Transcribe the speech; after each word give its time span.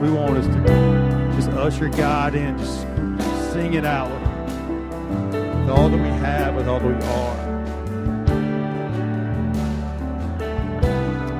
We 0.00 0.08
want 0.08 0.38
us 0.38 0.46
to 0.46 1.32
just 1.36 1.50
usher 1.50 1.90
God 1.90 2.34
in, 2.34 2.56
just 2.56 2.80
sing 3.52 3.74
it 3.74 3.84
out 3.84 4.10
with 4.10 5.68
all 5.68 5.90
that 5.90 5.98
we 5.98 6.08
have, 6.08 6.54
with 6.54 6.66
all 6.66 6.80
that 6.80 6.86
we 6.86 6.94
are. 6.94 7.36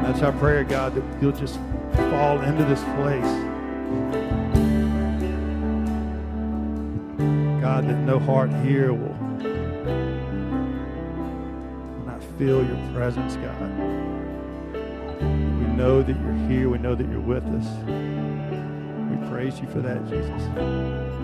That's 0.03 0.21
our 0.21 0.33
prayer, 0.33 0.65
God, 0.65 0.95
that 0.95 1.03
you'll 1.23 1.33
just 1.33 1.59
fall 2.11 2.39
into 2.43 2.63
this 2.67 2.83
place. 2.97 3.25
God, 7.63 7.89
that 7.89 7.99
no 8.05 8.19
heart 8.19 8.53
here 8.63 8.93
will 8.93 9.17
not 12.05 12.23
feel 12.37 12.63
your 12.63 12.93
presence, 12.93 13.37
God. 13.37 13.79
We 15.23 15.67
know 15.77 16.03
that 16.03 16.15
you're 16.15 16.49
here. 16.49 16.69
We 16.69 16.77
know 16.77 16.95
that 16.95 17.09
you're 17.09 17.21
with 17.21 17.47
us. 17.47 18.30
Praise 19.41 19.59
you 19.59 19.69
for 19.69 19.81
that, 19.81 20.07
Jesus. 20.07 21.20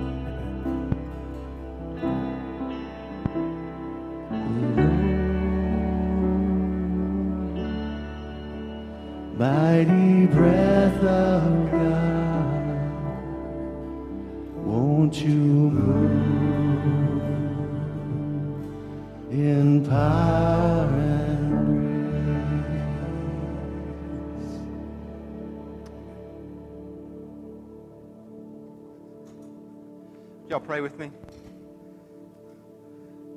Pray 30.67 30.81
with 30.81 30.98
me. 30.98 31.12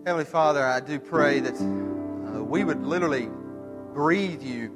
Heavenly 0.03 0.25
Father, 0.25 0.65
I 0.65 0.79
do 0.79 0.99
pray 0.99 1.39
that 1.41 1.53
uh, 1.53 2.43
we 2.43 2.63
would 2.63 2.81
literally 2.83 3.29
breathe 3.93 4.41
you, 4.41 4.75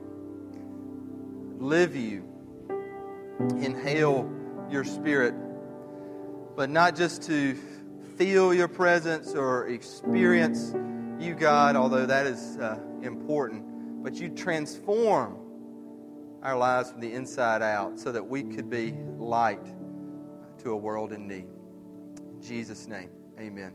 live 1.58 1.96
you, 1.96 2.24
inhale 3.40 4.32
your 4.70 4.84
spirit, 4.84 5.34
but 6.56 6.70
not 6.70 6.96
just 6.96 7.24
to 7.24 7.56
feel 8.18 8.54
your 8.54 8.68
presence 8.68 9.34
or 9.34 9.68
experience 9.70 10.76
you, 11.20 11.34
God, 11.34 11.76
although 11.76 12.06
that 12.06 12.28
is 12.28 12.58
uh, 12.58 12.78
important, 13.02 14.04
but 14.04 14.14
you 14.14 14.30
transform 14.30 15.40
our 16.44 16.56
lives 16.56 16.92
from 16.92 17.02
the 17.02 17.14
inside 17.14 17.64
out 17.64 18.00
so 18.00 18.12
that 18.12 18.28
we 18.28 18.44
could 18.44 18.70
be 18.70 18.94
light 19.18 19.66
to 20.60 20.70
a 20.70 20.78
world 20.78 21.14
in 21.14 21.28
need. 21.28 21.48
Jesus' 22.44 22.88
name, 22.90 23.10
amen. 23.40 23.72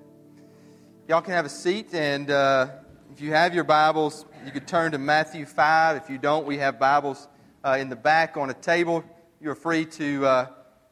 Y'all 1.09 1.23
can 1.23 1.33
have 1.33 1.47
a 1.47 1.49
seat, 1.49 1.95
and 1.95 2.31
uh, 2.31 2.69
if 3.11 3.19
you 3.19 3.33
have 3.33 3.55
your 3.55 3.65
Bibles, 3.65 4.27
you 4.45 4.53
could 4.53 4.69
turn 4.69 4.93
to 4.93 4.99
Matthew 4.99 5.47
5. 5.47 5.97
If 5.97 6.11
you 6.11 6.19
don't, 6.19 6.47
we 6.47 6.59
have 6.59 6.79
Bibles 6.79 7.29
uh, 7.65 7.79
in 7.81 7.89
the 7.89 7.97
back 7.97 8.37
on 8.37 8.51
a 8.51 8.55
table. 8.55 9.03
You're 9.41 9.55
free 9.55 9.87
to 9.87 10.27
uh, 10.27 10.47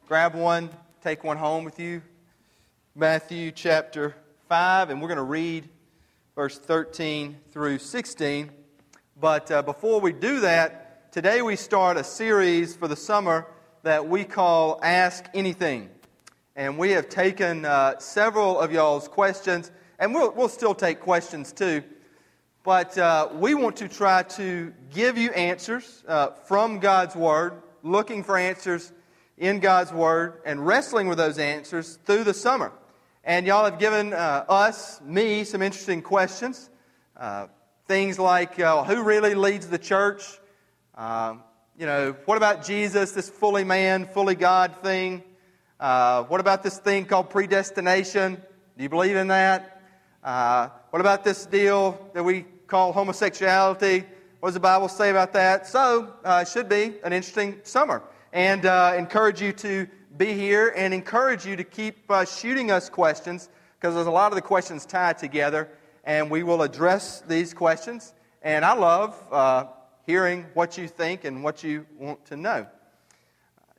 grab 0.07 0.33
one, 0.33 0.71
take 1.03 1.23
one 1.23 1.37
home 1.37 1.65
with 1.65 1.79
you. 1.79 2.01
Matthew 2.95 3.51
chapter 3.51 4.15
5, 4.49 4.89
and 4.89 4.99
we're 4.99 5.09
going 5.09 5.17
to 5.17 5.23
read 5.23 5.69
verse 6.33 6.57
13 6.57 7.37
through 7.51 7.77
16. 7.77 8.49
But 9.19 9.51
uh, 9.51 9.61
before 9.61 10.01
we 10.01 10.13
do 10.13 10.39
that, 10.39 11.11
today 11.11 11.43
we 11.43 11.55
start 11.55 11.97
a 11.97 12.03
series 12.03 12.75
for 12.75 12.87
the 12.87 12.95
summer 12.95 13.45
that 13.83 14.09
we 14.09 14.23
call 14.23 14.79
Ask 14.81 15.25
Anything. 15.35 15.91
And 16.57 16.79
we 16.79 16.89
have 16.93 17.07
taken 17.07 17.65
uh, 17.65 17.99
several 17.99 18.59
of 18.59 18.71
y'all's 18.71 19.07
questions, 19.07 19.69
and 19.99 20.11
we'll, 20.11 20.31
we'll 20.31 20.49
still 20.49 20.73
take 20.73 21.01
questions 21.01 21.53
too. 21.53 21.83
But 22.63 22.97
uh, 22.97 23.29
we 23.35 23.53
want 23.53 23.75
to 23.75 23.87
try 23.87 24.23
to 24.23 24.73
give 24.91 25.19
you 25.19 25.29
answers 25.33 26.03
uh, 26.07 26.31
from 26.47 26.79
God's 26.79 27.15
Word, 27.15 27.61
looking 27.83 28.23
for 28.23 28.39
answers 28.39 28.91
in 29.37 29.59
God's 29.59 29.93
Word, 29.93 30.41
and 30.47 30.65
wrestling 30.65 31.07
with 31.07 31.19
those 31.19 31.37
answers 31.37 31.99
through 32.05 32.23
the 32.23 32.33
summer. 32.33 32.71
And 33.23 33.45
y'all 33.45 33.65
have 33.65 33.77
given 33.77 34.13
uh, 34.13 34.45
us, 34.49 34.99
me, 35.01 35.43
some 35.43 35.61
interesting 35.61 36.01
questions. 36.01 36.71
Uh, 37.15 37.49
things 37.87 38.17
like 38.17 38.59
uh, 38.59 38.83
who 38.83 39.03
really 39.03 39.35
leads 39.35 39.67
the 39.67 39.77
church? 39.77 40.23
Um, 40.95 41.43
you 41.77 41.85
know, 41.85 42.15
what 42.25 42.37
about 42.37 42.65
Jesus, 42.65 43.11
this 43.11 43.29
fully 43.29 43.63
man, 43.63 44.07
fully 44.07 44.33
God 44.33 44.75
thing? 44.81 45.21
Uh, 45.79 46.23
what 46.23 46.39
about 46.39 46.63
this 46.63 46.79
thing 46.79 47.05
called 47.05 47.29
predestination? 47.29 48.41
Do 48.77 48.83
you 48.83 48.89
believe 48.89 49.15
in 49.15 49.27
that? 49.27 49.81
Uh, 50.23 50.69
what 50.89 50.99
about 50.99 51.23
this 51.23 51.45
deal 51.45 52.09
that 52.13 52.23
we 52.23 52.45
call 52.65 52.91
homosexuality? 52.91 54.03
What 54.39 54.49
does 54.49 54.53
the 54.55 54.59
Bible 54.59 54.89
say 54.89 55.11
about 55.11 55.33
that? 55.33 55.67
So, 55.67 56.13
uh, 56.23 56.43
it 56.45 56.51
should 56.51 56.67
be 56.67 56.95
an 57.03 57.13
interesting 57.13 57.59
summer. 57.63 58.01
And 58.33 58.65
uh, 58.65 58.95
encourage 58.97 59.39
you 59.39 59.53
to 59.53 59.87
be 60.17 60.33
here 60.33 60.73
and 60.75 60.95
encourage 60.95 61.45
you 61.45 61.55
to 61.55 61.63
keep 61.63 62.09
uh, 62.09 62.25
shooting 62.25 62.71
us 62.71 62.89
questions 62.89 63.49
because 63.79 63.93
there's 63.93 64.07
a 64.07 64.11
lot 64.11 64.31
of 64.31 64.35
the 64.35 64.41
questions 64.41 64.83
tied 64.83 65.19
together. 65.19 65.69
And 66.03 66.31
we 66.31 66.41
will 66.41 66.63
address 66.63 67.21
these 67.27 67.53
questions. 67.53 68.15
And 68.41 68.65
I 68.65 68.73
love 68.73 69.15
uh, 69.31 69.65
hearing 70.07 70.45
what 70.55 70.75
you 70.77 70.87
think 70.87 71.23
and 71.23 71.43
what 71.43 71.63
you 71.63 71.85
want 71.99 72.25
to 72.25 72.35
know. 72.35 72.65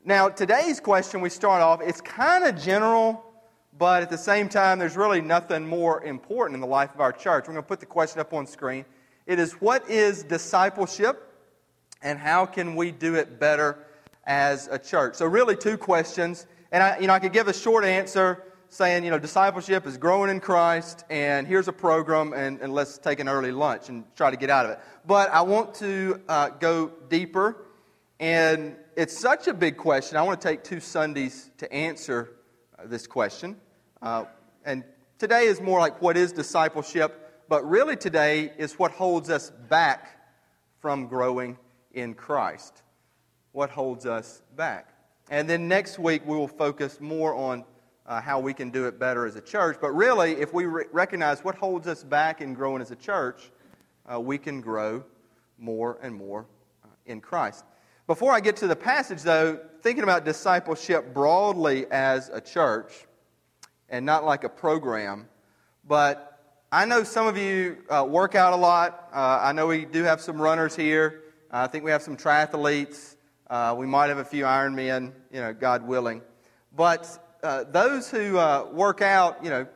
Now, 0.09 0.31
today's 0.31 0.81
question, 0.81 1.21
we 1.21 1.29
start 1.29 1.61
off, 1.61 1.83
it's 1.83 2.01
kind 2.01 2.45
of 2.45 2.59
general, 2.59 3.23
but 3.77 4.03
at 4.03 4.09
the 4.09 4.17
same 4.17 4.49
time, 4.49 4.79
there's 4.79 4.97
really 4.97 5.21
nothing 5.21 5.67
more 5.67 6.03
important 6.03 6.55
in 6.55 6.63
the 6.63 6.67
life 6.67 6.95
of 6.95 7.01
our 7.03 7.13
church. 7.13 7.45
We're 7.47 7.53
going 7.53 7.63
to 7.63 7.69
put 7.69 7.81
the 7.81 7.85
question 7.85 8.19
up 8.19 8.33
on 8.33 8.47
screen. 8.47 8.87
It 9.27 9.39
is 9.39 9.53
what 9.61 9.87
is 9.91 10.23
discipleship 10.23 11.31
and 12.01 12.19
how 12.19 12.47
can 12.47 12.75
we 12.75 12.91
do 12.91 13.17
it 13.17 13.39
better 13.39 13.85
as 14.25 14.67
a 14.69 14.79
church? 14.79 15.15
So, 15.15 15.27
really, 15.27 15.55
two 15.55 15.77
questions. 15.77 16.47
And 16.73 16.83
I, 16.83 17.01
you 17.01 17.07
know, 17.07 17.13
I 17.13 17.19
could 17.19 17.35
give 17.35 17.49
a 17.49 17.53
short 17.53 17.85
answer 17.85 18.45
saying, 18.71 19.05
you 19.05 19.11
know, 19.11 19.19
discipleship 19.19 19.87
is 19.87 19.99
growing 19.99 20.31
in 20.31 20.41
Christ, 20.41 21.05
and 21.11 21.47
here's 21.47 21.69
a 21.69 21.73
program, 21.75 22.33
and, 22.33 22.63
and 22.63 22.73
let's 22.73 22.97
take 22.97 23.21
an 23.21 23.29
early 23.29 23.53
lunch 23.53 23.91
and 23.91 24.05
try 24.17 24.31
to 24.31 24.39
get 24.39 24.49
out 24.49 24.65
of 24.65 24.71
it. 24.71 24.79
But 25.07 25.29
I 25.29 25.43
want 25.43 25.75
to 25.75 26.23
uh, 26.31 26.49
go 26.49 26.93
deeper, 27.11 27.59
and 28.19 28.75
it's 28.99 29.17
such 29.17 29.47
a 29.47 29.55
big 29.55 29.77
question. 29.77 30.17
I 30.17 30.23
want 30.23 30.41
to 30.41 30.49
take 30.49 30.65
two 30.65 30.81
Sundays 30.81 31.53
to 31.59 31.73
answer 31.73 32.33
uh, 32.77 32.83
this 32.87 33.07
question. 33.07 33.55
Uh, 34.03 34.25
and 34.65 34.83
today 35.21 35.45
is 35.45 35.61
more 35.61 35.79
like 35.79 36.03
what 36.03 36.17
is 36.17 36.33
discipleship, 36.33 37.45
but 37.49 37.65
really 37.65 37.95
today 37.95 38.51
is 38.59 38.77
what 38.77 38.91
holds 38.91 39.31
us 39.31 39.53
back 39.69 40.21
from 40.81 41.07
growing 41.07 41.57
in 41.93 42.13
Christ. 42.13 42.83
What 43.53 43.71
holds 43.71 44.05
us 44.05 44.43
back? 44.57 44.89
And 45.31 45.49
then 45.49 45.69
next 45.69 46.01
week 46.01 46.23
we 46.27 46.37
will 46.37 46.49
focus 46.49 47.01
more 47.01 47.37
on 47.37 47.65
uh, 48.05 48.21
how 48.21 48.41
we 48.41 48.53
can 48.53 48.69
do 48.69 48.87
it 48.87 48.99
better 48.99 49.27
as 49.27 49.37
a 49.37 49.41
church. 49.41 49.77
But 49.81 49.93
really, 49.93 50.33
if 50.33 50.53
we 50.53 50.67
re- 50.67 50.87
recognize 50.91 51.45
what 51.45 51.55
holds 51.55 51.87
us 51.87 52.03
back 52.03 52.41
in 52.41 52.53
growing 52.53 52.83
as 52.83 52.91
a 52.91 52.97
church, 52.97 53.53
uh, 54.13 54.19
we 54.19 54.39
can 54.39 54.61
grow 54.61 55.05
more 55.57 56.01
and 56.03 56.13
more 56.13 56.47
uh, 56.85 56.89
in 57.07 57.21
Christ. 57.21 57.65
Before 58.09 58.33
I 58.33 58.41
get 58.41 58.57
to 58.57 58.67
the 58.67 58.75
passage, 58.75 59.21
though, 59.21 59.61
thinking 59.83 60.03
about 60.03 60.25
discipleship 60.25 61.13
broadly 61.13 61.85
as 61.91 62.31
a 62.31 62.41
church 62.41 63.07
and 63.91 64.07
not 64.07 64.25
like 64.25 64.45
a 64.45 64.49
program, 64.49 65.29
but 65.87 66.41
I 66.73 66.87
know 66.87 67.03
some 67.03 67.27
of 67.27 67.37
you 67.37 67.77
uh, 67.91 68.07
work 68.09 68.35
out 68.35 68.55
a 68.55 68.57
lot. 68.57 69.11
Uh, 69.13 69.41
I 69.43 69.53
know 69.53 69.67
we 69.67 69.85
do 69.85 70.05
have 70.05 70.23
some 70.23 70.41
runners 70.41 70.75
here. 70.75 71.21
I 71.51 71.67
think 71.67 71.85
we 71.85 71.91
have 71.91 72.01
some 72.01 72.17
triathletes. 72.17 73.17
Uh, 73.51 73.75
we 73.77 73.85
might 73.85 74.07
have 74.07 74.17
a 74.17 74.25
few 74.25 74.45
Ironmen, 74.45 75.13
you 75.31 75.41
know, 75.41 75.53
God 75.53 75.87
willing. 75.87 76.23
But 76.75 77.37
uh, 77.43 77.65
those 77.65 78.11
who 78.11 78.39
uh, 78.39 78.69
work 78.73 79.03
out, 79.03 79.45
you 79.45 79.51
know, 79.51 79.67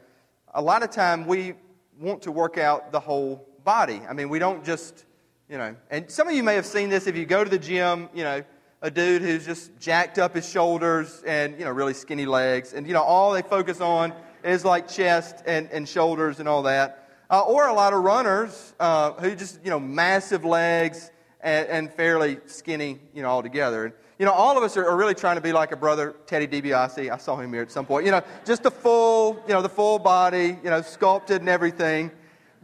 a 0.55 0.63
lot 0.63 0.83
of 0.83 0.89
time 0.89 1.27
we 1.27 1.53
want 2.01 2.23
to 2.23 2.33
work 2.33 2.57
out 2.57 2.93
the 2.93 3.01
whole 3.01 3.47
body. 3.63 4.01
I 4.09 4.15
mean, 4.15 4.31
we 4.31 4.39
don't 4.39 4.65
just, 4.65 5.05
you 5.53 5.59
know, 5.59 5.77
and 5.91 6.11
some 6.11 6.27
of 6.29 6.35
you 6.35 6.43
may 6.43 6.55
have 6.55 6.65
seen 6.65 6.89
this 6.89 7.07
if 7.07 7.15
you 7.15 7.27
go 7.27 7.45
to 7.45 7.51
the 7.51 7.59
gym, 7.59 8.09
you 8.15 8.25
know, 8.25 8.43
a 8.81 8.91
dude 8.91 9.21
who's 9.21 9.45
just 9.45 9.79
jacked 9.79 10.19
up 10.19 10.35
his 10.35 10.49
shoulders 10.49 11.23
and, 11.27 11.59
you 11.59 11.67
know, 11.67 11.71
really 11.71 11.93
skinny 11.93 12.25
legs. 12.25 12.73
And, 12.73 12.87
you 12.87 12.95
know, 12.95 13.03
all 13.03 13.33
they 13.33 13.43
focus 13.43 13.83
on 13.83 14.15
is 14.43 14.65
like 14.65 14.89
chest 14.89 15.43
and, 15.45 15.69
and 15.71 15.87
shoulders 15.87 16.41
and 16.41 16.49
all 16.49 16.63
that. 16.63 17.07
Uh, 17.29 17.43
or 17.43 17.69
a 17.69 17.75
lot 17.75 17.93
of 17.93 18.03
runners 18.03 18.75
uh, 18.81 19.13
who 19.13 19.37
just, 19.37 19.63
you 19.63 19.69
know, 19.69 19.79
massive 19.79 20.43
legs 20.43 21.11
and, 21.43 21.69
and 21.69 21.93
fairly 21.93 22.39
skinny, 22.47 22.99
you 23.13 23.21
know, 23.21 23.29
altogether. 23.29 23.95
You 24.19 24.25
know, 24.25 24.33
all 24.33 24.57
of 24.57 24.65
us 24.65 24.79
are, 24.79 24.89
are, 24.89 24.97
really 24.97 25.15
trying 25.15 25.37
to 25.37 25.43
be 25.43 25.53
like 25.53 25.71
a 25.73 25.77
brother, 25.77 26.15
Teddy 26.27 26.47
DiBiase. 26.47 27.11
I 27.11 27.19
saw 27.19 27.37
him 27.37 27.53
here 27.53 27.61
at 27.61 27.71
some 27.71 27.85
point. 27.85 28.07
You 28.07 28.13
know, 28.13 28.23
just 28.47 28.63
the 28.63 28.71
full, 28.71 29.35
you 29.47 29.53
know, 29.53 29.61
the 29.61 29.69
full 29.69 29.99
body, 29.99 30.57
you 30.65 30.71
know, 30.71 30.81
sculpted 30.81 31.43
and 31.43 31.49
everything. 31.51 32.11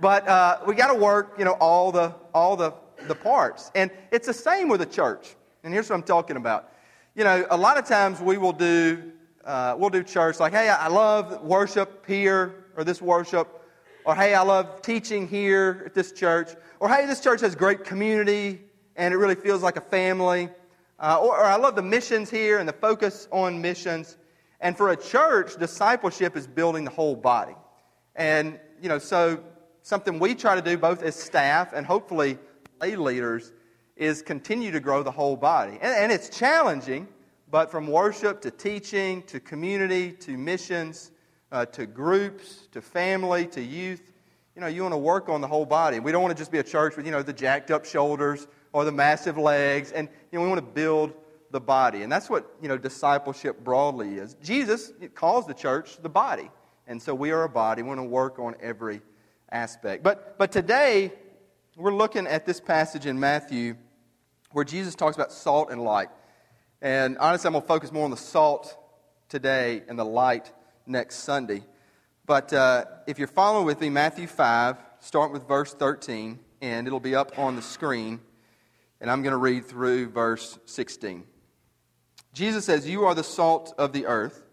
But 0.01 0.29
uh, 0.29 0.61
we 0.67 0.75
got 0.75 0.93
to 0.93 0.99
work, 0.99 1.35
you 1.39 1.45
know, 1.45 1.57
all 1.61 1.91
the 1.93 2.15
all 2.33 2.57
the 2.57 2.73
the 3.07 3.15
parts. 3.15 3.71
And 3.75 3.91
it's 4.11 4.27
the 4.27 4.35
same 4.35 4.69
with 4.69 4.81
the 4.81 4.87
church. 4.87 5.37
And 5.65 5.73
here's 5.73 5.89
what 5.91 5.97
I'm 5.97 6.03
talking 6.03 6.37
about. 6.37 6.73
you 7.19 7.25
know, 7.25 7.45
a 7.51 7.57
lot 7.57 7.77
of 7.77 7.85
times 7.85 8.21
we 8.21 8.39
will 8.39 8.53
do, 8.53 9.11
uh, 9.45 9.75
we'll 9.77 9.91
do 9.91 10.05
church 10.05 10.39
like, 10.39 10.53
hey, 10.53 10.69
I 10.69 10.87
love 10.87 11.43
worship 11.43 12.07
here 12.07 12.67
or 12.77 12.85
this 12.85 13.03
worship, 13.03 13.61
or 14.05 14.15
hey, 14.15 14.35
I 14.35 14.43
love 14.43 14.83
teaching 14.83 15.27
here 15.27 15.83
at 15.85 15.95
this 15.95 16.13
church, 16.13 16.51
or 16.79 16.89
hey, 16.89 17.07
this 17.07 17.21
church 17.21 17.41
has 17.41 17.57
great 17.57 17.85
community 17.85 18.61
and 18.95 19.13
it 19.13 19.17
really 19.17 19.35
feels 19.35 19.65
like 19.65 19.77
a 19.77 19.81
family, 19.81 20.49
uh, 21.01 21.19
or, 21.21 21.37
or 21.37 21.45
I 21.45 21.57
love 21.57 21.75
the 21.75 21.83
missions 21.83 22.31
here 22.31 22.59
and 22.59 22.69
the 22.69 22.73
focus 22.73 23.27
on 23.33 23.61
missions. 23.61 24.17
And 24.61 24.77
for 24.77 24.91
a 24.91 24.97
church, 24.97 25.57
discipleship 25.57 26.37
is 26.37 26.47
building 26.47 26.85
the 26.85 26.91
whole 26.93 27.17
body. 27.17 27.57
And, 28.15 28.61
you 28.81 28.89
know, 28.89 28.99
so 28.99 29.43
something 29.89 30.19
we 30.19 30.35
try 30.35 30.55
to 30.55 30.61
do 30.61 30.77
both 30.77 31.03
as 31.03 31.17
staff 31.17 31.73
and 31.73 31.87
hopefully 31.87 32.37
lay 32.79 32.95
leaders 32.95 33.55
is 33.97 34.21
continue 34.21 34.71
to 34.71 34.81
grow 34.81 35.03
the 35.03 35.11
whole 35.11 35.35
body. 35.35 35.79
And, 35.81 35.95
and 35.95 36.13
it's 36.13 36.29
challenging, 36.29 37.09
but 37.51 37.71
from 37.71 37.87
worship 37.87 38.43
to 38.43 38.51
teaching 38.51 39.23
to 39.23 39.41
community 39.41 40.13
to 40.13 40.37
missions 40.37 41.11
uh, 41.51 41.65
to 41.65 41.87
groups 41.87 42.69
to 42.73 42.83
family 42.83 43.47
to 43.47 43.63
youth, 43.63 44.13
you 44.55 44.61
know, 44.61 44.67
you 44.67 44.83
want 44.83 44.93
to 44.93 44.99
work 44.99 45.31
on 45.31 45.41
the 45.41 45.49
whole 45.49 45.65
body. 45.65 46.01
We 46.01 46.13
don't 46.13 46.21
want 46.21 46.37
to 46.37 46.39
just 46.39 46.53
be 46.53 46.59
a 46.59 46.63
church 46.63 46.95
with, 46.95 47.07
you 47.07 47.13
know, 47.13 47.23
the 47.23 47.33
jacked 47.33 47.71
up 47.71 47.87
shoulders 47.87 48.47
or 48.75 48.85
the 48.85 48.93
massive 48.93 49.39
legs. 49.39 49.93
And, 49.93 50.07
you 50.31 50.39
know, 50.39 50.43
we 50.43 50.51
want 50.51 50.61
to 50.61 50.71
build 50.71 51.15
the 51.51 51.61
body. 51.61 52.03
And 52.03 52.13
that's 52.13 52.29
what, 52.29 52.55
you 52.61 52.69
know, 52.69 52.77
discipleship 52.77 53.65
broadly 53.65 54.17
is. 54.17 54.35
Jesus 54.43 54.93
calls 55.15 55.47
the 55.47 55.55
church 55.55 55.97
the 56.03 56.11
body. 56.11 56.51
And 56.87 57.01
so 57.01 57.15
we 57.15 57.31
are 57.31 57.45
a 57.45 57.49
body. 57.49 57.81
We 57.81 57.89
want 57.89 58.01
to 58.01 58.05
work 58.05 58.39
on 58.39 58.55
every 58.61 59.01
aspect. 59.51 60.03
But, 60.03 60.39
but 60.39 60.53
today, 60.53 61.13
we're 61.77 61.95
looking 61.95 62.27
at 62.27 62.47
this 62.47 62.61
passage 62.61 63.07
in 63.07 63.21
Matthew 63.21 63.77
where 64.53 64.65
Jesus 64.65 64.95
talks 64.95 65.17
about 65.17 65.33
salt 65.33 65.71
and 65.71 65.83
light. 65.83 66.09
And 66.81 67.19
honestly, 67.19 67.49
I'm 67.49 67.53
going 67.53 67.63
to 67.63 67.69
focus 67.69 67.93
more 67.93 68.05
on 68.05 68.11
the 68.11 68.17
salt 68.17 68.77
today 69.29 69.83
and 69.89 69.99
the 69.99 70.05
light 70.05 70.53
next 70.87 71.17
Sunday. 71.17 71.63
But 72.27 72.53
uh, 72.53 72.85
if 73.07 73.19
you're 73.19 73.29
following 73.29 73.67
with 73.67 73.81
me, 73.81 73.91
Matthew 73.91 74.27
5, 74.27 74.77
start 75.01 75.33
with 75.33 75.47
verse 75.47 75.73
13, 75.73 76.39
and 76.61 76.87
it'll 76.87 77.01
be 77.01 77.15
up 77.15 77.39
on 77.39 77.57
the 77.57 77.63
screen. 77.63 78.21
And 79.01 79.11
I'm 79.11 79.23
going 79.23 79.33
to 79.33 79.39
read 79.39 79.67
through 79.67 80.11
verse 80.11 80.59
16. 80.67 81.25
Jesus 82.33 82.65
says, 82.65 82.89
You 82.89 83.05
are 83.05 83.15
the 83.15 83.25
salt 83.25 83.75
of 83.79 83.93
the 83.93 84.07
earth. 84.07 84.45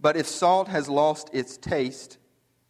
But 0.00 0.16
if 0.16 0.26
salt 0.26 0.68
has 0.68 0.88
lost 0.88 1.30
its 1.32 1.56
taste, 1.56 2.18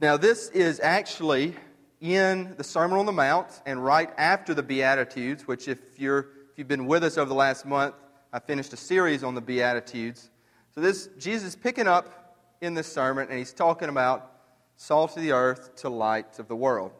Now, 0.00 0.16
this 0.16 0.48
is 0.50 0.78
actually 0.78 1.56
in 2.00 2.54
the 2.56 2.62
Sermon 2.62 3.00
on 3.00 3.06
the 3.06 3.10
Mount 3.10 3.48
and 3.66 3.84
right 3.84 4.08
after 4.16 4.54
the 4.54 4.62
Beatitudes, 4.62 5.48
which, 5.48 5.66
if, 5.66 5.80
you're, 5.98 6.20
if 6.52 6.56
you've 6.58 6.68
been 6.68 6.86
with 6.86 7.02
us 7.02 7.18
over 7.18 7.28
the 7.28 7.34
last 7.34 7.66
month, 7.66 7.96
I 8.32 8.38
finished 8.38 8.72
a 8.72 8.76
series 8.76 9.24
on 9.24 9.34
the 9.34 9.40
Beatitudes. 9.40 10.30
So, 10.72 10.80
this 10.80 11.08
Jesus 11.18 11.48
is 11.48 11.56
picking 11.56 11.88
up 11.88 12.36
in 12.60 12.74
this 12.74 12.86
sermon, 12.86 13.26
and 13.28 13.40
he's 13.40 13.52
talking 13.52 13.88
about 13.88 14.30
salt 14.76 15.16
of 15.16 15.22
the 15.24 15.32
earth 15.32 15.74
to 15.76 15.88
light 15.88 16.38
of 16.38 16.46
the 16.46 16.54
world. 16.54 16.92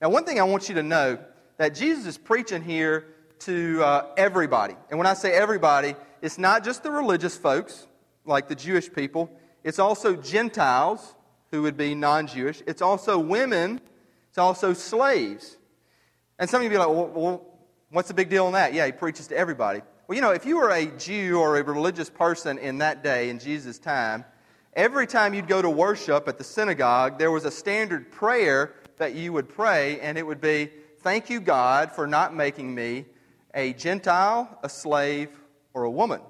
Now, 0.00 0.10
one 0.10 0.24
thing 0.24 0.38
I 0.38 0.44
want 0.44 0.68
you 0.68 0.76
to 0.76 0.84
know 0.84 1.18
that 1.56 1.74
Jesus 1.74 2.06
is 2.06 2.16
preaching 2.16 2.62
here 2.62 3.08
to 3.40 3.82
uh, 3.82 4.06
everybody. 4.16 4.76
And 4.88 4.98
when 4.98 5.08
I 5.08 5.14
say 5.14 5.32
everybody, 5.32 5.96
it's 6.22 6.38
not 6.38 6.62
just 6.62 6.84
the 6.84 6.92
religious 6.92 7.36
folks, 7.36 7.88
like 8.24 8.46
the 8.46 8.54
Jewish 8.54 8.92
people, 8.92 9.36
it's 9.64 9.80
also 9.80 10.14
Gentiles 10.14 11.16
who 11.56 11.62
would 11.62 11.76
be 11.76 11.94
non 11.94 12.26
Jewish. 12.26 12.62
It's 12.66 12.82
also 12.82 13.18
women. 13.18 13.80
It's 14.28 14.36
also 14.36 14.74
slaves. 14.74 15.56
And 16.38 16.50
some 16.50 16.60
of 16.60 16.64
you 16.64 16.70
be 16.70 16.76
like, 16.76 16.88
well, 16.88 17.10
well, 17.14 17.58
what's 17.90 18.08
the 18.08 18.14
big 18.14 18.28
deal 18.28 18.46
in 18.46 18.52
that? 18.52 18.74
Yeah, 18.74 18.84
he 18.84 18.92
preaches 18.92 19.26
to 19.28 19.36
everybody. 19.36 19.80
Well, 20.06 20.16
you 20.16 20.20
know, 20.20 20.32
if 20.32 20.44
you 20.44 20.58
were 20.58 20.70
a 20.70 20.84
Jew 20.84 21.40
or 21.40 21.56
a 21.56 21.62
religious 21.62 22.10
person 22.10 22.58
in 22.58 22.78
that 22.78 23.02
day, 23.02 23.30
in 23.30 23.38
Jesus' 23.38 23.78
time, 23.78 24.26
every 24.74 25.06
time 25.06 25.32
you'd 25.32 25.48
go 25.48 25.62
to 25.62 25.70
worship 25.70 26.28
at 26.28 26.36
the 26.36 26.44
synagogue, 26.44 27.18
there 27.18 27.30
was 27.30 27.46
a 27.46 27.50
standard 27.50 28.12
prayer 28.12 28.74
that 28.98 29.14
you 29.14 29.32
would 29.32 29.48
pray, 29.48 29.98
and 30.00 30.18
it 30.18 30.26
would 30.26 30.40
be, 30.40 30.70
Thank 30.98 31.30
you, 31.30 31.40
God, 31.40 31.90
for 31.92 32.06
not 32.06 32.34
making 32.34 32.74
me 32.74 33.06
a 33.54 33.72
Gentile, 33.72 34.58
a 34.62 34.68
slave, 34.68 35.30
or 35.72 35.84
a 35.84 35.90
woman. 35.90 36.20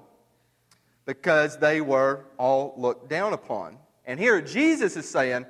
Because 1.05 1.57
they 1.57 1.81
were 1.81 2.25
all 2.37 2.73
looked 2.77 3.09
down 3.09 3.33
upon. 3.33 3.77
And 4.07 4.19
here 4.19 4.41
Jesus 4.41 4.95
is 4.97 5.07
saying, 5.07 5.45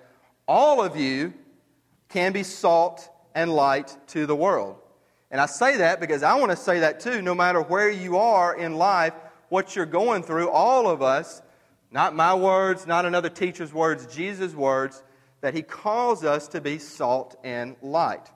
all 0.47 0.83
of 0.83 0.97
you 0.97 1.33
can 2.09 2.33
be 2.33 2.43
salt 2.43 3.09
and 3.35 3.53
light 3.53 3.95
to 4.07 4.25
the 4.25 4.35
world. 4.35 4.77
And 5.29 5.39
I 5.39 5.45
say 5.45 5.77
that 5.77 5.99
because 5.99 6.23
I 6.23 6.35
want 6.35 6.51
to 6.51 6.57
say 6.57 6.79
that 6.79 6.99
too, 6.99 7.21
no 7.21 7.35
matter 7.35 7.61
where 7.61 7.89
you 7.89 8.17
are 8.17 8.55
in 8.55 8.75
life, 8.75 9.13
what 9.49 9.75
you're 9.75 9.85
going 9.85 10.23
through, 10.23 10.49
all 10.49 10.89
of 10.89 11.01
us, 11.01 11.41
not 11.91 12.15
my 12.15 12.33
words, 12.33 12.87
not 12.87 13.05
another 13.05 13.29
teacher's 13.29 13.73
words, 13.73 14.13
Jesus' 14.13 14.53
words, 14.53 15.03
that 15.41 15.53
he 15.53 15.61
calls 15.61 16.23
us 16.23 16.47
to 16.49 16.61
be 16.61 16.79
salt 16.79 17.37
and 17.43 17.75
light. 17.81 18.31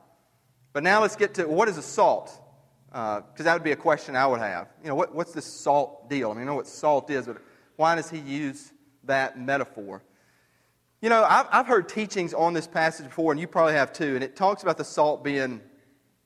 But 0.74 0.84
now 0.84 1.02
let's 1.02 1.16
get 1.16 1.34
to 1.36 1.48
what 1.48 1.68
is 1.68 1.78
a 1.78 1.82
salt? 1.82 2.32
Because 2.90 3.24
uh, 3.40 3.44
that 3.44 3.54
would 3.54 3.64
be 3.64 3.72
a 3.72 3.78
question 3.78 4.16
I 4.16 4.28
would 4.28 4.40
have. 4.40 4.68
You 4.84 4.90
know, 4.90 4.96
what, 4.96 5.16
what's 5.16 5.32
this 5.32 5.46
salt 5.46 6.10
deal? 6.10 6.30
I 6.30 6.34
mean, 6.34 6.44
I 6.44 6.46
know 6.46 6.56
what 6.56 6.68
salt 6.68 7.10
is, 7.10 7.26
but 7.26 7.38
why 7.78 7.96
does 7.96 8.10
he 8.10 8.20
use 8.20 8.72
that 9.06 9.40
metaphor? 9.40 10.04
You 11.02 11.10
know, 11.10 11.24
I've, 11.24 11.48
I've 11.52 11.66
heard 11.66 11.90
teachings 11.90 12.32
on 12.32 12.54
this 12.54 12.68
passage 12.68 13.08
before, 13.08 13.32
and 13.32 13.42
you 13.42 13.48
probably 13.48 13.74
have 13.74 13.92
too, 13.92 14.14
and 14.14 14.24
it 14.24 14.36
talks 14.36 14.62
about 14.62 14.78
the 14.78 14.84
salt 14.84 15.24
being 15.24 15.60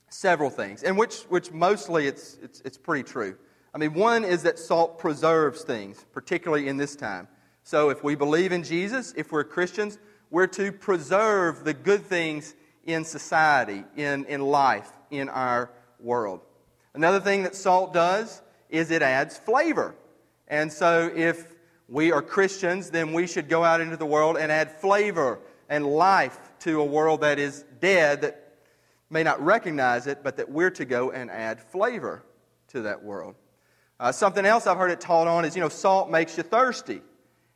several 0.09 0.50
things, 0.50 0.83
and 0.83 0.97
which, 0.97 1.21
which 1.29 1.50
mostly 1.53 2.07
it's, 2.07 2.38
it's, 2.43 2.59
it's 2.65 2.77
pretty 2.77 3.03
true. 3.03 3.38
I 3.73 3.77
mean, 3.77 3.93
one 3.93 4.25
is 4.25 4.43
that 4.43 4.59
salt 4.59 5.00
preserves 5.00 5.63
things, 5.63 6.05
particularly 6.11 6.67
in 6.67 6.75
this 6.75 6.93
time. 6.97 7.29
So 7.63 7.89
if 7.89 8.03
we 8.03 8.15
believe 8.15 8.51
in 8.51 8.63
Jesus, 8.63 9.13
if 9.15 9.31
we're 9.31 9.45
Christians, 9.45 9.97
we're 10.29 10.47
to 10.47 10.73
preserve 10.73 11.63
the 11.63 11.73
good 11.73 12.05
things 12.05 12.53
in 12.83 13.05
society, 13.05 13.85
in, 13.95 14.25
in 14.25 14.41
life, 14.41 14.91
in 15.09 15.29
our 15.29 15.71
world. 16.01 16.41
Another 16.93 17.21
thing 17.21 17.43
that 17.43 17.55
salt 17.55 17.93
does 17.93 18.41
is 18.69 18.91
it 18.91 19.01
adds 19.01 19.38
flavor. 19.38 19.95
And 20.50 20.71
so 20.71 21.09
if 21.15 21.54
we 21.87 22.11
are 22.11 22.21
Christians, 22.21 22.89
then 22.89 23.13
we 23.13 23.27
should 23.27 23.47
go 23.47 23.63
out 23.63 23.81
into 23.81 23.97
the 23.97 24.05
world 24.05 24.37
and 24.37 24.51
add 24.51 24.71
flavor 24.71 25.39
and 25.69 25.85
life 25.85 26.37
to 26.59 26.81
a 26.81 26.85
world 26.85 27.21
that 27.21 27.39
is 27.39 27.63
dead, 27.79 28.21
that 28.21 28.53
may 29.09 29.23
not 29.23 29.43
recognize 29.43 30.07
it, 30.07 30.23
but 30.23 30.37
that 30.37 30.49
we're 30.49 30.71
to 30.71 30.85
go 30.85 31.11
and 31.11 31.29
add 31.29 31.61
flavor 31.61 32.23
to 32.69 32.81
that 32.81 33.03
world. 33.03 33.35
Uh, 33.99 34.11
something 34.11 34.45
else 34.45 34.67
I've 34.67 34.77
heard 34.77 34.91
it 34.91 34.99
taught 34.99 35.27
on 35.27 35.45
is, 35.45 35.55
you 35.55 35.61
know, 35.61 35.69
salt 35.69 36.09
makes 36.09 36.37
you 36.37 36.43
thirsty. 36.43 37.01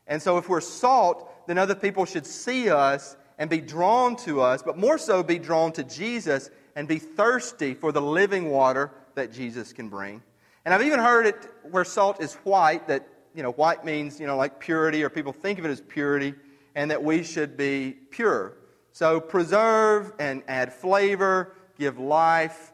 And 0.08 0.22
so 0.22 0.38
if 0.38 0.48
we're 0.48 0.62
salt, 0.62 1.30
then 1.48 1.58
other 1.58 1.76
people 1.76 2.06
should 2.06 2.26
see 2.26 2.70
us 2.70 3.18
and 3.38 3.50
be 3.50 3.62
drawn 3.62 4.16
to 4.18 4.42
us, 4.42 4.62
but 4.62 4.78
more 4.78 4.98
so 4.98 5.24
be 5.24 5.40
drawn 5.40 5.72
to 5.74 5.84
Jesus 5.84 6.50
and 6.76 6.88
be 6.88 7.00
thirsty 7.00 7.74
for 7.74 7.92
the 7.92 8.02
living 8.02 8.50
water 8.50 8.92
that 9.16 9.34
Jesus 9.34 9.74
can 9.74 9.90
bring. 9.90 10.22
And 10.66 10.74
I've 10.74 10.84
even 10.84 11.00
heard 11.00 11.26
it 11.26 11.36
where 11.64 11.86
salt 11.86 12.22
is 12.22 12.36
white, 12.44 12.88
that 12.88 13.08
you 13.40 13.44
know, 13.44 13.54
white 13.54 13.86
means, 13.86 14.20
you 14.20 14.28
know, 14.28 14.36
like 14.36 14.60
purity, 14.60 15.02
or 15.02 15.10
people 15.10 15.32
think 15.32 15.60
of 15.60 15.66
it 15.66 15.70
as 15.70 15.80
purity, 15.80 16.34
and 16.76 16.92
that 16.92 17.02
we 17.02 17.24
should 17.24 17.56
be 17.56 17.92
pure. 18.12 18.58
So 18.92 19.22
preserve 19.22 20.12
and 20.20 20.44
add 20.50 20.74
flavor, 20.74 21.56
give 21.78 21.98
life, 21.98 22.74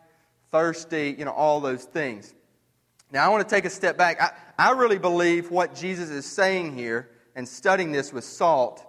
thirsty, 0.51 1.15
you 1.19 1.23
know, 1.23 1.33
all 1.33 1.61
those 1.61 1.83
things. 1.83 2.33
Now, 3.11 3.27
I 3.27 3.29
want 3.29 3.47
to 3.47 3.55
take 3.55 3.65
a 3.65 3.69
step 3.69 3.95
back. 3.95 4.19
I, 4.19 4.31
I 4.57 4.71
really 4.71 4.97
believe 4.97 5.51
what 5.51 5.75
Jesus 5.75 6.09
is 6.09 6.25
saying 6.25 6.75
here 6.75 7.11
and 7.35 7.47
studying 7.47 7.91
this 7.91 8.11
with 8.11 8.23
salt 8.23 8.83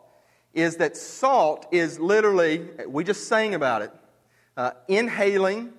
is 0.54 0.76
that 0.76 0.96
salt 0.96 1.66
is 1.72 2.00
literally, 2.00 2.70
we 2.88 3.04
just 3.04 3.28
sang 3.28 3.54
about 3.54 3.82
it, 3.82 3.92
uh, 4.56 4.70
inhaling, 4.88 5.74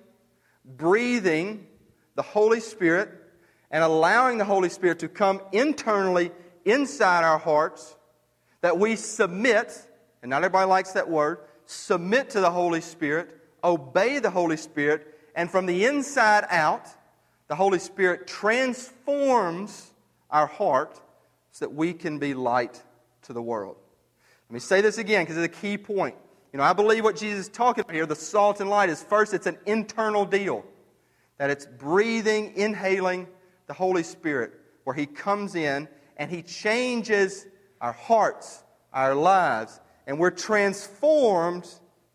breathing 0.64 1.66
the 2.14 2.22
Holy 2.22 2.60
Spirit 2.60 3.10
and 3.70 3.84
allowing 3.84 4.38
the 4.38 4.44
Holy 4.44 4.68
Spirit 4.68 4.98
to 5.00 5.08
come 5.08 5.40
internally 5.52 6.30
inside 6.64 7.24
our 7.24 7.38
hearts, 7.38 7.96
that 8.60 8.78
we 8.78 8.96
submit, 8.96 9.86
and 10.22 10.30
not 10.30 10.38
everybody 10.38 10.68
likes 10.68 10.92
that 10.92 11.08
word, 11.08 11.38
submit 11.66 12.30
to 12.30 12.40
the 12.40 12.50
Holy 12.50 12.80
Spirit, 12.80 13.36
obey 13.62 14.18
the 14.18 14.30
Holy 14.30 14.56
Spirit, 14.56 15.18
and 15.34 15.50
from 15.50 15.66
the 15.66 15.84
inside 15.84 16.44
out, 16.50 16.86
the 17.48 17.54
Holy 17.54 17.78
Spirit 17.78 18.26
transforms 18.26 19.92
our 20.30 20.46
heart 20.46 21.00
so 21.52 21.64
that 21.64 21.74
we 21.74 21.92
can 21.92 22.18
be 22.18 22.34
light 22.34 22.82
to 23.22 23.32
the 23.32 23.42
world. 23.42 23.76
Let 24.48 24.54
me 24.54 24.60
say 24.60 24.80
this 24.80 24.98
again 24.98 25.24
because 25.24 25.36
it's 25.36 25.56
a 25.56 25.60
key 25.60 25.76
point. 25.78 26.14
You 26.52 26.58
know, 26.58 26.64
I 26.64 26.72
believe 26.72 27.04
what 27.04 27.16
Jesus 27.16 27.40
is 27.40 27.48
talking 27.48 27.82
about 27.82 27.94
here, 27.94 28.06
the 28.06 28.16
salt 28.16 28.60
and 28.60 28.70
light, 28.70 28.88
is 28.88 29.02
first, 29.02 29.34
it's 29.34 29.46
an 29.46 29.58
internal 29.66 30.24
deal. 30.24 30.64
That 31.36 31.50
it's 31.50 31.66
breathing, 31.66 32.54
inhaling 32.56 33.28
the 33.68 33.74
Holy 33.74 34.02
Spirit, 34.02 34.52
where 34.82 34.96
He 34.96 35.06
comes 35.06 35.54
in 35.54 35.86
and 36.16 36.30
He 36.30 36.42
changes 36.42 37.46
our 37.80 37.92
hearts, 37.92 38.64
our 38.92 39.14
lives, 39.14 39.80
and 40.06 40.18
we're 40.18 40.30
transformed 40.30 41.68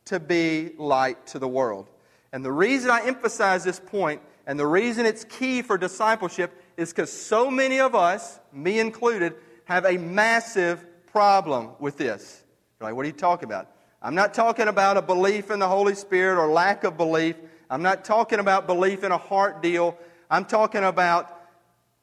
to 0.06 0.20
be 0.20 0.72
light 0.78 1.26
to 1.28 1.40
the 1.40 1.48
world. 1.48 1.90
And 2.34 2.44
the 2.44 2.52
reason 2.52 2.92
I 2.92 3.06
emphasize 3.06 3.64
this 3.64 3.80
point 3.80 4.22
and 4.46 4.60
the 4.60 4.68
reason 4.68 5.06
it's 5.06 5.24
key 5.24 5.62
for 5.62 5.78
discipleship 5.78 6.52
is 6.76 6.92
because 6.92 7.12
so 7.12 7.50
many 7.50 7.80
of 7.80 7.96
us, 7.96 8.40
me 8.52 8.80
included, 8.80 9.36
have 9.66 9.86
a 9.86 9.98
massive 9.98 10.86
problem 11.08 11.70
with 11.80 11.98
this. 11.98 12.44
You're 12.80 12.90
like, 12.90 12.96
what 12.96 13.04
are 13.04 13.08
you 13.08 13.14
talking 13.14 13.46
about? 13.46 13.70
I'm 14.02 14.16
not 14.16 14.34
talking 14.34 14.68
about 14.68 14.98
a 14.98 15.02
belief 15.02 15.50
in 15.50 15.60
the 15.60 15.68
Holy 15.68 15.96
Spirit 15.96 16.38
or 16.38 16.52
lack 16.52 16.84
of 16.84 16.98
belief. 16.98 17.38
I'm 17.70 17.84
not 17.84 18.04
talking 18.04 18.40
about 18.40 18.68
belief 18.68 19.04
in 19.04 19.14
a 19.14 19.18
heart 19.18 19.62
deal. 19.62 19.98
I'm 20.30 20.44
talking 20.44 20.84
about 20.84 21.33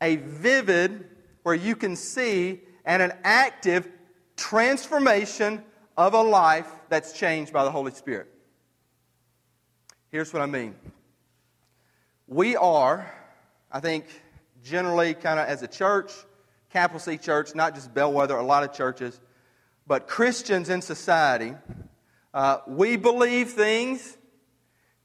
a 0.00 0.16
vivid, 0.16 1.06
where 1.42 1.54
you 1.54 1.76
can 1.76 1.96
see, 1.96 2.60
and 2.84 3.02
an 3.02 3.12
active 3.24 3.88
transformation 4.36 5.62
of 5.96 6.14
a 6.14 6.22
life 6.22 6.70
that's 6.88 7.12
changed 7.12 7.52
by 7.52 7.64
the 7.64 7.70
Holy 7.70 7.92
Spirit. 7.92 8.28
Here's 10.10 10.32
what 10.32 10.42
I 10.42 10.46
mean. 10.46 10.74
We 12.26 12.56
are, 12.56 13.12
I 13.70 13.80
think, 13.80 14.06
generally 14.64 15.14
kind 15.14 15.38
of 15.38 15.46
as 15.48 15.62
a 15.62 15.68
church, 15.68 16.12
Capital 16.70 17.00
C 17.00 17.18
Church, 17.18 17.54
not 17.54 17.74
just 17.74 17.92
Bellwether, 17.92 18.36
a 18.36 18.42
lot 18.42 18.62
of 18.62 18.72
churches, 18.72 19.20
but 19.86 20.06
Christians 20.06 20.68
in 20.68 20.82
society, 20.82 21.54
uh, 22.32 22.58
we 22.66 22.96
believe 22.96 23.50
things 23.50 24.16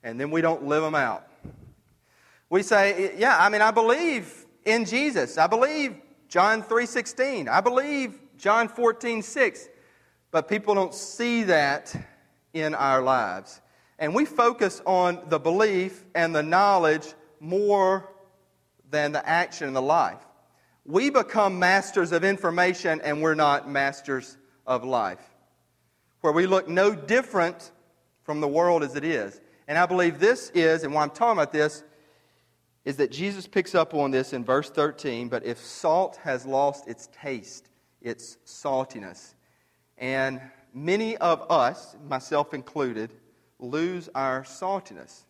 and 0.04 0.20
then 0.20 0.30
we 0.30 0.42
don't 0.42 0.66
live 0.66 0.84
them 0.84 0.96
out. 0.96 1.28
We 2.50 2.62
say, 2.62 3.16
yeah, 3.18 3.36
I 3.40 3.50
mean, 3.50 3.62
I 3.62 3.72
believe 3.72 4.45
in 4.66 4.86
Jesus. 4.86 5.38
I 5.38 5.48
believe 5.48 5.96
John 6.28 6.64
3.16. 6.64 7.48
I 7.48 7.62
believe 7.62 8.20
John 8.38 8.68
14.6. 8.68 9.70
But 10.32 10.50
people 10.50 10.76
don't 10.76 10.94
see 10.94 11.44
that 11.44 11.96
in 12.54 12.76
our 12.76 13.02
lives. 13.02 13.62
And 13.98 14.14
we 14.14 14.26
focus 14.26 14.82
on 14.86 15.22
the 15.30 15.40
belief 15.40 16.04
and 16.14 16.36
the 16.36 16.44
knowledge 16.44 17.14
more 17.40 18.10
than 18.90 19.12
the 19.14 19.28
action 19.28 19.68
and 19.68 19.76
the 19.76 19.82
life. 19.82 20.20
We 20.86 21.10
become 21.10 21.58
masters 21.60 22.12
of 22.12 22.24
information 22.24 23.02
and 23.02 23.22
we're 23.22 23.36
not 23.36 23.70
masters 23.70 24.38
of 24.68 24.84
life. 24.84 25.22
Where 26.22 26.34
we 26.34 26.48
look 26.48 26.68
no 26.68 26.94
different 26.94 27.72
from 28.24 28.42
the 28.42 28.48
world 28.48 28.84
as 28.84 28.96
it 28.96 29.04
is. 29.04 29.40
And 29.68 29.78
I 29.78 29.86
believe 29.86 30.20
this 30.20 30.52
is, 30.54 30.84
and 30.84 30.94
why 30.94 31.04
I'm 31.04 31.10
talking 31.10 31.34
about 31.34 31.52
this, 31.52 31.84
is 32.86 32.98
that 32.98 33.12
Jesus 33.12 33.48
picks 33.48 33.74
up 33.76 33.94
on 33.94 34.12
this 34.12 34.32
in 34.32 34.46
verse 34.46 34.70
13. 34.70 35.28
But 35.28 35.44
if 35.44 35.58
salt 35.58 36.18
has 36.24 36.46
lost 36.46 36.88
its 36.88 37.10
taste, 37.20 37.68
its 38.02 38.38
saltiness, 38.46 39.34
and 39.98 40.40
many 40.74 41.18
of 41.18 41.44
us, 41.50 41.96
myself 42.08 42.54
included, 42.54 43.12
lose 43.60 44.10
our 44.14 44.44
saltiness. 44.44 45.24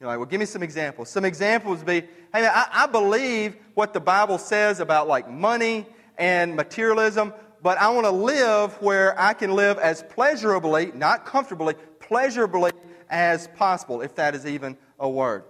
You're 0.00 0.08
like, 0.08 0.18
well, 0.18 0.26
give 0.26 0.40
me 0.40 0.46
some 0.46 0.62
examples. 0.62 1.10
Some 1.10 1.24
examples 1.24 1.78
would 1.78 1.86
be, 1.86 2.00
hey, 2.32 2.46
I, 2.46 2.66
I 2.72 2.86
believe 2.86 3.56
what 3.74 3.92
the 3.92 4.00
Bible 4.00 4.38
says 4.38 4.80
about 4.80 5.06
like 5.06 5.30
money 5.30 5.86
and 6.16 6.56
materialism, 6.56 7.32
but 7.62 7.78
I 7.78 7.90
want 7.90 8.06
to 8.06 8.10
live 8.10 8.80
where 8.80 9.18
I 9.20 9.34
can 9.34 9.54
live 9.54 9.78
as 9.78 10.02
pleasurably, 10.02 10.90
not 10.94 11.24
comfortably, 11.24 11.74
pleasurably 12.00 12.72
as 13.10 13.46
possible, 13.48 14.00
if 14.00 14.14
that 14.16 14.34
is 14.34 14.46
even 14.46 14.76
a 14.98 15.08
word. 15.08 15.44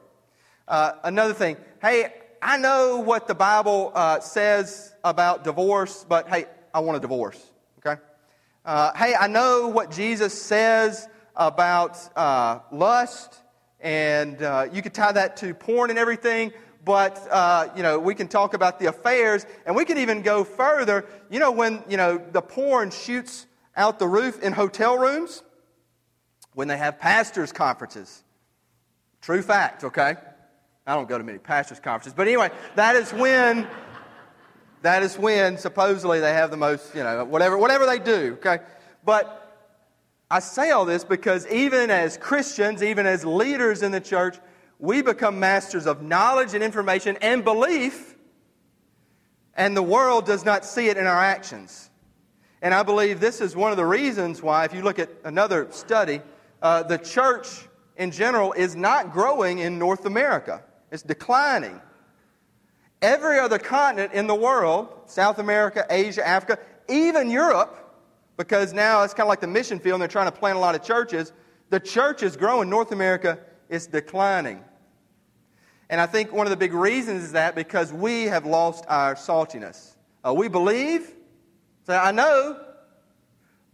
Uh, 0.69 0.92
another 1.04 1.35
thing, 1.35 1.57
hey, 1.81 2.12
I 2.40 2.57
know 2.57 2.99
what 2.99 3.28
the 3.28 3.35
Bible 3.35 3.92
uh, 3.95 4.21
says 4.21 4.95
about 5.04 5.45
divorce, 5.45 6.04
but 6.09 6.28
hey, 6.28 6.47
I 6.75 6.81
want 6.81 6.97
a 6.97 7.00
divorce. 7.00 7.50
Okay? 7.78 8.00
Uh, 8.64 8.92
hey, 8.95 9.14
I 9.19 9.26
know 9.26 9.69
what 9.69 9.90
Jesus 9.90 10.40
says 10.40 11.09
about 11.37 11.99
uh, 12.16 12.61
lust, 12.71 13.37
and 13.81 14.42
uh, 14.42 14.69
you 14.73 14.83
could 14.83 14.95
tie 14.95 15.12
that 15.12 15.37
to 15.38 15.54
porn 15.54 15.90
and 15.90 15.99
everything, 15.99 16.52
but 16.85 17.26
uh, 17.31 17.69
you 17.76 17.83
know 17.83 17.99
we 17.99 18.14
can 18.14 18.28
talk 18.28 18.54
about 18.54 18.78
the 18.78 18.87
affairs, 18.87 19.47
and 19.66 19.75
we 19.75 19.85
can 19.85 19.99
even 19.99 20.23
go 20.23 20.45
further. 20.45 21.07
You 21.31 21.40
know 21.40 21.50
when 21.50 21.83
you 21.88 21.97
know 21.97 22.19
the 22.19 22.42
porn 22.42 22.90
shoots 22.90 23.47
out 23.76 23.99
the 23.99 24.07
roof 24.07 24.42
in 24.42 24.52
hotel 24.52 24.99
rooms, 24.99 25.42
when 26.54 26.69
they 26.69 26.76
have 26.76 26.99
pastors' 26.99 27.52
conferences. 27.52 28.23
True 29.21 29.42
fact, 29.42 29.85
okay? 29.85 30.16
I 30.87 30.95
don't 30.95 31.09
go 31.09 31.17
to 31.17 31.25
many 31.25 31.39
pastors' 31.39 31.79
conferences, 31.79 32.15
but 32.15 32.27
anyway, 32.27 32.51
that 32.75 32.97
is 32.97 33.12
when 33.12 33.69
that 34.83 35.05
is 35.05 35.17
when 35.17 35.57
supposedly 35.59 36.19
they 36.19 36.33
have 36.33 36.51
the 36.51 36.57
most, 36.57 36.93
you 36.95 37.05
know, 37.05 37.25
whatever 37.25 37.57
whatever 37.57 37.87
they 37.87 38.01
do, 38.01 38.37
okay? 38.45 38.59
But 39.05 39.39
I 40.29 40.41
say 40.41 40.71
all 40.71 40.85
this 40.85 41.05
because 41.05 41.47
even 41.47 41.91
as 41.91 42.17
Christians, 42.17 42.83
even 42.83 43.07
as 43.07 43.25
leaders 43.25 43.83
in 43.83 43.93
the 43.93 44.01
church, 44.01 44.39
we 44.81 45.03
become 45.03 45.39
masters 45.39 45.87
of 45.87 46.03
knowledge 46.03 46.55
and 46.55 46.65
information 46.65 47.17
and 47.23 47.45
belief, 47.45 48.17
and 49.55 49.77
the 49.77 49.83
world 49.83 50.27
does 50.27 50.45
not 50.45 50.65
see 50.65 50.89
it 50.89 50.97
in 50.97 51.07
our 51.07 51.23
actions. 51.23 51.91
And 52.61 52.75
I 52.75 52.83
believe 52.83 53.21
this 53.21 53.41
is 53.41 53.55
one 53.55 53.71
of 53.71 53.77
the 53.77 53.87
reasons 53.87 54.43
why, 54.43 54.65
if 54.65 54.75
you 54.75 54.83
look 54.83 54.99
at 54.99 55.11
another 55.23 55.69
study, 55.71 56.23
uh, 56.61 56.83
the 56.83 56.99
church 56.99 57.69
in 57.97 58.11
general 58.11 58.53
is 58.53 58.75
not 58.75 59.12
growing 59.12 59.59
in 59.59 59.79
North 59.79 60.07
America, 60.07 60.62
it's 60.93 61.03
declining. 61.03 61.81
Every 63.01 63.41
other 63.41 63.59
continent 63.59 64.13
in 64.13 64.29
the 64.29 64.35
world, 64.35 64.89
South 65.07 65.41
America, 65.41 65.85
Asia, 65.91 66.25
Africa, 66.25 66.61
even 66.89 67.31
Europe, 67.31 67.79
because 68.37 68.73
now 68.73 69.03
it's 69.03 69.15
kind 69.15 69.27
of 69.27 69.29
like 69.29 69.41
the 69.41 69.47
mission 69.49 69.81
field 69.81 69.95
and 69.95 70.03
they're 70.03 70.09
trying 70.09 70.31
to 70.31 70.39
plant 70.39 70.57
a 70.57 70.61
lot 70.61 70.75
of 70.75 70.85
churches. 70.85 71.33
The 71.71 71.81
church 71.81 72.23
is 72.23 72.37
growing. 72.37 72.71
North 72.71 72.93
America 72.93 73.39
is 73.69 73.87
declining. 73.87 74.63
And 75.89 76.01
I 76.01 76.07
think 76.07 76.33
one 76.33 76.47
of 76.47 76.51
the 76.51 76.57
big 76.57 76.75
reasons 76.75 77.25
is 77.25 77.33
that 77.33 77.55
because 77.55 77.93
we 77.93 78.25
have 78.25 78.47
lost 78.47 78.85
our 78.89 79.15
saltiness. 79.15 79.97
Uh, 80.25 80.33
we 80.35 80.49
believe, 80.49 81.13
say, 81.87 81.97
I 81.97 82.13
know, 82.13 82.61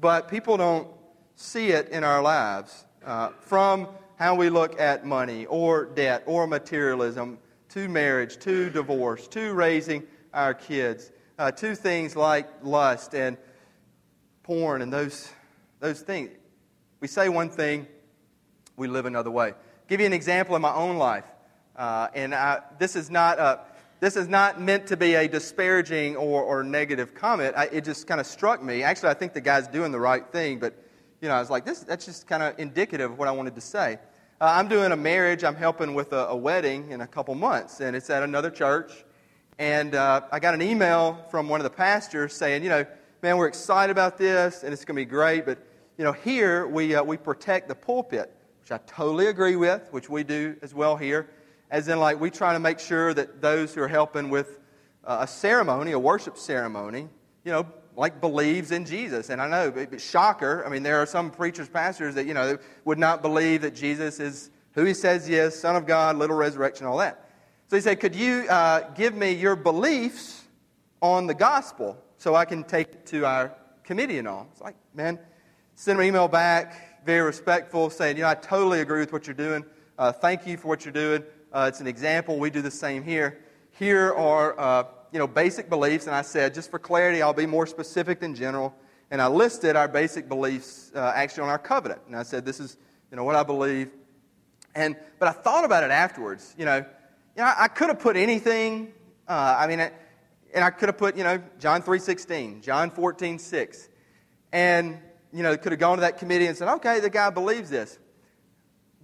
but 0.01 0.29
people 0.29 0.57
don't 0.57 0.89
see 1.35 1.69
it 1.69 1.89
in 1.89 2.05
our 2.05 2.23
lives. 2.23 2.85
Uh, 3.05 3.31
from 3.41 3.89
how 4.19 4.35
we 4.35 4.51
look 4.51 4.81
at 4.81 5.07
money 5.07 5.47
or 5.47 5.85
debt 5.85 6.25
or 6.27 6.47
materialism 6.47 7.39
to 7.69 7.89
marriage 7.89 8.37
to 8.39 8.69
divorce 8.69 9.29
to 9.29 9.53
raising 9.53 10.03
our 10.35 10.53
kids 10.53 11.13
uh, 11.39 11.53
to 11.53 11.77
things 11.77 12.17
like 12.17 12.49
lust 12.63 13.15
and 13.15 13.37
porn 14.43 14.83
and 14.83 14.93
those, 14.93 15.31
those 15.79 16.01
things. 16.01 16.31
We 17.01 17.07
say 17.07 17.29
one 17.29 17.49
thing, 17.49 17.87
we 18.77 18.89
live 18.89 19.07
another 19.07 19.31
way. 19.31 19.55
give 19.87 20.01
you 20.01 20.07
an 20.07 20.13
example 20.13 20.57
in 20.57 20.63
my 20.63 20.75
own 20.75 20.97
life. 20.97 21.25
Uh, 21.77 22.09
and 22.13 22.35
I, 22.35 22.61
this, 22.81 22.97
is 22.97 23.11
not 23.11 23.39
a, 23.39 23.61
this 24.01 24.17
is 24.17 24.27
not 24.27 24.61
meant 24.61 24.89
to 24.89 24.97
be 24.97 25.15
a 25.15 25.29
disparaging 25.29 26.17
or, 26.17 26.43
or 26.43 26.65
negative 26.65 27.15
comment. 27.15 27.55
I, 27.57 27.67
it 27.67 27.85
just 27.85 28.09
kind 28.09 28.21
of 28.21 28.27
struck 28.27 28.61
me. 28.61 28.83
Actually, 28.83 29.11
I 29.11 29.15
think 29.15 29.33
the 29.33 29.41
guy's 29.41 29.69
doing 29.69 29.93
the 29.93 30.01
right 30.01 30.27
thing, 30.33 30.59
but 30.59 30.75
you 31.21 31.29
know, 31.29 31.35
I 31.35 31.41
was 31.41 31.51
like, 31.51 31.65
this, 31.65 31.81
that's 31.81 32.05
just 32.05 32.27
kind 32.27 32.43
of 32.43 32.59
indicative 32.59 33.11
of 33.11 33.19
what 33.19 33.29
I 33.29 33.33
wanted 33.33 33.55
to 33.55 33.61
say. 33.61 33.99
Uh, 34.41 34.53
I'm 34.57 34.69
doing 34.69 34.93
a 34.93 34.97
marriage. 34.97 35.43
I'm 35.43 35.57
helping 35.57 35.95
with 35.95 36.13
a, 36.13 36.29
a, 36.29 36.37
wedding 36.37 36.93
in 36.93 37.01
a 37.01 37.07
couple 37.07 37.35
months, 37.35 37.81
and 37.81 37.97
it's 37.97 38.09
at 38.09 38.23
another 38.23 38.51
church. 38.51 39.05
And 39.59 39.97
uh, 39.97 40.21
I 40.31 40.39
got 40.39 40.55
an 40.55 40.63
email 40.63 41.25
from 41.31 41.49
one 41.49 41.59
of 41.59 41.65
the 41.65 41.71
pastors 41.71 42.35
saying, 42.35 42.63
you 42.63 42.69
know, 42.69 42.87
man, 43.23 43.37
we're 43.37 43.49
excited 43.49 43.91
about 43.91 44.17
this 44.17 44.63
and 44.63 44.73
it's 44.73 44.85
going 44.85 44.95
to 44.95 45.01
be 45.01 45.05
great. 45.05 45.45
But, 45.45 45.59
you 45.97 46.05
know, 46.05 46.13
here 46.13 46.69
we, 46.69 46.95
uh, 46.95 47.03
we 47.03 47.17
protect 47.17 47.67
the 47.69 47.75
pulpit, 47.75 48.33
which 48.61 48.71
I 48.71 48.79
totally 48.87 49.27
agree 49.27 49.57
with, 49.57 49.89
which 49.91 50.09
we 50.09 50.23
do 50.23 50.57
as 50.63 50.75
well 50.75 50.97
here. 50.97 51.29
As 51.73 51.89
in, 51.89 51.99
like, 51.99 52.21
we 52.21 52.31
try 52.31 52.53
to 52.53 52.61
make 52.61 52.79
sure 52.79 53.13
that 53.15 53.43
those 53.43 53.75
who 53.75 53.83
are 53.83 53.89
helping 53.89 54.31
with 54.31 54.61
uh, 55.05 55.19
a 55.23 55.27
ceremony, 55.27 55.91
a 55.91 55.99
worship 55.99 56.39
ceremony, 56.39 57.09
you 57.45 57.51
know, 57.51 57.67
like 57.99 58.21
believes 58.21 58.71
in 58.71 58.87
Jesus. 58.87 59.29
And 59.29 59.43
I 59.43 59.49
know, 59.49 59.71
but 59.71 60.01
shocker, 60.01 60.65
I 60.65 60.71
mean, 60.71 60.83
there 60.83 61.03
are 61.03 61.07
some 61.07 61.31
preachers, 61.31 61.69
pastors 61.69 62.15
that, 62.15 62.27
you 62.27 62.33
know, 62.33 62.57
would 62.87 62.99
not 62.99 63.21
believe 63.21 63.61
that 63.63 63.75
Jesus 63.75 64.21
is 64.21 64.51
who 64.73 64.85
he 64.85 64.95
says 64.95 65.27
he 65.27 65.35
is, 65.35 65.59
Son 65.59 65.77
of 65.77 65.87
God, 65.87 66.17
little 66.17 66.37
resurrection, 66.37 66.87
all 66.87 66.99
that. 66.99 67.29
So 67.67 67.77
he 67.77 67.83
said, 67.83 68.01
Could 68.01 68.15
you 68.15 68.47
uh, 68.49 68.89
give 68.95 69.15
me 69.15 69.33
your 69.33 69.57
beliefs 69.57 70.45
on 71.03 71.27
the 71.27 71.35
gospel? 71.35 72.03
so 72.19 72.35
I 72.35 72.45
can 72.45 72.65
take 72.65 72.89
it 72.89 73.07
to 73.07 73.25
our 73.25 73.55
committee 73.85 74.19
and 74.19 74.29
all. 74.29 74.49
It's 74.53 74.61
like, 74.61 74.75
man, 74.93 75.19
send 75.77 75.99
an 76.01 76.05
email 76.05 76.29
back, 76.29 77.05
very 77.07 77.23
respectful, 77.23 77.89
saying, 77.91 78.17
you 78.17 78.25
know, 78.25 78.29
I 78.29 78.35
totally 78.35 78.81
agree 78.81 79.01
with 79.01 79.13
what 79.13 79.27
you're 79.27 79.35
doing. 79.35 79.65
Uh, 79.97 80.13
thank 80.13 80.47
you 80.47 80.57
for 80.57 80.69
what 80.69 80.85
you're 80.85 80.93
doing. 80.93 81.23
Uh, 81.53 81.67
it's 81.69 81.81
an 81.81 81.87
example. 81.87 82.39
We 82.39 82.51
do 82.51 82.61
the 82.61 82.71
same 82.71 83.03
here. 83.05 83.39
Here 83.71 84.13
are 84.13 84.59
uh, 84.59 84.85
you 85.13 85.19
know 85.19 85.27
basic 85.27 85.69
beliefs, 85.69 86.07
and 86.07 86.15
I 86.15 86.23
said 86.23 86.55
just 86.55 86.71
for 86.71 86.79
clarity, 86.79 87.23
I'll 87.23 87.33
be 87.33 87.47
more 87.47 87.67
specific 87.67 88.21
than 88.21 88.35
general. 88.35 88.75
And 89.11 89.23
I 89.23 89.29
listed 89.29 89.75
our 89.75 89.89
basic 89.89 90.29
beliefs 90.29 90.93
uh, 90.95 91.13
actually 91.15 91.45
on 91.45 91.49
our 91.49 91.59
covenant, 91.59 92.03
and 92.07 92.15
I 92.15 92.23
said 92.23 92.45
this 92.45 92.61
is 92.61 92.77
you 93.11 93.17
know 93.17 93.25
what 93.25 93.37
I 93.37 93.43
believe. 93.43 93.91
And 94.75 94.97
but 95.19 95.29
I 95.29 95.33
thought 95.33 95.65
about 95.65 95.83
it 95.83 95.91
afterwards. 95.91 96.55
You 96.59 96.67
know, 96.67 96.77
you 96.77 96.85
know 97.43 97.53
I, 97.57 97.69
could 97.69 97.89
have 97.89 98.01
put 98.01 98.17
anything. 98.17 98.93
Uh, 99.27 99.57
I 99.59 99.67
mean, 99.67 99.81
and 99.81 100.65
I 100.65 100.71
could 100.71 100.89
have 100.89 100.99
put 100.99 101.17
you 101.17 101.25
know 101.25 101.43
John 101.59 101.83
three 101.83 101.99
sixteen, 102.01 102.61
John 102.61 102.91
fourteen 102.91 103.39
six, 103.39 103.89
and 104.53 104.99
you 105.33 105.43
know 105.43 105.57
could 105.57 105.73
have 105.73 105.81
gone 105.81 105.97
to 105.97 106.03
that 106.03 106.19
committee 106.19 106.47
and 106.47 106.57
said, 106.57 106.69
okay, 106.77 107.01
the 107.01 107.11
guy 107.11 107.31
believes 107.31 107.71
this. 107.71 107.99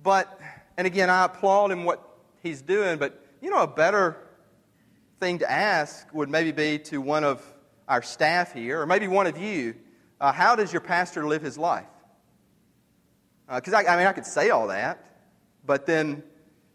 But 0.02 0.38
and 0.76 0.86
again, 0.86 1.08
I 1.08 1.24
applaud 1.24 1.70
him 1.70 1.84
what 1.84 2.06
he's 2.42 2.60
doing. 2.60 2.98
But 2.98 3.24
you 3.40 3.50
know, 3.50 3.62
a 3.62 3.66
better 3.66 4.18
thing 5.24 5.38
to 5.38 5.50
ask 5.50 6.06
would 6.12 6.28
maybe 6.28 6.52
be 6.52 6.78
to 6.78 7.00
one 7.00 7.24
of 7.24 7.42
our 7.88 8.02
staff 8.02 8.52
here, 8.52 8.82
or 8.82 8.86
maybe 8.86 9.08
one 9.08 9.26
of 9.26 9.38
you, 9.38 9.74
uh, 10.20 10.30
how 10.30 10.54
does 10.54 10.70
your 10.70 10.82
pastor 10.82 11.26
live 11.26 11.40
his 11.40 11.56
life? 11.56 11.86
Because 13.48 13.72
uh, 13.72 13.78
I, 13.78 13.94
I, 13.94 13.96
mean, 13.96 14.06
I 14.06 14.12
could 14.12 14.26
say 14.26 14.50
all 14.50 14.66
that, 14.66 15.02
but 15.64 15.86
then, 15.86 16.22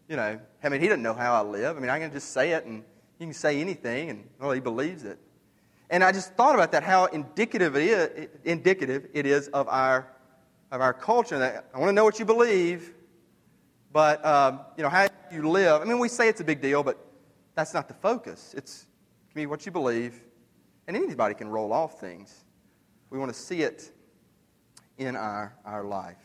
you 0.08 0.16
know, 0.16 0.40
I 0.64 0.68
mean, 0.68 0.80
he 0.80 0.88
doesn't 0.88 1.02
know 1.02 1.14
how 1.14 1.32
I 1.32 1.46
live. 1.46 1.76
I 1.76 1.80
mean, 1.80 1.90
I 1.90 2.00
can 2.00 2.10
just 2.10 2.32
say 2.32 2.50
it, 2.50 2.64
and 2.64 2.82
you 3.20 3.26
can 3.26 3.34
say 3.34 3.60
anything, 3.60 4.10
and 4.10 4.28
well, 4.40 4.50
he 4.50 4.60
believes 4.60 5.04
it. 5.04 5.20
And 5.88 6.02
I 6.02 6.10
just 6.10 6.34
thought 6.34 6.56
about 6.56 6.72
that, 6.72 6.82
how 6.82 7.04
indicative 7.06 7.76
it 7.76 7.82
is, 7.84 8.28
indicative 8.44 9.10
it 9.14 9.26
is 9.26 9.46
of 9.48 9.68
our 9.68 10.08
of 10.72 10.80
our 10.80 10.92
culture. 10.92 11.38
That 11.38 11.66
I 11.72 11.78
want 11.78 11.90
to 11.90 11.92
know 11.92 12.04
what 12.04 12.18
you 12.18 12.24
believe, 12.24 12.94
but 13.92 14.24
um, 14.24 14.60
you 14.76 14.82
know 14.82 14.88
how 14.88 15.06
you 15.30 15.48
live. 15.48 15.82
I 15.82 15.84
mean, 15.84 16.00
we 16.00 16.08
say 16.08 16.28
it's 16.28 16.40
a 16.40 16.44
big 16.44 16.60
deal, 16.60 16.82
but 16.82 17.09
that's 17.54 17.74
not 17.74 17.88
the 17.88 17.94
focus. 17.94 18.54
It's 18.56 18.86
me 19.34 19.46
what 19.46 19.66
you 19.66 19.72
believe, 19.72 20.22
and 20.86 20.96
anybody 20.96 21.34
can 21.34 21.48
roll 21.48 21.72
off 21.72 22.00
things. 22.00 22.44
We 23.10 23.18
want 23.18 23.32
to 23.32 23.38
see 23.38 23.62
it 23.62 23.90
in 24.98 25.16
our, 25.16 25.54
our 25.64 25.84
life. 25.84 26.18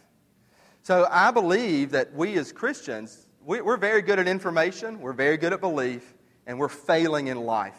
So 0.83 1.07
I 1.09 1.31
believe 1.31 1.91
that 1.91 2.13
we 2.13 2.37
as 2.37 2.51
Christians, 2.51 3.27
we, 3.43 3.61
we're 3.61 3.77
very 3.77 4.01
good 4.01 4.19
at 4.19 4.27
information, 4.27 4.99
we're 4.99 5.13
very 5.13 5.37
good 5.37 5.53
at 5.53 5.61
belief, 5.61 6.13
and 6.45 6.59
we're 6.59 6.69
failing 6.69 7.27
in 7.27 7.37
life. 7.41 7.77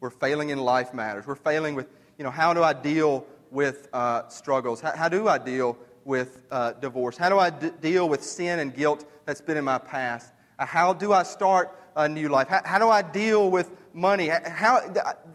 We're 0.00 0.10
failing 0.10 0.50
in 0.50 0.58
life 0.58 0.92
matters. 0.92 1.26
We're 1.26 1.34
failing 1.34 1.74
with, 1.74 1.88
you 2.18 2.24
know, 2.24 2.30
how 2.30 2.54
do 2.54 2.62
I 2.62 2.72
deal 2.72 3.26
with 3.50 3.88
uh, 3.92 4.28
struggles? 4.28 4.80
How, 4.80 4.94
how, 4.94 5.08
do 5.08 5.26
I 5.26 5.38
deal 5.38 5.78
with 6.04 6.42
uh, 6.50 6.72
divorce? 6.72 7.16
How 7.16 7.28
do 7.28 7.38
I 7.38 7.50
d- 7.50 7.70
deal 7.80 8.08
with 8.08 8.22
sin 8.22 8.58
and 8.58 8.74
guilt 8.74 9.10
that's 9.24 9.40
been 9.40 9.56
in 9.56 9.64
my 9.64 9.78
past? 9.78 10.32
Uh, 10.58 10.66
how 10.66 10.92
do 10.92 11.12
I 11.12 11.22
start 11.22 11.74
a 11.98 12.08
new 12.08 12.28
life? 12.28 12.48
How, 12.48 12.62
how 12.64 12.78
do 12.78 12.88
I 12.88 13.02
deal 13.02 13.50
with 13.50 13.70
money? 13.92 14.28
How, 14.28 14.80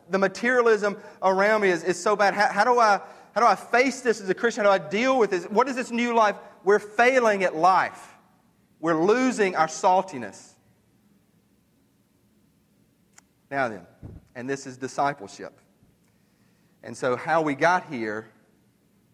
the 0.10 0.18
materialism 0.18 0.98
around 1.22 1.62
me 1.62 1.70
is, 1.70 1.84
is 1.84 2.02
so 2.02 2.16
bad. 2.16 2.34
How, 2.34 2.48
how, 2.48 2.64
do 2.64 2.80
I, 2.80 3.00
how 3.36 3.42
do 3.42 3.46
I 3.46 3.56
face 3.56 4.02
this 4.02 4.22
as 4.22 4.30
a 4.30 4.34
Christian? 4.34 4.64
How 4.64 4.76
do 4.76 4.84
I 4.84 4.90
deal 4.90 5.20
with 5.20 5.30
this? 5.30 5.44
What 5.46 5.68
is 5.68 5.76
this 5.76 5.92
new 5.92 6.16
life? 6.16 6.36
We're 6.64 6.80
failing 6.80 7.44
at 7.44 7.56
life. 7.56 8.16
We're 8.80 9.04
losing 9.04 9.56
our 9.56 9.68
saltiness. 9.68 10.52
Now 13.52 13.68
then, 13.70 13.86
and 14.34 14.50
this 14.50 14.66
is 14.66 14.78
discipleship. 14.78 15.60
And 16.82 16.98
so, 16.98 17.16
how 17.16 17.42
we 17.42 17.56
got 17.56 17.86
here, 17.88 18.30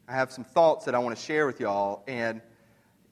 I 0.07 0.13
have 0.13 0.31
some 0.31 0.43
thoughts 0.43 0.85
that 0.85 0.95
I 0.95 0.99
want 0.99 1.17
to 1.17 1.21
share 1.21 1.45
with 1.45 1.59
y'all. 1.59 2.03
And, 2.07 2.41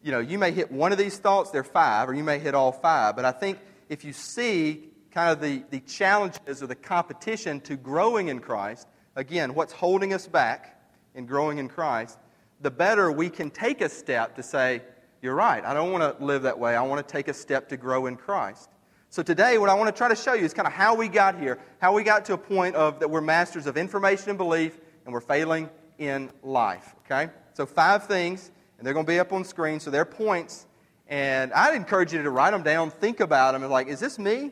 you 0.02 0.12
know, 0.12 0.20
you 0.20 0.40
may 0.40 0.52
hit 0.52 0.72
one 0.72 0.92
of 0.92 0.98
these 0.98 1.18
thoughts, 1.18 1.52
they're 1.52 1.64
five, 1.64 2.10
or 2.10 2.14
you 2.14 2.24
may 2.24 2.40
hit 2.40 2.56
all 2.56 2.72
five. 2.72 3.16
But 3.16 3.26
I 3.26 3.32
think 3.32 3.60
if 3.90 4.04
you 4.04 4.14
see 4.14 4.90
kind 5.12 5.32
of 5.32 5.42
the, 5.42 5.64
the 5.70 5.80
challenges 5.82 6.62
or 6.62 6.68
the 6.68 6.76
competition 6.76 7.60
to 7.62 7.76
growing 7.76 8.28
in 8.28 8.40
Christ, 8.40 8.88
again, 9.16 9.54
what's 9.54 9.74
holding 9.74 10.14
us 10.14 10.28
back 10.28 10.82
in 11.16 11.26
growing 11.26 11.58
in 11.58 11.68
Christ, 11.70 12.18
the 12.62 12.72
better 12.72 13.12
we 13.12 13.30
can 13.30 13.50
take 13.50 13.82
a 13.82 13.90
step 13.90 14.36
to 14.36 14.44
say, 14.44 14.82
You're 15.22 15.36
right, 15.36 15.64
I 15.64 15.74
don't 15.74 15.92
want 15.92 16.20
to 16.20 16.24
live 16.24 16.44
that 16.44 16.60
way. 16.60 16.76
I 16.76 16.82
want 16.84 17.06
to 17.06 17.12
take 17.12 17.28
a 17.28 17.34
step 17.34 17.70
to 17.70 17.78
grow 17.78 18.06
in 18.06 18.16
Christ. 18.16 18.70
So 19.10 19.24
today, 19.24 19.58
what 19.58 19.70
I 19.70 19.74
want 19.74 19.88
to 19.88 19.98
try 19.98 20.10
to 20.10 20.16
show 20.16 20.34
you 20.34 20.44
is 20.44 20.54
kind 20.54 20.68
of 20.68 20.74
how 20.74 20.94
we 20.94 21.08
got 21.08 21.40
here, 21.40 21.60
how 21.80 21.94
we 21.94 22.04
got 22.04 22.26
to 22.26 22.34
a 22.34 22.38
point 22.38 22.76
of 22.76 23.00
that 23.00 23.10
we're 23.10 23.22
masters 23.22 23.66
of 23.66 23.78
information 23.78 24.30
and 24.30 24.38
belief, 24.38 24.78
and 25.06 25.14
we're 25.14 25.22
failing 25.22 25.70
in 25.98 26.30
life. 26.44 26.94
Okay? 27.06 27.32
So 27.54 27.66
five 27.66 28.06
things, 28.06 28.52
and 28.78 28.86
they're 28.86 28.94
going 28.94 29.06
to 29.06 29.12
be 29.12 29.20
up 29.20 29.34
on 29.34 29.44
screen. 29.44 29.80
So 29.80 29.90
they're 29.90 30.06
points, 30.06 30.67
and 31.10 31.54
I'd 31.54 31.76
encourage 31.76 32.14
you 32.14 32.22
to 32.22 32.30
write 32.30 32.52
them 32.52 32.64
down, 32.64 32.92
think 32.92 33.20
about 33.20 33.54
them, 33.54 33.64
and 33.64 33.72
like, 33.72 33.88
is 33.88 34.00
this 34.00 34.20
me? 34.20 34.52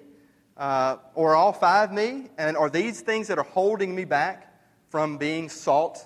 Uh, 0.55 0.97
or 1.13 1.35
all 1.35 1.51
five 1.51 1.91
me? 1.91 2.29
And 2.37 2.55
are 2.55 2.69
these 2.69 3.01
things 3.01 3.27
that 3.27 3.37
are 3.37 3.43
holding 3.43 3.93
me 3.93 4.05
back 4.05 4.53
from 4.89 5.17
being 5.17 5.49
salt 5.49 6.05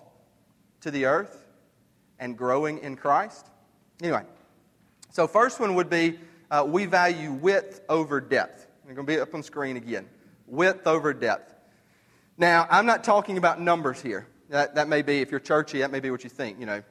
to 0.82 0.90
the 0.90 1.06
earth 1.06 1.46
and 2.18 2.36
growing 2.38 2.80
in 2.80 2.96
Christ? 2.96 3.48
Anyway, 4.02 4.24
so 5.12 5.28
first 5.28 5.60
one 5.60 5.76
would 5.76 5.90
be 5.90 6.18
uh, 6.50 6.66
we 6.68 6.86
value 6.86 7.32
width 7.32 7.82
over 7.90 8.20
depth. 8.20 8.68
They're 8.86 8.96
going 8.96 9.06
to 9.06 9.14
be 9.14 9.20
up 9.20 9.36
on 9.36 9.44
screen 9.44 9.78
again. 9.78 10.10
Width 10.48 10.88
over 10.88 11.14
depth. 11.14 11.54
Now, 12.40 12.66
I'm 12.72 12.88
not 12.88 13.04
talking 13.04 13.38
about 13.38 13.62
numbers 13.62 14.02
here. 14.02 14.26
That, 14.50 14.74
that 14.76 14.88
may 14.88 15.04
be, 15.04 15.20
if 15.20 15.30
you're 15.30 15.40
churchy, 15.40 15.80
that 15.80 15.92
may 15.92 16.00
be 16.00 16.10
what 16.10 16.24
you 16.24 16.30
think, 16.30 16.60
you 16.60 16.66
know. 16.66 16.82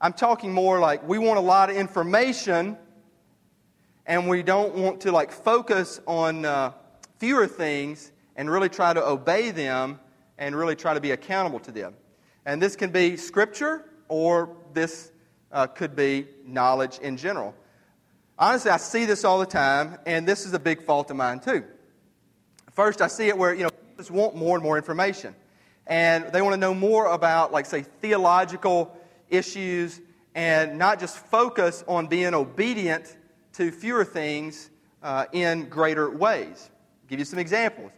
I'm 0.00 0.12
talking 0.12 0.52
more 0.52 0.78
like 0.78 1.06
we 1.08 1.18
want 1.18 1.38
a 1.38 1.42
lot 1.42 1.68
of 1.68 1.76
information 1.76 2.76
and 4.06 4.28
we 4.28 4.42
don't 4.42 4.74
want 4.74 5.00
to 5.02 5.12
like 5.12 5.30
focus 5.30 6.00
on 6.06 6.44
uh, 6.44 6.72
fewer 7.18 7.46
things 7.46 8.12
and 8.36 8.50
really 8.50 8.68
try 8.68 8.92
to 8.92 9.04
obey 9.04 9.50
them 9.50 10.00
and 10.38 10.56
really 10.56 10.74
try 10.74 10.94
to 10.94 11.00
be 11.00 11.12
accountable 11.12 11.60
to 11.60 11.70
them. 11.70 11.94
And 12.44 12.60
this 12.60 12.74
can 12.74 12.90
be 12.90 13.16
scripture 13.16 13.84
or 14.08 14.56
this 14.72 15.12
uh, 15.52 15.66
could 15.66 15.94
be 15.94 16.26
knowledge 16.44 16.98
in 16.98 17.16
general. 17.16 17.54
Honestly, 18.38 18.70
I 18.70 18.78
see 18.78 19.04
this 19.04 19.24
all 19.24 19.38
the 19.38 19.46
time, 19.46 19.98
and 20.06 20.26
this 20.26 20.46
is 20.46 20.52
a 20.54 20.58
big 20.58 20.82
fault 20.82 21.10
of 21.10 21.16
mine 21.16 21.38
too. 21.38 21.64
First, 22.72 23.02
I 23.02 23.06
see 23.06 23.28
it 23.28 23.36
where, 23.36 23.54
you 23.54 23.64
know, 23.64 23.70
people 23.70 23.94
just 23.98 24.10
want 24.10 24.34
more 24.34 24.56
and 24.56 24.64
more 24.64 24.76
information. 24.76 25.34
And 25.86 26.32
they 26.32 26.40
want 26.40 26.54
to 26.54 26.60
know 26.60 26.74
more 26.74 27.06
about, 27.06 27.52
like, 27.52 27.66
say, 27.66 27.82
theological 27.82 28.96
issues 29.28 30.00
and 30.34 30.78
not 30.78 30.98
just 30.98 31.18
focus 31.18 31.84
on 31.86 32.06
being 32.06 32.34
obedient 32.34 33.16
to 33.54 33.70
fewer 33.70 34.04
things 34.04 34.70
uh, 35.02 35.26
in 35.32 35.68
greater 35.68 36.10
ways. 36.10 36.70
I'll 36.70 37.08
give 37.08 37.18
you 37.18 37.24
some 37.24 37.38
examples. 37.38 37.90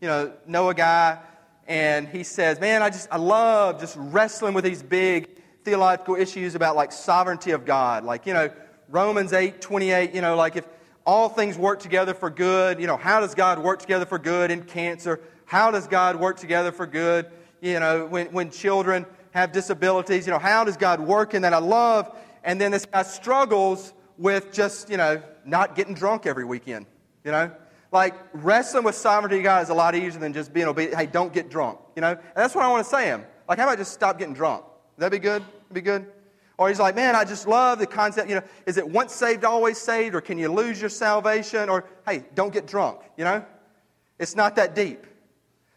You 0.00 0.08
know, 0.08 0.32
know 0.46 0.68
a 0.70 0.74
guy, 0.74 1.18
and 1.66 2.08
he 2.08 2.22
says, 2.22 2.60
Man, 2.60 2.82
I 2.82 2.90
just, 2.90 3.08
I 3.10 3.16
love 3.16 3.80
just 3.80 3.96
wrestling 3.98 4.54
with 4.54 4.64
these 4.64 4.82
big 4.82 5.28
theological 5.64 6.16
issues 6.16 6.54
about, 6.54 6.76
like, 6.76 6.92
sovereignty 6.92 7.50
of 7.50 7.64
God. 7.64 8.04
Like, 8.04 8.26
you 8.26 8.32
know, 8.32 8.50
Romans 8.90 9.32
8 9.32 9.60
28, 9.60 10.14
you 10.14 10.20
know, 10.20 10.34
like 10.34 10.56
if 10.56 10.66
all 11.06 11.28
things 11.28 11.56
work 11.56 11.78
together 11.78 12.12
for 12.12 12.28
good, 12.28 12.80
you 12.80 12.86
know, 12.86 12.96
how 12.96 13.20
does 13.20 13.34
God 13.34 13.60
work 13.60 13.78
together 13.78 14.04
for 14.04 14.18
good 14.18 14.50
in 14.50 14.62
cancer? 14.64 15.20
How 15.44 15.70
does 15.70 15.86
God 15.86 16.16
work 16.16 16.38
together 16.38 16.72
for 16.72 16.86
good, 16.86 17.30
you 17.60 17.78
know, 17.78 18.06
when, 18.06 18.26
when 18.32 18.50
children 18.50 19.06
have 19.30 19.52
disabilities? 19.52 20.26
You 20.26 20.32
know, 20.32 20.38
how 20.40 20.64
does 20.64 20.76
God 20.76 21.00
work 21.00 21.34
in 21.34 21.42
that? 21.42 21.52
I 21.54 21.58
love. 21.58 22.16
And 22.42 22.60
then 22.60 22.72
this 22.72 22.84
guy 22.84 23.02
struggles 23.04 23.92
with 24.20 24.52
just, 24.52 24.90
you 24.90 24.98
know, 24.98 25.20
not 25.46 25.74
getting 25.74 25.94
drunk 25.94 26.26
every 26.26 26.44
weekend, 26.44 26.84
you 27.24 27.32
know? 27.32 27.50
Like, 27.90 28.14
wrestling 28.34 28.84
with 28.84 28.94
sovereignty 28.94 29.42
God 29.42 29.62
is 29.62 29.70
a 29.70 29.74
lot 29.74 29.94
easier 29.94 30.20
than 30.20 30.34
just 30.34 30.52
being 30.52 30.66
obedient. 30.66 30.96
Hey, 30.96 31.06
don't 31.06 31.32
get 31.32 31.50
drunk, 31.50 31.78
you 31.96 32.02
know? 32.02 32.10
And 32.10 32.36
that's 32.36 32.54
what 32.54 32.64
I 32.64 32.68
want 32.68 32.84
to 32.84 32.90
say 32.90 33.06
him. 33.06 33.24
Like, 33.48 33.58
how 33.58 33.64
about 33.64 33.78
just 33.78 33.92
stop 33.92 34.18
getting 34.18 34.34
drunk? 34.34 34.64
That'd 34.98 35.12
that 35.12 35.16
be 35.16 35.22
good? 35.22 35.42
That'd 35.42 35.74
be 35.74 35.80
good? 35.80 36.06
Or 36.58 36.68
he's 36.68 36.78
like, 36.78 36.94
man, 36.94 37.16
I 37.16 37.24
just 37.24 37.48
love 37.48 37.78
the 37.78 37.86
concept. 37.86 38.28
You 38.28 38.36
know, 38.36 38.42
is 38.66 38.76
it 38.76 38.86
once 38.86 39.14
saved, 39.14 39.44
always 39.44 39.78
saved? 39.78 40.14
Or 40.14 40.20
can 40.20 40.36
you 40.36 40.52
lose 40.52 40.78
your 40.78 40.90
salvation? 40.90 41.70
Or, 41.70 41.86
hey, 42.06 42.22
don't 42.34 42.52
get 42.52 42.66
drunk, 42.66 43.00
you 43.16 43.24
know? 43.24 43.42
It's 44.18 44.36
not 44.36 44.54
that 44.56 44.74
deep. 44.74 45.06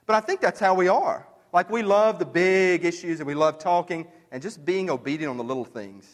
But 0.06 0.18
I 0.18 0.20
think 0.20 0.42
that's 0.42 0.60
how 0.60 0.74
we 0.74 0.90
are. 0.90 1.26
Like, 1.54 1.70
we 1.70 1.82
love 1.82 2.20
the 2.20 2.26
big 2.26 2.84
issues 2.84 3.22
and 3.22 3.28
we 3.28 3.36
love 3.36 3.58
talking 3.58 4.06
and 4.32 4.42
just 4.42 4.66
being 4.66 4.90
obedient 4.90 5.30
on 5.30 5.38
the 5.38 5.44
little 5.46 5.64
things 5.64 6.06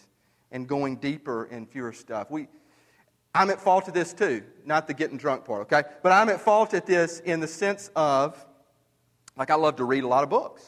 and 0.52 0.68
going 0.68 0.98
deeper 0.98 1.46
in 1.46 1.66
fewer 1.66 1.94
stuff. 1.94 2.30
We, 2.30 2.48
I'm 3.34 3.50
at 3.50 3.62
fault 3.62 3.88
at 3.88 3.94
this 3.94 4.14
too, 4.14 4.44
not 4.66 4.88
the 4.88 4.94
getting 4.94 5.18
drunk 5.18 5.46
part, 5.46 5.62
okay? 5.72 5.88
But 6.02 6.12
I'm 6.12 6.30
at 6.30 6.42
fault 6.42 6.74
at 6.74 6.86
this 6.86 7.20
in 7.20 7.40
the 7.40 7.48
sense 7.48 7.92
of, 7.96 8.44
like, 9.38 9.52
I 9.52 9.56
love 9.56 9.76
to 9.78 9.86
read 9.86 10.04
a 10.04 10.08
lot 10.08 10.24
of 10.24 10.30
books. 10.30 10.64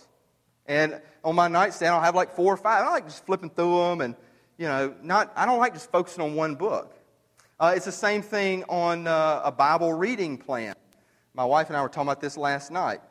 And 0.67 1.01
on 1.23 1.35
my 1.35 1.47
nightstand, 1.47 1.93
I'll 1.93 2.01
have 2.01 2.15
like 2.15 2.35
four 2.35 2.53
or 2.53 2.57
five. 2.57 2.85
I 2.85 2.91
like 2.91 3.05
just 3.05 3.25
flipping 3.25 3.49
through 3.49 3.77
them 3.89 4.01
and, 4.01 4.15
you 4.57 4.67
know, 4.67 4.93
not, 5.01 5.33
I 5.35 5.45
don't 5.45 5.59
like 5.59 5.73
just 5.73 5.91
focusing 5.91 6.23
on 6.23 6.35
one 6.35 6.55
book. 6.55 6.95
Uh, 7.59 7.73
it's 7.75 7.85
the 7.85 7.91
same 7.91 8.21
thing 8.21 8.63
on 8.69 9.07
uh, 9.07 9.41
a 9.43 9.51
Bible 9.51 9.93
reading 9.93 10.37
plan. 10.37 10.75
My 11.33 11.45
wife 11.45 11.67
and 11.67 11.77
I 11.77 11.81
were 11.81 11.89
talking 11.89 12.07
about 12.07 12.21
this 12.21 12.37
last 12.37 12.71
night. 12.71 13.01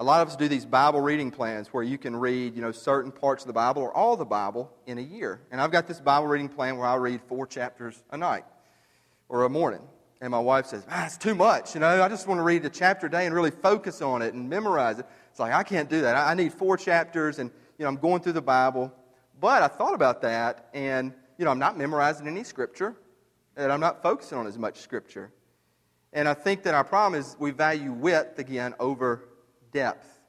A 0.00 0.04
lot 0.04 0.22
of 0.22 0.28
us 0.28 0.36
do 0.36 0.48
these 0.48 0.64
Bible 0.64 1.02
reading 1.02 1.30
plans 1.30 1.68
where 1.74 1.84
you 1.84 1.98
can 1.98 2.16
read, 2.16 2.56
you 2.56 2.62
know, 2.62 2.72
certain 2.72 3.12
parts 3.12 3.42
of 3.42 3.48
the 3.48 3.52
Bible 3.52 3.82
or 3.82 3.94
all 3.94 4.16
the 4.16 4.24
Bible 4.24 4.72
in 4.86 4.96
a 4.96 5.02
year. 5.02 5.42
And 5.50 5.60
I've 5.60 5.70
got 5.70 5.86
this 5.86 6.00
Bible 6.00 6.26
reading 6.26 6.48
plan 6.48 6.78
where 6.78 6.86
I 6.86 6.94
read 6.94 7.20
four 7.28 7.46
chapters 7.46 8.02
a 8.10 8.16
night 8.16 8.46
or 9.28 9.44
a 9.44 9.50
morning. 9.50 9.82
and 10.22 10.30
my 10.30 10.38
wife 10.38 10.64
says, 10.64 10.86
ah, 10.90 11.04
it's 11.04 11.18
too 11.18 11.34
much. 11.34 11.74
You 11.74 11.80
know, 11.80 12.02
I 12.02 12.08
just 12.08 12.26
want 12.26 12.38
to 12.38 12.42
read 12.42 12.64
a 12.64 12.70
chapter 12.70 13.08
a 13.08 13.10
day 13.10 13.26
and 13.26 13.34
really 13.34 13.50
focus 13.50 14.00
on 14.00 14.22
it 14.22 14.32
and 14.32 14.48
memorize 14.48 14.98
it. 14.98 15.06
It's 15.30 15.38
like, 15.38 15.52
I 15.52 15.62
can't 15.62 15.90
do 15.90 16.00
that. 16.00 16.16
I, 16.16 16.32
need 16.32 16.54
four 16.54 16.78
chapters, 16.78 17.38
and, 17.38 17.50
you 17.76 17.82
know, 17.82 17.88
I'm 17.88 17.96
going 17.96 18.22
through 18.22 18.32
the 18.32 18.42
Bible. 18.42 18.90
But 19.38 19.62
I 19.62 19.68
thought 19.68 19.94
about 19.94 20.22
that, 20.22 20.70
and, 20.72 21.12
you 21.36 21.44
know, 21.44 21.50
I'm 21.50 21.58
not 21.58 21.76
memorizing 21.76 22.26
any 22.26 22.44
scripture, 22.44 22.96
and 23.54 23.70
I'm 23.70 23.80
not 23.80 24.02
focusing 24.02 24.38
on 24.38 24.46
as 24.46 24.56
much 24.56 24.80
scripture. 24.80 25.30
And 26.14 26.26
I 26.26 26.34
think 26.34 26.62
that 26.62 26.74
our 26.74 26.84
problem 26.84 27.20
is 27.20 27.36
we 27.38 27.50
value 27.50 27.92
width, 27.92 28.38
again, 28.38 28.74
over 28.80 29.24
depth. 29.72 30.20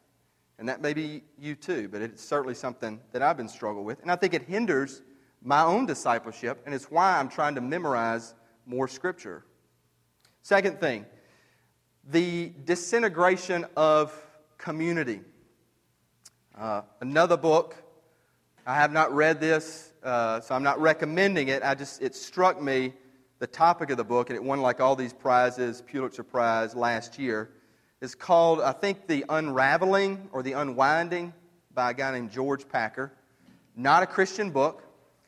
And 0.58 0.70
that 0.70 0.82
may 0.82 0.94
be 0.94 1.24
you 1.40 1.56
too, 1.56 1.90
but 1.90 2.02
it's 2.02 2.24
certainly 2.24 2.54
something 2.54 3.00
that 3.14 3.22
I've 3.22 3.38
been 3.38 3.48
struggling 3.48 3.86
with. 3.86 4.02
And 4.02 4.12
I 4.12 4.16
think 4.16 4.34
it 4.34 4.44
hinders 4.44 5.02
my 5.42 5.64
own 5.64 5.88
discipleship, 5.88 6.62
and 6.66 6.76
it's 6.76 6.92
why 6.92 7.18
I'm 7.18 7.30
trying 7.30 7.56
to 7.56 7.62
memorize 7.62 8.36
more 8.66 8.88
scripture. 8.88 9.44
Second 10.44 10.80
thing, 10.80 11.06
the 12.10 12.52
disintegration 12.66 13.66
of 13.76 14.14
community. 14.58 15.22
Uh, 16.58 16.82
another 17.00 17.38
book. 17.38 17.76
I 18.66 18.76
have 18.76 18.92
not 18.92 19.12
read 19.14 19.40
this, 19.40 19.92
uh, 20.04 20.42
so 20.42 20.54
I'm 20.54 20.62
not 20.62 20.80
recommending 20.80 21.48
it. 21.48 21.64
I 21.64 21.74
just 21.74 22.02
it 22.02 22.14
struck 22.14 22.62
me 22.62 22.94
the 23.40 23.48
topic 23.48 23.90
of 23.90 23.98
the 23.98 24.04
book, 24.04 24.30
and 24.30 24.38
it 24.38 24.44
won 24.44 24.62
like 24.62 24.80
all 24.80 24.96
these 24.96 25.14
prizes, 25.14 25.82
Pulitzer 25.82 26.24
Prize 26.24 26.76
last 26.76 27.18
year. 27.18 27.50
Is 28.02 28.16
called 28.16 28.62
I 28.62 28.72
think 28.72 29.06
the 29.06 29.24
Unraveling 29.30 30.30
or 30.32 30.42
the 30.42 30.54
Unwinding 30.54 31.34
by 31.74 31.92
a 31.92 31.94
guy 31.94 32.12
named 32.12 32.32
George 32.32 32.68
Packer. 32.68 33.14
Not 33.76 34.02
a 34.02 34.08
Christian 34.08 34.50
book, 34.50 34.84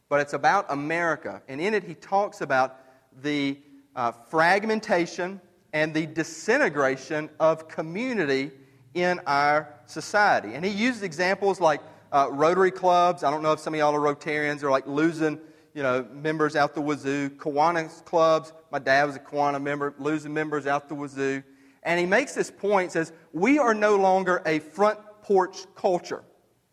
but 0.10 0.22
it's 0.22 0.34
about 0.34 0.66
America, 0.70 1.42
and 1.48 1.62
in 1.62 1.76
it 1.76 1.84
he 1.84 1.94
talks 1.94 2.42
about 2.42 2.80
the 3.22 3.60
uh, 3.96 4.12
fragmentation 4.12 5.40
and 5.72 5.94
the 5.94 6.08
disintegration 6.08 7.30
of 7.40 7.68
community 7.68 8.52
in 8.96 9.20
our 9.28 9.74
society. 9.86 10.56
And 10.56 10.66
he 10.66 10.72
used 10.72 11.04
examples 11.04 11.60
like 11.60 11.82
uh, 12.12 12.30
Rotary 12.32 12.72
clubs. 12.72 13.24
I 13.24 13.32
don't 13.32 13.44
know 13.44 13.54
if 13.54 13.60
some 13.60 13.74
of 13.74 13.80
y'all 13.80 13.96
are 13.96 14.16
Rotarians 14.16 14.64
or 14.64 14.72
like 14.72 14.88
losing, 14.88 15.40
you 15.74 15.84
know, 15.84 16.08
members 16.12 16.56
out 16.56 16.74
the 16.74 16.82
wazoo. 16.82 17.30
Kiwanis 17.30 18.04
clubs. 18.06 18.54
My 18.72 18.80
dad 18.80 19.06
was 19.06 19.16
a 19.16 19.20
Kiwanis 19.20 19.62
member, 19.62 19.94
losing 19.98 20.34
members 20.34 20.68
out 20.68 20.90
the 20.90 20.96
wazoo. 20.96 21.44
And 21.84 22.00
he 22.00 22.06
makes 22.06 22.34
this 22.34 22.50
point, 22.50 22.92
says, 22.92 23.12
we 23.34 23.60
are 23.60 23.74
no 23.74 23.96
longer 23.98 24.42
a 24.46 24.60
front 24.60 25.00
porch 25.22 25.66
culture. 25.76 26.24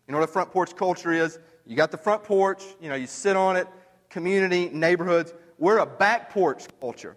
You 0.07 0.13
know 0.13 0.19
what 0.19 0.29
a 0.29 0.33
front 0.33 0.51
porch 0.51 0.75
culture 0.77 1.13
is? 1.13 1.39
You 1.67 1.77
got 1.77 1.91
the 1.91 1.99
front 1.99 2.25
porch, 2.25 2.63
you 2.81 2.89
know, 2.89 2.95
you 2.95 3.07
sit 3.07 3.37
on 3.37 3.57
it, 3.57 3.69
community, 4.09 4.69
neighborhoods. 4.73 5.35
We're 5.59 5.79
a 5.79 5.87
back 5.87 6.31
porch 6.31 6.65
culture. 6.81 7.17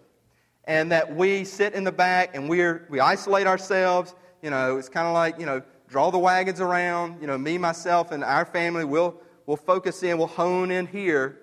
And 0.64 0.92
that 0.92 1.14
we 1.14 1.44
sit 1.44 1.74
in 1.74 1.84
the 1.84 1.92
back 1.92 2.34
and 2.34 2.48
we're, 2.48 2.86
we 2.88 3.00
isolate 3.00 3.46
ourselves 3.46 4.14
you 4.44 4.50
know, 4.50 4.76
it's 4.76 4.90
kind 4.90 5.06
of 5.06 5.14
like, 5.14 5.40
you 5.40 5.46
know, 5.46 5.62
draw 5.88 6.10
the 6.10 6.18
wagons 6.18 6.60
around. 6.60 7.18
You 7.18 7.26
know, 7.26 7.38
me, 7.38 7.56
myself, 7.56 8.12
and 8.12 8.22
our 8.22 8.44
family, 8.44 8.84
we'll, 8.84 9.18
we'll 9.46 9.56
focus 9.56 10.02
in, 10.02 10.18
we'll 10.18 10.26
hone 10.26 10.70
in 10.70 10.86
here. 10.86 11.38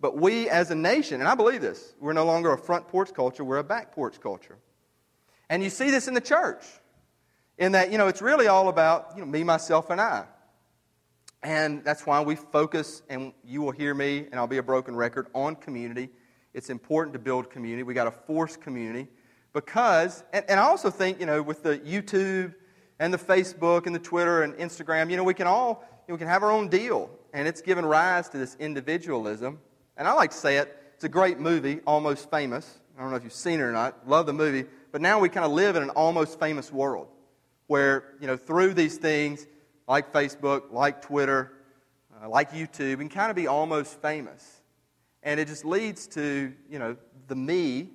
But 0.00 0.16
we 0.16 0.48
as 0.48 0.70
a 0.70 0.74
nation, 0.74 1.20
and 1.20 1.28
I 1.28 1.34
believe 1.34 1.60
this, 1.60 1.94
we're 2.00 2.14
no 2.14 2.24
longer 2.24 2.50
a 2.50 2.58
front 2.58 2.88
porch 2.88 3.12
culture, 3.12 3.44
we're 3.44 3.58
a 3.58 3.64
back 3.64 3.92
porch 3.92 4.20
culture. 4.22 4.56
And 5.48 5.62
you 5.62 5.70
see 5.70 5.90
this 5.90 6.08
in 6.08 6.14
the 6.14 6.20
church, 6.20 6.64
in 7.58 7.72
that, 7.72 7.92
you 7.92 7.98
know, 7.98 8.08
it's 8.08 8.22
really 8.22 8.46
all 8.46 8.68
about, 8.68 9.12
you 9.14 9.20
know, 9.20 9.26
me, 9.26 9.44
myself, 9.44 9.90
and 9.90 10.00
I. 10.00 10.24
And 11.42 11.84
that's 11.84 12.06
why 12.06 12.22
we 12.22 12.36
focus, 12.36 13.02
and 13.10 13.32
you 13.44 13.60
will 13.60 13.70
hear 13.70 13.94
me, 13.94 14.26
and 14.30 14.36
I'll 14.36 14.46
be 14.46 14.56
a 14.56 14.62
broken 14.62 14.96
record, 14.96 15.26
on 15.34 15.56
community. 15.56 16.08
It's 16.54 16.70
important 16.70 17.12
to 17.12 17.18
build 17.18 17.50
community. 17.50 17.82
We 17.82 17.92
got 17.92 18.04
to 18.04 18.10
force 18.10 18.56
community 18.56 19.08
because, 19.52 20.24
and, 20.32 20.44
and 20.48 20.58
I 20.58 20.64
also 20.64 20.88
think, 20.88 21.20
you 21.20 21.26
know, 21.26 21.42
with 21.42 21.62
the 21.62 21.78
YouTube 21.78 22.54
and 22.98 23.12
the 23.12 23.18
Facebook 23.18 23.86
and 23.86 23.94
the 23.94 24.00
Twitter 24.00 24.42
and 24.42 24.54
Instagram, 24.54 25.10
you 25.10 25.16
know, 25.16 25.24
we 25.24 25.34
can 25.34 25.46
all, 25.46 25.84
you 26.06 26.12
know, 26.12 26.14
we 26.14 26.18
can 26.18 26.28
have 26.28 26.42
our 26.42 26.50
own 26.50 26.68
deal. 26.68 27.10
And 27.34 27.46
it's 27.46 27.60
given 27.60 27.84
rise 27.84 28.28
to 28.30 28.38
this 28.38 28.56
individualism. 28.60 29.58
And 29.96 30.08
I 30.08 30.12
like 30.12 30.30
to 30.30 30.36
say 30.36 30.56
it, 30.58 30.76
it's 30.94 31.04
a 31.04 31.08
great 31.08 31.40
movie, 31.40 31.80
Almost 31.86 32.30
Famous. 32.30 32.78
I 32.96 33.02
don't 33.02 33.10
know 33.10 33.16
if 33.16 33.24
you've 33.24 33.32
seen 33.32 33.58
it 33.58 33.64
or 33.64 33.72
not. 33.72 34.08
Love 34.08 34.26
the 34.26 34.32
movie. 34.32 34.66
But 34.94 35.00
now 35.00 35.18
we 35.18 35.28
kind 35.28 35.44
of 35.44 35.50
live 35.50 35.74
in 35.74 35.82
an 35.82 35.90
almost 35.90 36.38
famous 36.38 36.70
world 36.70 37.08
where, 37.66 38.14
you 38.20 38.28
know, 38.28 38.36
through 38.36 38.74
these 38.74 38.96
things 38.96 39.44
like 39.88 40.12
Facebook, 40.12 40.70
like 40.70 41.02
Twitter, 41.02 41.50
uh, 42.22 42.28
like 42.28 42.52
YouTube, 42.52 42.98
we 42.98 43.04
can 43.04 43.08
kind 43.08 43.28
of 43.28 43.34
be 43.34 43.48
almost 43.48 44.00
famous. 44.00 44.62
And 45.24 45.40
it 45.40 45.48
just 45.48 45.64
leads 45.64 46.06
to, 46.06 46.52
you 46.70 46.78
know, 46.78 46.96
the 47.26 47.34
me 47.34 47.90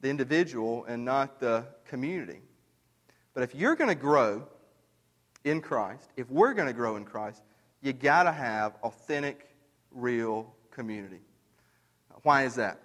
the 0.00 0.10
individual 0.10 0.84
and 0.86 1.04
not 1.04 1.38
the 1.38 1.66
community. 1.84 2.40
But 3.32 3.44
if 3.44 3.54
you're 3.54 3.76
going 3.76 3.86
to 3.86 3.94
grow 3.94 4.48
in 5.44 5.60
Christ, 5.60 6.10
if 6.16 6.28
we're 6.28 6.52
going 6.52 6.66
to 6.66 6.74
grow 6.74 6.96
in 6.96 7.04
Christ, 7.04 7.44
you 7.80 7.92
got 7.92 8.24
to 8.24 8.32
have 8.32 8.74
authentic, 8.82 9.54
real 9.92 10.52
community. 10.72 11.20
Why 12.24 12.42
is 12.42 12.56
that? 12.56 12.80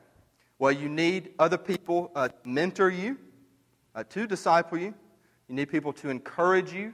Well, 0.59 0.71
you 0.71 0.89
need 0.89 1.31
other 1.37 1.57
people 1.57 2.11
uh, 2.15 2.29
to 2.29 2.33
mentor 2.43 2.89
you, 2.89 3.17
uh, 3.93 4.03
to 4.09 4.25
disciple 4.25 4.77
you. 4.77 4.93
You 5.47 5.55
need 5.55 5.69
people 5.69 5.93
to 5.93 6.09
encourage 6.09 6.73
you. 6.73 6.93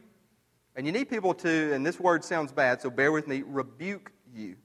And 0.76 0.86
you 0.86 0.92
need 0.92 1.10
people 1.10 1.34
to, 1.36 1.74
and 1.74 1.86
this 1.86 2.00
word 2.00 2.24
sounds 2.24 2.52
bad, 2.52 2.82
so 2.82 2.90
bear 2.90 3.12
with 3.12 3.28
me, 3.28 3.44
rebuke 3.46 4.12
you. 4.34 4.56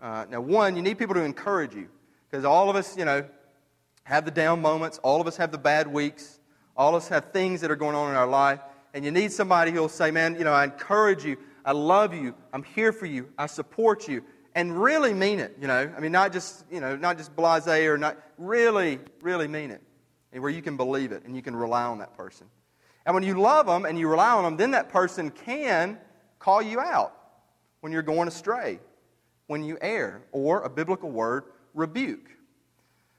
Uh, 0.00 0.26
now, 0.30 0.40
one, 0.40 0.76
you 0.76 0.82
need 0.82 0.98
people 0.98 1.14
to 1.14 1.22
encourage 1.22 1.74
you. 1.74 1.88
Because 2.30 2.44
all 2.44 2.70
of 2.70 2.76
us, 2.76 2.96
you 2.96 3.04
know, 3.04 3.24
have 4.04 4.24
the 4.24 4.30
down 4.30 4.60
moments. 4.60 4.98
All 5.02 5.20
of 5.20 5.26
us 5.26 5.36
have 5.36 5.50
the 5.50 5.58
bad 5.58 5.86
weeks. 5.86 6.40
All 6.76 6.94
of 6.94 7.02
us 7.02 7.08
have 7.08 7.32
things 7.32 7.60
that 7.60 7.70
are 7.70 7.76
going 7.76 7.94
on 7.94 8.10
in 8.10 8.16
our 8.16 8.26
life. 8.26 8.60
And 8.92 9.04
you 9.04 9.10
need 9.10 9.32
somebody 9.32 9.70
who 9.70 9.80
will 9.80 9.88
say, 9.88 10.10
Man, 10.10 10.36
you 10.36 10.44
know, 10.44 10.52
I 10.52 10.64
encourage 10.64 11.24
you. 11.24 11.36
I 11.64 11.72
love 11.72 12.14
you. 12.14 12.34
I'm 12.52 12.62
here 12.62 12.92
for 12.92 13.06
you. 13.06 13.30
I 13.38 13.46
support 13.46 14.06
you. 14.06 14.22
And 14.54 14.80
really 14.80 15.12
mean 15.12 15.40
it, 15.40 15.56
you 15.60 15.66
know. 15.66 15.92
I 15.96 16.00
mean, 16.00 16.12
not 16.12 16.32
just, 16.32 16.64
you 16.70 16.80
know, 16.80 16.96
not 16.96 17.18
just 17.18 17.34
blase 17.34 17.66
or 17.66 17.98
not, 17.98 18.16
really, 18.38 19.00
really 19.20 19.48
mean 19.48 19.70
it. 19.70 19.82
And 20.32 20.42
where 20.42 20.50
you 20.50 20.62
can 20.62 20.76
believe 20.76 21.12
it 21.12 21.24
and 21.24 21.34
you 21.34 21.42
can 21.42 21.56
rely 21.56 21.84
on 21.84 21.98
that 21.98 22.16
person. 22.16 22.46
And 23.06 23.14
when 23.14 23.24
you 23.24 23.38
love 23.38 23.66
them 23.66 23.84
and 23.84 23.98
you 23.98 24.08
rely 24.08 24.30
on 24.30 24.44
them, 24.44 24.56
then 24.56 24.70
that 24.72 24.88
person 24.88 25.30
can 25.30 25.98
call 26.38 26.62
you 26.62 26.80
out 26.80 27.14
when 27.80 27.92
you're 27.92 28.02
going 28.02 28.28
astray, 28.28 28.80
when 29.46 29.62
you 29.62 29.76
err, 29.80 30.22
or 30.32 30.62
a 30.62 30.70
biblical 30.70 31.10
word, 31.10 31.44
rebuke. 31.74 32.30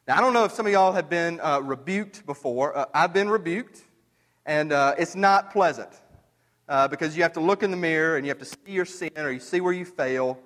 Now, 0.08 0.18
I 0.18 0.22
don't 0.22 0.34
know 0.34 0.46
if 0.46 0.52
some 0.52 0.66
of 0.66 0.72
y'all 0.72 0.94
have 0.94 1.10
been 1.10 1.40
uh, 1.40 1.60
rebuked 1.62 2.26
before. 2.26 2.78
Uh, 2.78 2.86
I've 2.94 3.14
been 3.14 3.30
rebuked, 3.30 3.82
and 4.46 4.72
uh, 4.72 4.96
it's 4.98 5.16
not 5.16 5.52
pleasant 5.52 5.90
uh, 6.70 6.88
because 6.88 7.16
you 7.16 7.24
have 7.24 7.34
to 7.34 7.40
look 7.40 7.64
in 7.64 7.72
the 7.72 7.78
mirror 7.78 8.18
and 8.18 8.26
you 8.26 8.30
have 8.30 8.40
to 8.40 8.46
see 8.46 8.58
your 8.68 8.86
sin 8.86 9.12
or 9.18 9.32
you 9.32 9.40
see 9.40 9.62
where 9.62 9.74
you 9.74 9.86
fail. 9.86 10.40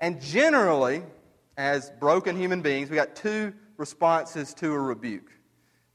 And 0.00 0.20
generally, 0.20 1.02
as 1.56 1.90
broken 2.00 2.36
human 2.36 2.62
beings, 2.62 2.90
we 2.90 2.96
got 2.96 3.14
two 3.14 3.52
responses 3.76 4.54
to 4.54 4.72
a 4.72 4.78
rebuke. 4.78 5.30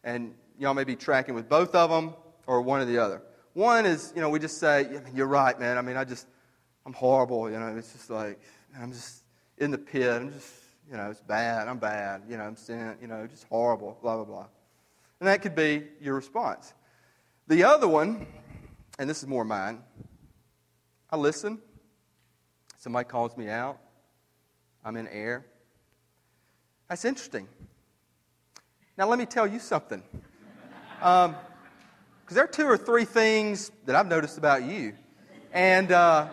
And 0.04 0.36
y'all 0.60 0.74
may 0.74 0.84
be 0.84 0.96
tracking 0.96 1.36
with 1.36 1.50
both 1.50 1.74
of 1.74 1.90
them 1.90 2.14
or 2.48 2.62
one 2.62 2.82
or 2.82 2.86
the 2.86 3.00
other. 3.00 3.22
One 3.54 3.86
is, 3.86 4.14
you 4.16 4.22
know, 4.22 4.30
we 4.30 4.40
just 4.40 4.60
say, 4.60 5.00
You're 5.14 5.28
right, 5.28 5.60
man. 5.60 5.78
I 5.78 5.82
mean, 5.82 5.98
I 5.98 6.04
just, 6.04 6.28
I'm 6.86 6.94
horrible. 6.94 7.50
You 7.50 7.60
know, 7.60 7.76
it's 7.76 7.94
just 7.94 8.10
like, 8.10 8.40
I'm 8.80 8.92
just 8.92 9.24
in 9.58 9.72
the 9.72 9.78
pit. 9.78 10.12
I'm 10.12 10.32
just 10.32 10.66
you 10.90 10.98
know, 10.98 11.10
it's 11.10 11.22
bad, 11.22 11.68
I'm 11.68 11.80
bad, 11.80 12.24
you 12.30 12.38
know, 12.38 12.44
I'm 12.44 12.56
sin, 12.56 12.96
you 13.02 13.08
know, 13.08 13.26
just 13.28 13.46
horrible, 13.48 13.98
blah, 14.02 14.16
blah, 14.18 14.26
blah. 14.26 14.46
And 15.20 15.28
that 15.28 15.42
could 15.42 15.56
be 15.56 15.84
your 16.00 16.16
response. 16.16 16.74
The 17.48 17.64
other 17.64 17.88
one, 17.88 18.28
and 19.00 19.10
this 19.10 19.22
is 19.24 19.28
more 19.28 19.46
mine, 19.46 19.82
I 21.10 21.18
listen. 21.18 21.60
Somebody 22.78 23.08
calls 23.08 23.36
me 23.36 23.50
out. 23.50 23.80
I'm 24.86 24.98
in 24.98 25.08
air. 25.08 25.44
That's 26.88 27.06
interesting. 27.06 27.48
Now, 29.00 29.10
let 29.10 29.18
me 29.18 29.26
tell 29.26 29.48
you 29.48 29.58
something. 29.58 30.04
Because 31.00 31.26
um, 31.26 31.36
there 32.30 32.44
are 32.44 32.48
two 32.48 32.68
or 32.68 32.78
three 32.78 33.04
things 33.04 33.72
that 33.88 33.96
I've 33.96 34.06
noticed 34.06 34.38
about 34.38 34.64
you. 34.64 34.94
And 35.52 35.92
uh, 35.92 36.28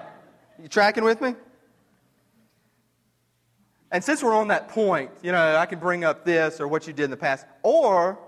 you 0.61 0.69
tracking 0.69 1.03
with 1.03 1.23
me? 1.23 1.35
And 3.91 4.05
since 4.05 4.23
we're 4.23 4.35
on 4.35 4.49
that 4.49 4.69
point, 4.69 5.11
you 5.23 5.33
know, 5.33 5.57
I 5.57 5.65
can 5.65 5.79
bring 5.79 6.05
up 6.05 6.27
this 6.27 6.61
or 6.61 6.69
what 6.69 6.87
you 6.87 6.93
did 6.93 7.05
in 7.05 7.11
the 7.11 7.17
past. 7.17 7.47
Or, 7.63 8.19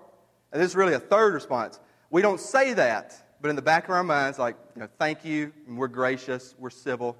and 0.52 0.62
this 0.62 0.70
is 0.70 0.76
really 0.76 0.94
a 0.94 1.00
third 1.00 1.34
response, 1.34 1.78
we 2.10 2.22
don't 2.22 2.40
say 2.40 2.72
that, 2.72 3.36
but 3.42 3.50
in 3.50 3.56
the 3.56 3.62
back 3.62 3.84
of 3.84 3.90
our 3.90 4.02
minds, 4.02 4.38
like, 4.38 4.56
you 4.74 4.80
know, 4.80 4.88
thank 4.98 5.24
you, 5.24 5.52
and 5.66 5.76
we're 5.76 5.88
gracious, 5.88 6.54
we're 6.58 6.70
civil. 6.70 7.14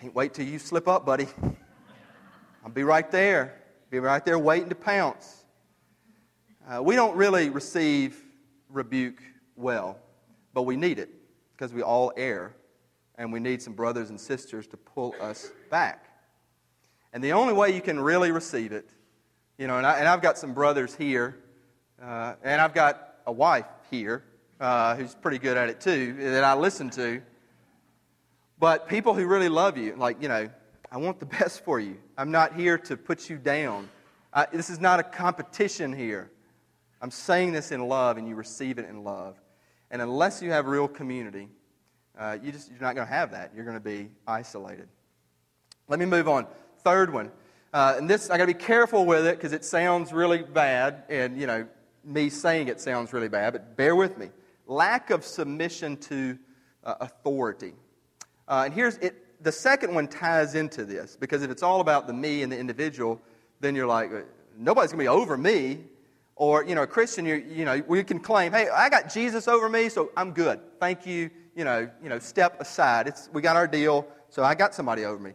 Can't 0.00 0.14
wait 0.14 0.32
till 0.32 0.46
you 0.46 0.58
slip 0.58 0.88
up, 0.88 1.04
buddy. 1.04 1.28
I'll 2.64 2.70
be 2.72 2.84
right 2.84 3.10
there. 3.10 3.60
Be 3.90 3.98
right 3.98 4.24
there 4.24 4.38
waiting 4.38 4.70
to 4.70 4.74
pounce. 4.74 5.44
Uh, 6.66 6.82
we 6.82 6.96
don't 6.96 7.14
really 7.16 7.50
receive 7.50 8.24
rebuke 8.70 9.22
well, 9.56 9.98
but 10.54 10.62
we 10.62 10.74
need 10.74 10.98
it 10.98 11.10
because 11.52 11.74
we 11.74 11.82
all 11.82 12.14
err, 12.16 12.54
and 13.16 13.30
we 13.30 13.40
need 13.40 13.60
some 13.60 13.74
brothers 13.74 14.08
and 14.08 14.18
sisters 14.18 14.66
to 14.68 14.78
pull 14.78 15.14
us 15.20 15.50
back. 15.70 16.06
And 17.12 17.22
the 17.22 17.32
only 17.32 17.52
way 17.52 17.74
you 17.74 17.82
can 17.82 18.00
really 18.00 18.30
receive 18.30 18.72
it 18.72 18.88
You 19.58 19.66
know, 19.66 19.76
and, 19.76 19.86
I, 19.86 19.98
and 19.98 20.08
I've 20.08 20.22
got 20.22 20.38
some 20.38 20.54
brothers 20.54 20.94
here, 20.94 21.36
uh, 22.02 22.36
and 22.42 22.58
I've 22.58 22.72
got 22.72 23.16
a 23.26 23.32
wife 23.32 23.66
here 23.90 24.24
uh, 24.58 24.96
who's 24.96 25.14
pretty 25.14 25.36
good 25.36 25.58
at 25.58 25.68
it 25.68 25.78
too, 25.78 26.14
that 26.14 26.42
I 26.42 26.54
listen 26.54 26.88
to. 26.90 27.20
But 28.60 28.88
people 28.88 29.14
who 29.14 29.26
really 29.26 29.48
love 29.48 29.78
you, 29.78 29.96
like, 29.96 30.20
you 30.20 30.28
know, 30.28 30.50
I 30.92 30.98
want 30.98 31.18
the 31.18 31.26
best 31.38 31.64
for 31.64 31.80
you. 31.80 31.96
I'm 32.16 32.30
not 32.30 32.54
here 32.54 32.76
to 32.78 32.96
put 32.96 33.30
you 33.30 33.38
down. 33.38 33.88
Uh, 34.32 34.46
this 34.52 34.68
is 34.68 34.78
not 34.78 35.00
a 35.00 35.02
competition 35.02 35.92
here. 35.94 36.30
I'm 37.00 37.10
saying 37.10 37.52
this 37.52 37.72
in 37.72 37.88
love, 37.88 38.18
and 38.18 38.28
you 38.28 38.34
receive 38.34 38.78
it 38.78 38.86
in 38.86 39.02
love. 39.02 39.40
And 39.90 40.02
unless 40.02 40.42
you 40.42 40.50
have 40.50 40.66
real 40.66 40.86
community, 40.86 41.48
uh, 42.18 42.36
you 42.42 42.52
just, 42.52 42.70
you're 42.70 42.80
not 42.80 42.94
going 42.94 43.06
to 43.06 43.12
have 43.12 43.30
that. 43.30 43.52
You're 43.56 43.64
going 43.64 43.78
to 43.78 43.82
be 43.82 44.10
isolated. 44.26 44.88
Let 45.88 45.98
me 45.98 46.04
move 46.04 46.28
on. 46.28 46.46
Third 46.84 47.12
one. 47.12 47.32
Uh, 47.72 47.94
and 47.96 48.10
this, 48.10 48.28
I 48.28 48.36
got 48.36 48.44
to 48.44 48.54
be 48.54 48.54
careful 48.54 49.06
with 49.06 49.26
it 49.26 49.36
because 49.36 49.54
it 49.54 49.64
sounds 49.64 50.12
really 50.12 50.42
bad, 50.42 51.04
and, 51.08 51.40
you 51.40 51.46
know, 51.46 51.66
me 52.04 52.28
saying 52.28 52.68
it 52.68 52.80
sounds 52.80 53.12
really 53.14 53.28
bad, 53.28 53.54
but 53.54 53.76
bear 53.76 53.96
with 53.96 54.18
me. 54.18 54.28
Lack 54.66 55.08
of 55.10 55.24
submission 55.24 55.96
to 55.96 56.38
uh, 56.84 56.96
authority. 57.00 57.72
Uh, 58.50 58.64
and 58.64 58.74
here's 58.74 58.96
it. 58.96 59.14
The 59.42 59.52
second 59.52 59.94
one 59.94 60.08
ties 60.08 60.56
into 60.56 60.84
this 60.84 61.16
because 61.16 61.42
if 61.42 61.50
it's 61.50 61.62
all 61.62 61.80
about 61.80 62.06
the 62.08 62.12
me 62.12 62.42
and 62.42 62.52
the 62.52 62.58
individual, 62.58 63.18
then 63.60 63.74
you're 63.76 63.86
like, 63.86 64.10
nobody's 64.58 64.90
going 64.90 64.98
to 64.98 65.04
be 65.04 65.08
over 65.08 65.38
me. 65.38 65.78
Or, 66.34 66.64
you 66.64 66.74
know, 66.74 66.82
a 66.82 66.86
Christian, 66.86 67.24
you 67.24 67.36
you 67.36 67.64
know, 67.64 67.82
we 67.86 68.02
can 68.02 68.18
claim, 68.18 68.52
hey, 68.52 68.68
I 68.68 68.88
got 68.88 69.12
Jesus 69.12 69.46
over 69.46 69.68
me, 69.68 69.88
so 69.88 70.10
I'm 70.16 70.32
good. 70.32 70.58
Thank 70.80 71.06
you. 71.06 71.30
You 71.54 71.64
know, 71.64 71.88
you 72.02 72.08
know, 72.08 72.18
step 72.18 72.60
aside. 72.60 73.06
It's, 73.06 73.28
we 73.32 73.40
got 73.40 73.56
our 73.56 73.68
deal, 73.68 74.06
so 74.30 74.42
I 74.42 74.54
got 74.54 74.74
somebody 74.74 75.04
over 75.04 75.22
me. 75.22 75.32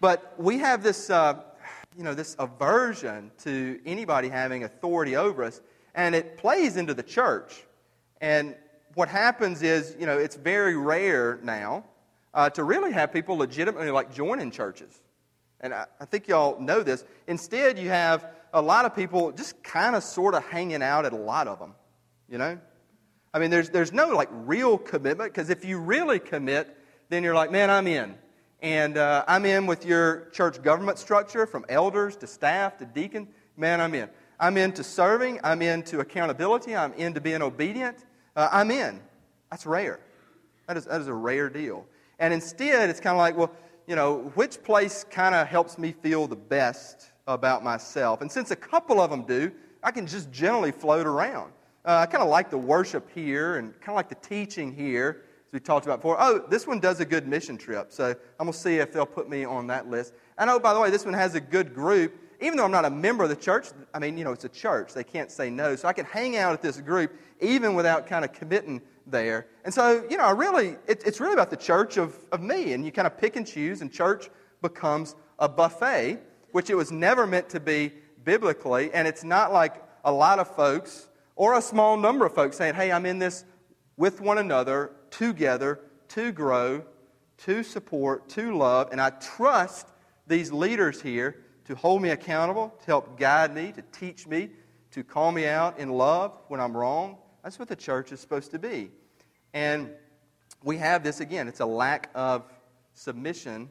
But 0.00 0.34
we 0.38 0.58
have 0.58 0.82
this, 0.82 1.10
uh, 1.10 1.42
you 1.96 2.04
know, 2.04 2.14
this 2.14 2.36
aversion 2.38 3.32
to 3.44 3.80
anybody 3.86 4.28
having 4.28 4.64
authority 4.64 5.16
over 5.16 5.42
us, 5.42 5.62
and 5.94 6.14
it 6.14 6.36
plays 6.36 6.76
into 6.76 6.94
the 6.94 7.02
church. 7.02 7.64
And 8.20 8.54
what 8.94 9.08
happens 9.08 9.62
is, 9.62 9.96
you 9.98 10.06
know, 10.06 10.18
it's 10.18 10.36
very 10.36 10.76
rare 10.76 11.40
now 11.42 11.84
uh, 12.34 12.50
to 12.50 12.64
really 12.64 12.92
have 12.92 13.12
people 13.12 13.36
legitimately 13.36 13.90
like 13.90 14.14
joining 14.14 14.50
churches. 14.50 15.00
And 15.60 15.72
I, 15.72 15.86
I 16.00 16.04
think 16.04 16.28
y'all 16.28 16.60
know 16.60 16.82
this. 16.82 17.04
Instead, 17.26 17.78
you 17.78 17.88
have 17.88 18.26
a 18.52 18.60
lot 18.60 18.84
of 18.84 18.94
people 18.94 19.32
just 19.32 19.62
kind 19.62 19.96
of 19.96 20.02
sort 20.02 20.34
of 20.34 20.44
hanging 20.44 20.82
out 20.82 21.04
at 21.04 21.12
a 21.12 21.16
lot 21.16 21.48
of 21.48 21.58
them, 21.58 21.74
you 22.28 22.38
know? 22.38 22.58
I 23.34 23.38
mean, 23.38 23.50
there's, 23.50 23.70
there's 23.70 23.92
no 23.92 24.08
like 24.08 24.28
real 24.30 24.76
commitment 24.76 25.32
because 25.32 25.48
if 25.48 25.64
you 25.64 25.78
really 25.78 26.18
commit, 26.18 26.76
then 27.08 27.22
you're 27.22 27.34
like, 27.34 27.50
man, 27.50 27.70
I'm 27.70 27.86
in. 27.86 28.14
And 28.60 28.96
uh, 28.96 29.24
I'm 29.26 29.46
in 29.46 29.66
with 29.66 29.86
your 29.86 30.28
church 30.32 30.62
government 30.62 30.98
structure 30.98 31.46
from 31.46 31.64
elders 31.68 32.16
to 32.16 32.26
staff 32.26 32.78
to 32.78 32.84
deacon. 32.84 33.28
Man, 33.56 33.80
I'm 33.80 33.94
in. 33.94 34.08
I'm 34.38 34.56
into 34.56 34.84
serving. 34.84 35.40
I'm 35.42 35.62
into 35.62 36.00
accountability. 36.00 36.76
I'm 36.76 36.92
into 36.94 37.20
being 37.20 37.42
obedient. 37.42 37.96
Uh, 38.36 38.48
I'm 38.52 38.70
in. 38.70 39.00
That's 39.50 39.66
rare. 39.66 40.00
That 40.66 40.76
is, 40.76 40.84
that 40.84 41.00
is 41.00 41.08
a 41.08 41.14
rare 41.14 41.48
deal. 41.48 41.86
And 42.22 42.32
instead, 42.32 42.88
it's 42.88 43.00
kind 43.00 43.14
of 43.14 43.18
like, 43.18 43.36
well, 43.36 43.50
you 43.88 43.96
know, 43.96 44.30
which 44.36 44.62
place 44.62 45.04
kind 45.10 45.34
of 45.34 45.48
helps 45.48 45.76
me 45.76 45.90
feel 45.90 46.28
the 46.28 46.36
best 46.36 47.10
about 47.26 47.64
myself? 47.64 48.20
And 48.20 48.30
since 48.30 48.52
a 48.52 48.56
couple 48.56 49.00
of 49.00 49.10
them 49.10 49.24
do, 49.24 49.50
I 49.82 49.90
can 49.90 50.06
just 50.06 50.30
generally 50.30 50.70
float 50.70 51.08
around. 51.08 51.52
Uh, 51.84 51.96
I 51.96 52.06
kind 52.06 52.22
of 52.22 52.28
like 52.28 52.48
the 52.48 52.58
worship 52.58 53.10
here 53.12 53.56
and 53.56 53.72
kind 53.80 53.88
of 53.88 53.96
like 53.96 54.08
the 54.08 54.14
teaching 54.28 54.72
here, 54.72 55.24
as 55.48 55.52
we 55.52 55.58
talked 55.58 55.84
about 55.84 55.98
before. 55.98 56.16
Oh, 56.20 56.38
this 56.48 56.64
one 56.64 56.78
does 56.78 57.00
a 57.00 57.04
good 57.04 57.26
mission 57.26 57.58
trip, 57.58 57.90
so 57.90 58.10
I'm 58.38 58.46
going 58.46 58.52
to 58.52 58.56
see 58.58 58.76
if 58.76 58.92
they'll 58.92 59.04
put 59.04 59.28
me 59.28 59.44
on 59.44 59.66
that 59.66 59.90
list. 59.90 60.14
And 60.38 60.48
oh, 60.48 60.60
by 60.60 60.74
the 60.74 60.78
way, 60.78 60.90
this 60.90 61.04
one 61.04 61.14
has 61.14 61.34
a 61.34 61.40
good 61.40 61.74
group. 61.74 62.14
Even 62.40 62.56
though 62.56 62.64
I'm 62.64 62.70
not 62.70 62.84
a 62.84 62.90
member 62.90 63.24
of 63.24 63.30
the 63.30 63.36
church, 63.36 63.66
I 63.92 63.98
mean, 63.98 64.16
you 64.16 64.22
know, 64.22 64.30
it's 64.30 64.44
a 64.44 64.48
church. 64.48 64.94
They 64.94 65.02
can't 65.02 65.30
say 65.30 65.50
no. 65.50 65.74
So 65.74 65.88
I 65.88 65.92
can 65.92 66.04
hang 66.04 66.36
out 66.36 66.52
at 66.52 66.62
this 66.62 66.80
group 66.80 67.12
even 67.40 67.74
without 67.74 68.06
kind 68.06 68.24
of 68.24 68.32
committing 68.32 68.80
there. 69.06 69.46
And 69.64 69.72
so, 69.72 70.04
you 70.08 70.16
know, 70.16 70.24
I 70.24 70.30
really, 70.30 70.76
it, 70.86 71.02
it's 71.04 71.20
really 71.20 71.34
about 71.34 71.50
the 71.50 71.56
church 71.56 71.96
of, 71.96 72.16
of 72.32 72.40
me. 72.40 72.72
And 72.72 72.84
you 72.84 72.92
kind 72.92 73.06
of 73.06 73.18
pick 73.18 73.36
and 73.36 73.46
choose, 73.46 73.80
and 73.80 73.92
church 73.92 74.30
becomes 74.60 75.14
a 75.38 75.48
buffet, 75.48 76.18
which 76.52 76.70
it 76.70 76.74
was 76.74 76.92
never 76.92 77.26
meant 77.26 77.48
to 77.50 77.60
be 77.60 77.92
biblically. 78.24 78.92
And 78.92 79.08
it's 79.08 79.24
not 79.24 79.52
like 79.52 79.82
a 80.04 80.12
lot 80.12 80.38
of 80.38 80.54
folks 80.54 81.08
or 81.36 81.54
a 81.54 81.62
small 81.62 81.96
number 81.96 82.26
of 82.26 82.34
folks 82.34 82.56
saying, 82.56 82.74
hey, 82.74 82.92
I'm 82.92 83.06
in 83.06 83.18
this 83.18 83.44
with 83.96 84.20
one 84.20 84.38
another, 84.38 84.92
together, 85.10 85.80
to 86.08 86.32
grow, 86.32 86.84
to 87.38 87.62
support, 87.62 88.28
to 88.30 88.56
love. 88.56 88.88
And 88.92 89.00
I 89.00 89.10
trust 89.10 89.88
these 90.26 90.52
leaders 90.52 91.00
here 91.00 91.44
to 91.64 91.74
hold 91.74 92.02
me 92.02 92.10
accountable, 92.10 92.74
to 92.80 92.86
help 92.86 93.18
guide 93.18 93.54
me, 93.54 93.72
to 93.72 93.82
teach 93.92 94.26
me, 94.26 94.50
to 94.90 95.02
call 95.02 95.32
me 95.32 95.46
out 95.46 95.78
in 95.78 95.90
love 95.90 96.38
when 96.48 96.60
I'm 96.60 96.76
wrong. 96.76 97.16
That's 97.42 97.58
what 97.58 97.68
the 97.68 97.76
church 97.76 98.12
is 98.12 98.20
supposed 98.20 98.50
to 98.52 98.58
be. 98.58 98.90
And 99.52 99.90
we 100.62 100.76
have 100.78 101.02
this 101.02 101.20
again, 101.20 101.48
it's 101.48 101.60
a 101.60 101.66
lack 101.66 102.10
of 102.14 102.44
submission 102.94 103.68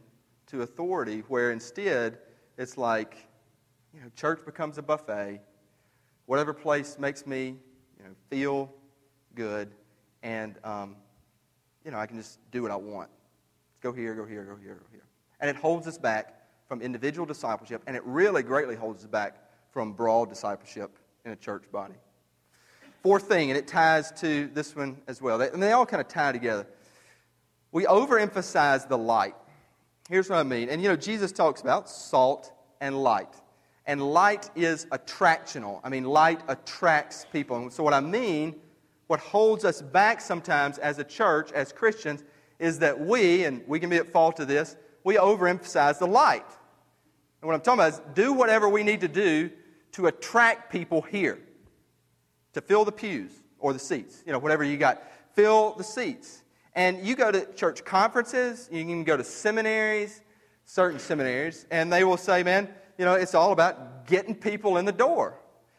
to 0.47 0.62
authority, 0.63 1.23
where 1.27 1.51
instead 1.51 2.19
it's 2.57 2.77
like, 2.77 3.27
you 3.93 4.01
know, 4.01 4.07
church 4.15 4.43
becomes 4.45 4.77
a 4.77 4.81
buffet. 4.81 5.41
Whatever 6.25 6.53
place 6.53 6.97
makes 6.99 7.25
me, 7.25 7.55
you 7.97 8.03
know, 8.03 8.12
feel 8.29 8.73
good, 9.36 9.71
and 10.23 10.57
um, 10.63 10.95
you 11.84 11.91
know, 11.91 11.97
I 11.97 12.05
can 12.05 12.17
just 12.17 12.39
do 12.51 12.62
what 12.62 12.71
I 12.71 12.75
want. 12.75 13.10
Go 13.81 13.91
here, 13.91 14.13
go 14.13 14.25
here, 14.25 14.43
go 14.43 14.55
here, 14.55 14.75
go 14.75 14.86
here. 14.91 15.05
And 15.39 15.49
it 15.49 15.55
holds 15.55 15.88
us 15.88 15.97
back 15.97 16.36
from 16.67 16.81
individual 16.81 17.25
discipleship, 17.25 17.81
and 17.88 17.95
it 17.95 18.03
really 18.05 18.43
greatly 18.43 18.75
holds 18.75 19.03
us 19.03 19.07
back 19.10 19.38
from 19.71 19.93
broad 19.93 20.29
discipleship 20.29 20.97
in 21.25 21.31
a 21.31 21.36
church 21.36 21.63
body. 21.71 21.95
Fourth 23.01 23.23
thing, 23.23 23.49
and 23.49 23.57
it 23.57 23.67
ties 23.67 24.11
to 24.21 24.47
this 24.53 24.75
one 24.75 24.97
as 25.07 25.21
well, 25.21 25.41
and 25.41 25.61
they 25.61 25.71
all 25.71 25.85
kind 25.85 26.01
of 26.01 26.07
tie 26.07 26.31
together. 26.31 26.67
We 27.71 27.85
overemphasize 27.85 28.87
the 28.87 28.97
light. 28.97 29.33
Here's 30.09 30.29
what 30.29 30.37
I 30.37 30.43
mean. 30.43 30.69
And 30.69 30.81
you 30.83 30.89
know, 30.89 30.95
Jesus 30.95 31.31
talks 31.31 31.61
about 31.61 31.89
salt 31.89 32.51
and 32.79 33.01
light. 33.01 33.33
And 33.87 34.01
light 34.13 34.49
is 34.55 34.85
attractional. 34.87 35.79
I 35.83 35.89
mean, 35.89 36.03
light 36.03 36.41
attracts 36.47 37.25
people. 37.31 37.57
And 37.57 37.73
so, 37.73 37.83
what 37.83 37.93
I 37.93 38.01
mean, 38.01 38.55
what 39.07 39.19
holds 39.19 39.65
us 39.65 39.81
back 39.81 40.21
sometimes 40.21 40.77
as 40.77 40.99
a 40.99 41.03
church, 41.03 41.51
as 41.53 41.73
Christians, 41.73 42.23
is 42.59 42.77
that 42.79 42.99
we, 42.99 43.45
and 43.45 43.63
we 43.67 43.79
can 43.79 43.89
be 43.89 43.97
at 43.97 44.11
fault 44.11 44.39
of 44.39 44.47
this, 44.47 44.77
we 45.03 45.15
overemphasize 45.15 45.97
the 45.97 46.07
light. 46.07 46.45
And 47.41 47.47
what 47.47 47.55
I'm 47.55 47.61
talking 47.61 47.79
about 47.79 47.93
is 47.93 48.01
do 48.13 48.33
whatever 48.33 48.69
we 48.69 48.83
need 48.83 49.01
to 49.01 49.07
do 49.07 49.49
to 49.93 50.05
attract 50.05 50.71
people 50.71 51.01
here 51.01 51.39
to 52.53 52.61
fill 52.61 52.85
the 52.85 52.91
pews 52.91 53.31
or 53.59 53.73
the 53.73 53.79
seats, 53.79 54.23
you 54.25 54.31
know, 54.31 54.39
whatever 54.39 54.63
you 54.63 54.77
got. 54.77 55.03
Fill 55.33 55.75
the 55.75 55.83
seats. 55.83 56.43
And 56.73 57.05
you 57.05 57.15
go 57.15 57.31
to 57.31 57.45
church 57.53 57.83
conferences, 57.83 58.69
you 58.71 58.83
can 58.85 59.03
go 59.03 59.17
to 59.17 59.23
seminaries, 59.23 60.21
certain 60.65 60.99
seminaries, 60.99 61.65
and 61.69 61.91
they 61.91 62.03
will 62.03 62.17
say, 62.17 62.43
man, 62.43 62.69
you 62.97 63.05
know, 63.05 63.13
it's 63.15 63.35
all 63.35 63.51
about 63.51 64.07
getting 64.07 64.35
people 64.35 64.77
in 64.77 64.85
the 64.85 64.91
door 64.91 65.37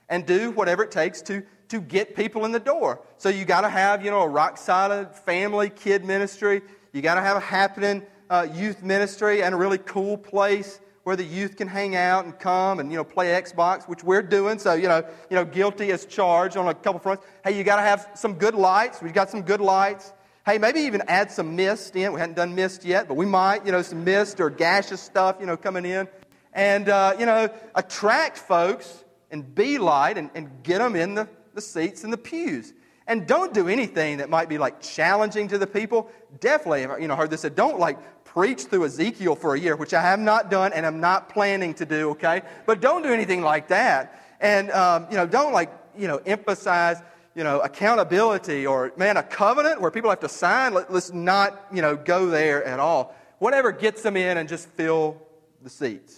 and 0.09 0.27
do 0.27 0.51
whatever 0.51 0.83
it 0.83 0.91
takes 0.91 1.23
to, 1.23 1.43
to 1.69 1.81
get 1.81 2.15
people 2.15 2.45
in 2.45 2.53
the 2.53 2.61
door. 2.61 3.01
So 3.17 3.31
you 3.31 3.45
got 3.45 3.63
to 3.63 3.69
have, 3.69 4.05
you 4.05 4.11
know, 4.11 4.23
a 4.23 4.29
rock 4.29 4.59
solid 4.59 5.15
family 5.15 5.71
kid 5.71 6.05
ministry. 6.05 6.61
You 6.93 7.01
got 7.01 7.15
to 7.15 7.23
have 7.23 7.37
a 7.37 7.41
happening 7.41 8.03
uh, 8.29 8.47
youth 8.53 8.83
ministry 8.83 9.43
and 9.43 9.55
a 9.55 9.59
really 9.59 9.79
cool 9.79 10.19
place 10.19 10.81
where 11.05 11.17
the 11.17 11.25
youth 11.25 11.57
can 11.57 11.69
hang 11.69 11.97
out 11.97 12.25
and 12.25 12.39
come 12.39 12.79
and 12.79 12.91
you 12.91 12.97
know 12.97 13.05
play 13.05 13.29
Xbox, 13.29 13.89
which 13.89 14.05
we're 14.05 14.23
doing. 14.23 14.59
So 14.59 14.75
you 14.75 14.89
know, 14.89 15.05
you 15.31 15.37
know, 15.37 15.45
guilty 15.45 15.91
as 15.91 16.07
charged 16.07 16.57
on 16.57 16.69
a 16.69 16.75
couple 16.75 17.01
fronts. 17.01 17.25
Hey, 17.45 17.57
you 17.57 17.65
got 17.65 17.77
to 17.77 17.83
have 17.83 18.09
some 18.15 18.35
good 18.35 18.55
lights. 18.55 19.03
We've 19.03 19.13
got 19.13 19.31
some 19.31 19.43
good 19.43 19.61
lights. 19.61 20.13
Hey, 20.45 20.59
maybe 20.59 20.81
even 20.81 21.03
add 21.07 21.31
some 21.31 21.55
mist 21.55 21.95
in. 21.95 22.13
We 22.13 22.21
hadn't 22.21 22.35
done 22.35 22.55
mist 22.55 22.85
yet, 22.85 23.07
but 23.09 23.15
we 23.15 23.27
might. 23.27 23.65
You 23.65 23.73
know, 23.73 23.83
some 23.83 24.05
mist 24.05 24.41
or 24.41 24.51
gaseous 24.51 25.01
stuff. 25.01 25.37
You 25.41 25.47
know, 25.47 25.57
coming 25.57 25.85
in, 25.85 26.09
and 26.53 26.89
uh, 26.89 27.17
you 27.19 27.27
know, 27.27 27.49
attract 27.75 28.39
folks 28.39 29.05
and 29.31 29.55
be 29.55 29.79
light 29.79 30.19
and, 30.19 30.31
and 30.35 30.63
get 30.63 30.79
them 30.79 30.95
in 30.95 31.15
the, 31.15 31.29
the 31.55 31.61
seats 31.61 32.05
and 32.05 32.13
the 32.13 32.19
pews. 32.19 32.75
And 33.07 33.27
don't 33.27 33.53
do 33.53 33.69
anything 33.69 34.19
that 34.19 34.31
might 34.31 34.49
be 34.49 34.59
like 34.59 34.81
challenging 34.81 35.49
to 35.49 35.59
the 35.59 35.67
people. 35.67 36.11
Definitely, 36.41 36.83
you 37.03 37.09
know, 37.09 37.17
heard 37.17 37.31
this 37.31 37.41
said, 37.41 37.55
don't 37.55 37.79
like 37.79 37.99
preach 38.25 38.63
through 38.63 38.85
Ezekiel 38.85 39.35
for 39.35 39.55
a 39.55 39.61
year, 39.61 39.77
which 39.77 39.93
I 39.93 40.01
have 40.01 40.21
not 40.21 40.51
done 40.51 40.73
and 40.73 40.87
I'm 40.87 41.01
not 41.01 41.29
planning 41.29 41.75
to 41.75 41.85
do, 41.85 42.11
okay? 42.11 42.43
But 42.65 42.81
don't 42.81 43.03
do 43.03 43.13
anything 43.13 43.43
like 43.43 43.69
that. 43.69 44.19
And, 44.41 44.71
um, 44.71 45.07
you 45.11 45.17
know, 45.17 45.27
don't 45.27 45.53
like, 45.53 45.71
you 45.97 46.09
know, 46.09 46.17
emphasize, 46.25 46.97
you 47.35 47.45
know, 47.45 47.61
accountability 47.61 48.67
or, 48.67 48.93
man, 48.97 49.17
a 49.17 49.23
covenant 49.23 49.81
where 49.81 49.91
people 49.91 50.11
have 50.11 50.21
to 50.21 50.29
sign. 50.29 50.75
Let, 50.75 50.91
us 50.91 51.13
not, 51.13 51.67
you 51.73 51.83
know, 51.83 51.97
go 51.97 52.27
there 52.27 52.65
at 52.65 52.81
all. 52.81 53.15
Whatever 53.39 53.73
gets 53.73 54.03
them 54.03 54.17
in 54.17 54.39
and 54.39 54.49
just 54.49 54.69
fill 54.71 55.21
the 55.61 55.71
seats. 55.71 56.17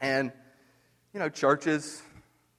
And, 0.00 0.32
you 1.12 1.20
know, 1.20 1.28
churches, 1.28 2.02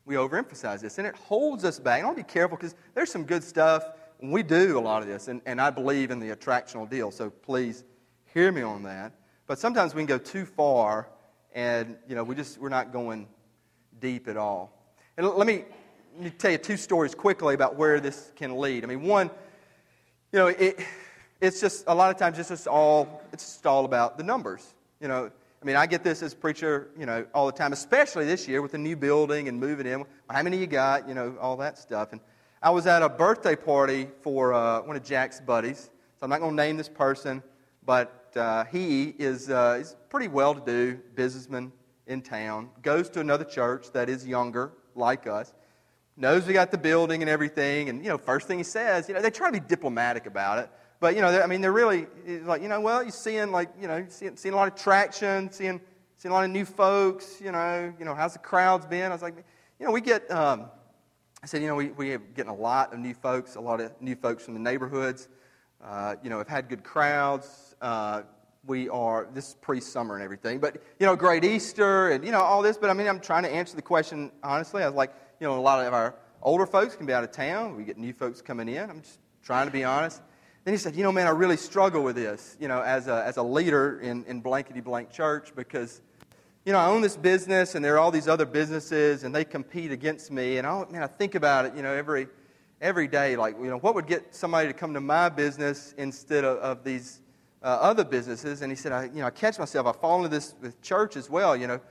we 0.06 0.16
overemphasize 0.16 0.82
this 0.82 0.98
and 0.98 1.08
it 1.08 1.16
holds 1.16 1.64
us 1.64 1.80
back. 1.80 2.00
And 2.00 2.04
I 2.04 2.08
want 2.08 2.18
to 2.18 2.24
be 2.24 2.32
careful 2.32 2.58
because 2.58 2.76
there's 2.94 3.12
some 3.12 3.24
good 3.24 3.44
stuff. 3.44 3.86
We 4.22 4.44
do 4.44 4.78
a 4.78 4.80
lot 4.80 5.02
of 5.02 5.08
this, 5.10 5.28
and, 5.28 5.42
and 5.46 5.60
I 5.60 5.70
believe 5.70 6.10
in 6.10 6.20
the 6.20 6.30
attractional 6.30 6.90
deal, 6.90 7.12
so 7.12 7.30
please 7.30 7.84
hear 8.34 8.54
me 8.54 8.62
on 8.62 8.84
that. 8.84 9.12
But 9.48 9.60
sometimes 9.60 9.94
we 9.94 10.00
can 10.00 10.08
go 10.08 10.18
too 10.18 10.46
far, 10.46 11.10
and 11.54 11.98
you 12.08 12.16
know, 12.16 12.24
we 12.24 12.34
just 12.34 12.58
we're 12.58 12.70
not 12.70 12.94
going 12.94 13.28
deep 14.00 14.30
at 14.30 14.38
all. 14.38 14.72
And 15.18 15.28
let 15.28 15.46
me, 15.46 15.66
let 16.16 16.24
me 16.24 16.30
tell 16.30 16.52
you 16.52 16.58
two 16.58 16.78
stories 16.78 17.14
quickly 17.14 17.54
about 17.54 17.76
where 17.76 18.00
this 18.00 18.32
can 18.38 18.58
lead. 18.58 18.86
I 18.86 18.88
mean, 18.88 19.04
one, 19.04 19.30
you 20.32 20.40
know, 20.40 20.48
it, 20.48 20.80
it's 21.42 21.60
just 21.60 21.84
a 21.88 21.94
lot 21.94 22.10
of 22.10 22.18
times 22.18 22.40
it's 22.40 22.48
just 22.50 22.68
all 22.68 23.22
it's 23.34 23.44
just 23.44 23.66
all 23.66 23.84
about 23.84 24.18
the 24.18 24.24
numbers. 24.24 24.74
You 25.02 25.10
know, 25.10 25.32
I 25.64 25.66
mean, 25.66 25.78
I 25.78 25.86
get 25.86 26.04
this 26.04 26.22
as 26.22 26.34
preacher, 26.34 26.90
you 27.00 27.06
know, 27.06 27.26
all 27.34 27.46
the 27.46 27.54
time, 27.54 27.72
especially 27.72 28.26
this 28.26 28.50
year 28.50 28.62
with 28.62 28.74
the 28.74 28.78
new 28.78 28.98
building 28.98 29.48
and 29.48 29.58
moving 29.58 29.86
in. 29.86 30.04
How 30.30 30.44
many 30.44 30.58
you 30.58 30.68
got? 30.68 31.08
You 31.08 31.14
know, 31.16 31.38
all 31.40 31.56
that 31.58 31.78
stuff. 31.78 32.12
And 32.12 32.20
I 32.62 32.70
was 32.72 32.86
at 32.86 33.02
a 33.02 33.08
birthday 33.08 33.56
party 33.56 34.10
for 34.24 34.54
uh, 34.54 34.82
one 34.82 34.98
of 34.98 35.06
Jack's 35.06 35.40
buddies. 35.40 35.90
So 36.18 36.24
I'm 36.24 36.30
not 36.30 36.42
going 36.42 36.52
to 36.52 36.56
name 36.58 36.76
this 36.76 36.90
person, 36.90 37.42
but 37.86 38.34
uh, 38.36 38.66
he 38.66 39.16
is 39.18 39.50
uh, 39.50 39.76
he's 39.78 39.96
pretty 40.10 40.28
well-to-do 40.28 41.00
businessman 41.16 41.72
in 42.08 42.22
town. 42.22 42.70
Goes 42.82 43.10
to 43.12 43.22
another 43.22 43.46
church 43.46 43.90
that 43.94 44.10
is 44.10 44.28
younger, 44.28 44.74
like 44.96 45.28
us. 45.28 45.54
Knows 46.18 46.46
we 46.46 46.52
got 46.52 46.72
the 46.72 46.78
building 46.78 47.24
and 47.24 47.30
everything. 47.30 47.88
And 47.88 48.04
you 48.04 48.10
know, 48.10 48.18
first 48.18 48.50
thing 48.50 48.58
he 48.58 48.66
says, 48.66 49.08
you 49.08 49.16
know, 49.16 49.22
they 49.22 49.32
try 49.32 49.48
to 49.48 49.54
be 49.54 49.66
diplomatic 49.66 50.26
about 50.26 50.60
it. 50.60 50.70
But, 51.04 51.16
you 51.16 51.22
know, 51.22 51.42
I 51.42 51.48
mean, 51.48 51.60
they're 51.60 51.74
really 51.74 52.08
like, 52.46 52.62
you 52.62 52.70
know, 52.70 52.80
well, 52.80 53.04
you're 53.04 53.12
seeing, 53.12 53.52
like, 53.52 53.68
you 53.78 53.90
know, 53.90 54.06
seeing, 54.08 54.38
seeing 54.38 54.54
a 54.54 54.56
lot 54.56 54.70
of 54.70 54.76
traction, 54.76 55.52
seeing, 55.52 55.82
seeing 56.16 56.32
a 56.32 56.34
lot 56.34 56.46
of 56.46 56.50
new 56.50 56.64
folks, 56.64 57.42
you 57.42 57.52
know, 57.52 57.94
you 58.00 58.06
know, 58.06 58.16
how's 58.16 58.32
the 58.32 58.40
crowds 58.40 58.86
been? 58.86 59.12
I 59.12 59.14
was 59.14 59.22
like, 59.22 59.36
you 59.82 59.86
know, 59.86 59.92
we 59.92 60.00
get, 60.00 60.32
um, 60.32 60.68
I 61.44 61.46
said, 61.46 61.62
you 61.62 61.68
know, 61.68 61.76
we, 61.76 61.88
we 61.90 62.14
are 62.14 62.20
getting 62.20 62.52
a 62.52 62.56
lot 62.56 62.94
of 62.94 63.00
new 63.00 63.14
folks, 63.14 63.56
a 63.56 63.60
lot 63.60 63.82
of 63.82 63.92
new 64.02 64.16
folks 64.16 64.46
from 64.46 64.54
the 64.54 64.62
neighborhoods. 64.62 65.28
Uh, 65.84 66.16
you 66.24 66.30
know, 66.30 66.38
have 66.38 66.48
had 66.48 66.70
good 66.70 66.86
crowds. 66.86 67.76
Uh, 67.82 68.22
we 68.66 68.88
are, 68.88 69.28
this 69.34 69.50
is 69.50 69.54
pre 69.56 69.82
summer 69.82 70.16
and 70.16 70.24
everything, 70.24 70.60
but, 70.60 70.82
you 71.02 71.06
know, 71.06 71.18
great 71.18 71.44
Easter 71.44 72.12
and, 72.12 72.24
you 72.24 72.32
know, 72.32 72.40
all 72.40 72.62
this. 72.62 72.78
But 72.78 72.90
I 72.90 72.94
mean, 72.94 73.10
I'm 73.10 73.20
trying 73.20 73.44
to 73.44 73.52
answer 73.52 73.76
the 73.76 73.82
question 73.82 74.32
honestly. 74.42 74.84
I 74.84 74.88
was 74.88 74.96
like, 74.96 75.14
you 75.42 75.48
know, 75.48 75.60
a 75.60 75.60
lot 75.60 75.86
of 75.86 75.94
our 75.94 76.16
older 76.42 76.66
folks 76.66 76.96
can 76.96 77.06
be 77.06 77.12
out 77.12 77.26
of 77.26 77.32
town. 77.34 77.76
We 77.76 77.84
get 77.84 77.98
new 77.98 78.14
folks 78.14 78.42
coming 78.42 78.70
in. 78.70 78.90
I'm 78.90 79.02
just 79.02 79.20
trying 79.44 79.68
to 79.68 79.74
be 79.74 79.84
honest. 79.84 80.22
Then 80.64 80.74
he 80.74 80.78
said, 80.78 80.96
You 80.96 81.04
know, 81.04 81.12
man, 81.12 81.28
I 81.28 81.32
really 81.32 81.58
struggle 81.58 82.04
with 82.04 82.16
this, 82.16 82.56
you 82.60 82.68
know, 82.68 82.82
as 82.82 83.08
a, 83.08 83.24
as 83.26 83.38
a 83.38 83.44
leader 83.44 84.00
in, 84.00 84.24
in 84.26 84.40
blankety 84.40 84.80
blank 84.80 85.12
church 85.12 85.54
because, 85.56 86.02
you 86.66 86.72
know, 86.72 86.80
I 86.80 86.88
own 86.88 87.02
this 87.02 87.18
business 87.18 87.76
and 87.76 87.84
there 87.84 87.96
are 87.96 88.00
all 88.00 88.12
these 88.12 88.30
other 88.30 88.46
businesses 88.46 89.24
and 89.24 89.36
they 89.36 89.44
compete 89.44 89.92
against 89.92 90.32
me. 90.32 90.58
And 90.58 90.66
I, 90.66 90.86
man, 90.90 91.04
I 91.04 91.08
think 91.08 91.36
about 91.36 91.66
it, 91.66 91.76
you 91.76 91.82
know, 91.82 91.94
every, 91.94 92.28
every 92.80 93.10
day. 93.10 93.36
Like, 93.36 93.58
you 93.58 93.66
know, 93.66 93.78
what 93.78 93.94
would 93.96 94.08
get 94.08 94.34
somebody 94.34 94.68
to 94.68 94.74
come 94.74 94.94
to 94.94 95.02
my 95.02 95.28
business 95.28 95.94
instead 95.98 96.46
of, 96.46 96.58
of 96.60 96.84
these 96.86 97.20
uh, 97.62 97.66
other 97.66 98.06
businesses? 98.06 98.62
And 98.62 98.72
he 98.72 98.78
said, 98.78 98.94
I, 98.94 99.06
you 99.06 99.20
know, 99.20 99.26
I 99.26 99.32
catch 99.32 99.60
myself. 99.60 99.86
I 99.86 99.92
fall 99.92 100.18
into 100.18 100.30
this 100.30 100.56
with 100.62 100.82
church 100.82 101.18
as 101.18 101.30
well, 101.30 101.58
you 101.58 101.68
know. 101.68 101.82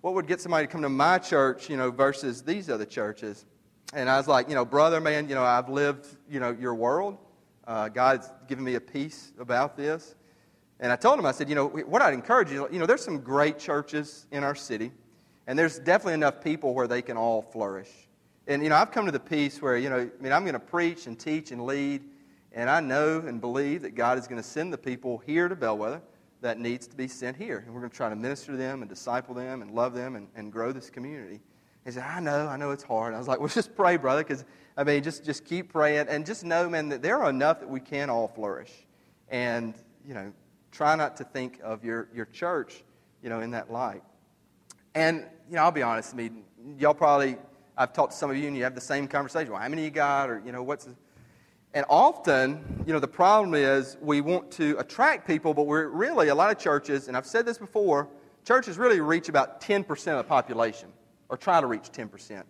What 0.00 0.14
would 0.14 0.26
get 0.26 0.40
somebody 0.40 0.66
to 0.66 0.72
come 0.72 0.82
to 0.82 0.88
my 0.88 1.18
church, 1.18 1.70
you 1.70 1.76
know, 1.76 1.90
versus 1.90 2.42
these 2.42 2.68
other 2.68 2.84
churches? 2.84 3.46
And 3.94 4.08
I 4.08 4.16
was 4.16 4.26
like, 4.26 4.48
you 4.48 4.54
know, 4.54 4.64
brother, 4.64 5.00
man, 5.00 5.28
you 5.28 5.34
know, 5.34 5.44
I've 5.44 5.68
lived, 5.68 6.06
you 6.28 6.40
know, 6.40 6.50
your 6.50 6.74
world. 6.74 7.18
Uh, 7.66 7.88
God's 7.88 8.28
given 8.48 8.64
me 8.64 8.74
a 8.74 8.80
peace 8.80 9.32
about 9.38 9.76
this. 9.76 10.14
And 10.80 10.90
I 10.90 10.96
told 10.96 11.18
him, 11.18 11.26
I 11.26 11.32
said, 11.32 11.48
you 11.48 11.54
know, 11.54 11.68
what 11.68 12.02
I'd 12.02 12.14
encourage 12.14 12.50
you, 12.50 12.68
you 12.72 12.80
know, 12.80 12.86
there's 12.86 13.04
some 13.04 13.20
great 13.20 13.58
churches 13.58 14.26
in 14.32 14.42
our 14.42 14.56
city, 14.56 14.90
and 15.46 15.56
there's 15.56 15.78
definitely 15.78 16.14
enough 16.14 16.42
people 16.42 16.74
where 16.74 16.88
they 16.88 17.02
can 17.02 17.16
all 17.16 17.40
flourish. 17.40 17.90
And, 18.48 18.64
you 18.64 18.68
know, 18.68 18.74
I've 18.74 18.90
come 18.90 19.06
to 19.06 19.12
the 19.12 19.20
peace 19.20 19.62
where, 19.62 19.76
you 19.76 19.88
know, 19.88 19.98
I 19.98 20.22
mean, 20.22 20.32
I'm 20.32 20.42
going 20.42 20.54
to 20.54 20.58
preach 20.58 21.06
and 21.06 21.16
teach 21.16 21.52
and 21.52 21.64
lead, 21.64 22.02
and 22.52 22.68
I 22.68 22.80
know 22.80 23.20
and 23.20 23.40
believe 23.40 23.82
that 23.82 23.94
God 23.94 24.18
is 24.18 24.26
going 24.26 24.42
to 24.42 24.46
send 24.46 24.72
the 24.72 24.78
people 24.78 25.18
here 25.18 25.48
to 25.48 25.54
Bellwether 25.54 26.02
that 26.40 26.58
needs 26.58 26.88
to 26.88 26.96
be 26.96 27.06
sent 27.06 27.36
here. 27.36 27.58
And 27.64 27.72
we're 27.72 27.80
going 27.80 27.90
to 27.90 27.96
try 27.96 28.08
to 28.08 28.16
minister 28.16 28.50
to 28.50 28.58
them 28.58 28.82
and 28.82 28.88
disciple 28.88 29.34
them 29.34 29.62
and 29.62 29.70
love 29.70 29.94
them 29.94 30.16
and, 30.16 30.26
and 30.34 30.50
grow 30.50 30.72
this 30.72 30.90
community. 30.90 31.40
He 31.84 31.90
said, 31.90 32.04
I 32.04 32.20
know, 32.20 32.46
I 32.46 32.56
know 32.56 32.70
it's 32.70 32.84
hard. 32.84 33.14
I 33.14 33.18
was 33.18 33.26
like, 33.26 33.40
well, 33.40 33.48
just 33.48 33.74
pray, 33.74 33.96
brother, 33.96 34.22
because 34.22 34.44
I 34.76 34.84
mean, 34.84 35.02
just, 35.02 35.24
just 35.24 35.44
keep 35.44 35.72
praying 35.72 36.06
and 36.08 36.24
just 36.24 36.44
know, 36.44 36.68
man, 36.68 36.88
that 36.90 37.02
there 37.02 37.18
are 37.20 37.30
enough 37.30 37.60
that 37.60 37.68
we 37.68 37.80
can 37.80 38.08
all 38.08 38.28
flourish. 38.28 38.70
And, 39.28 39.74
you 40.06 40.14
know, 40.14 40.32
try 40.70 40.94
not 40.94 41.16
to 41.18 41.24
think 41.24 41.60
of 41.62 41.84
your, 41.84 42.08
your 42.14 42.26
church, 42.26 42.82
you 43.22 43.28
know, 43.28 43.40
in 43.40 43.50
that 43.50 43.70
light. 43.70 44.02
And, 44.94 45.26
you 45.48 45.56
know, 45.56 45.62
I'll 45.62 45.72
be 45.72 45.82
honest, 45.82 46.14
I 46.14 46.16
mean, 46.16 46.44
y'all 46.78 46.94
probably, 46.94 47.36
I've 47.76 47.92
talked 47.92 48.12
to 48.12 48.18
some 48.18 48.30
of 48.30 48.36
you 48.36 48.46
and 48.46 48.56
you 48.56 48.64
have 48.64 48.74
the 48.74 48.80
same 48.80 49.08
conversation. 49.08 49.52
Well, 49.52 49.60
how 49.60 49.68
many 49.68 49.84
you 49.84 49.90
got? 49.90 50.30
Or, 50.30 50.42
you 50.44 50.52
know, 50.52 50.62
what's. 50.62 50.88
And 51.74 51.86
often, 51.88 52.84
you 52.86 52.92
know, 52.92 52.98
the 52.98 53.08
problem 53.08 53.54
is 53.54 53.96
we 54.02 54.20
want 54.20 54.50
to 54.52 54.76
attract 54.78 55.26
people, 55.26 55.54
but 55.54 55.66
we're 55.66 55.88
really, 55.88 56.28
a 56.28 56.34
lot 56.34 56.50
of 56.50 56.58
churches, 56.58 57.08
and 57.08 57.16
I've 57.16 57.26
said 57.26 57.46
this 57.46 57.56
before, 57.56 58.08
churches 58.44 58.76
really 58.76 59.00
reach 59.00 59.30
about 59.30 59.60
10% 59.62 59.88
of 60.08 60.18
the 60.18 60.24
population, 60.24 60.90
or 61.32 61.38
try 61.38 61.62
to 61.62 61.66
reach 61.66 61.90
10%. 61.90 62.44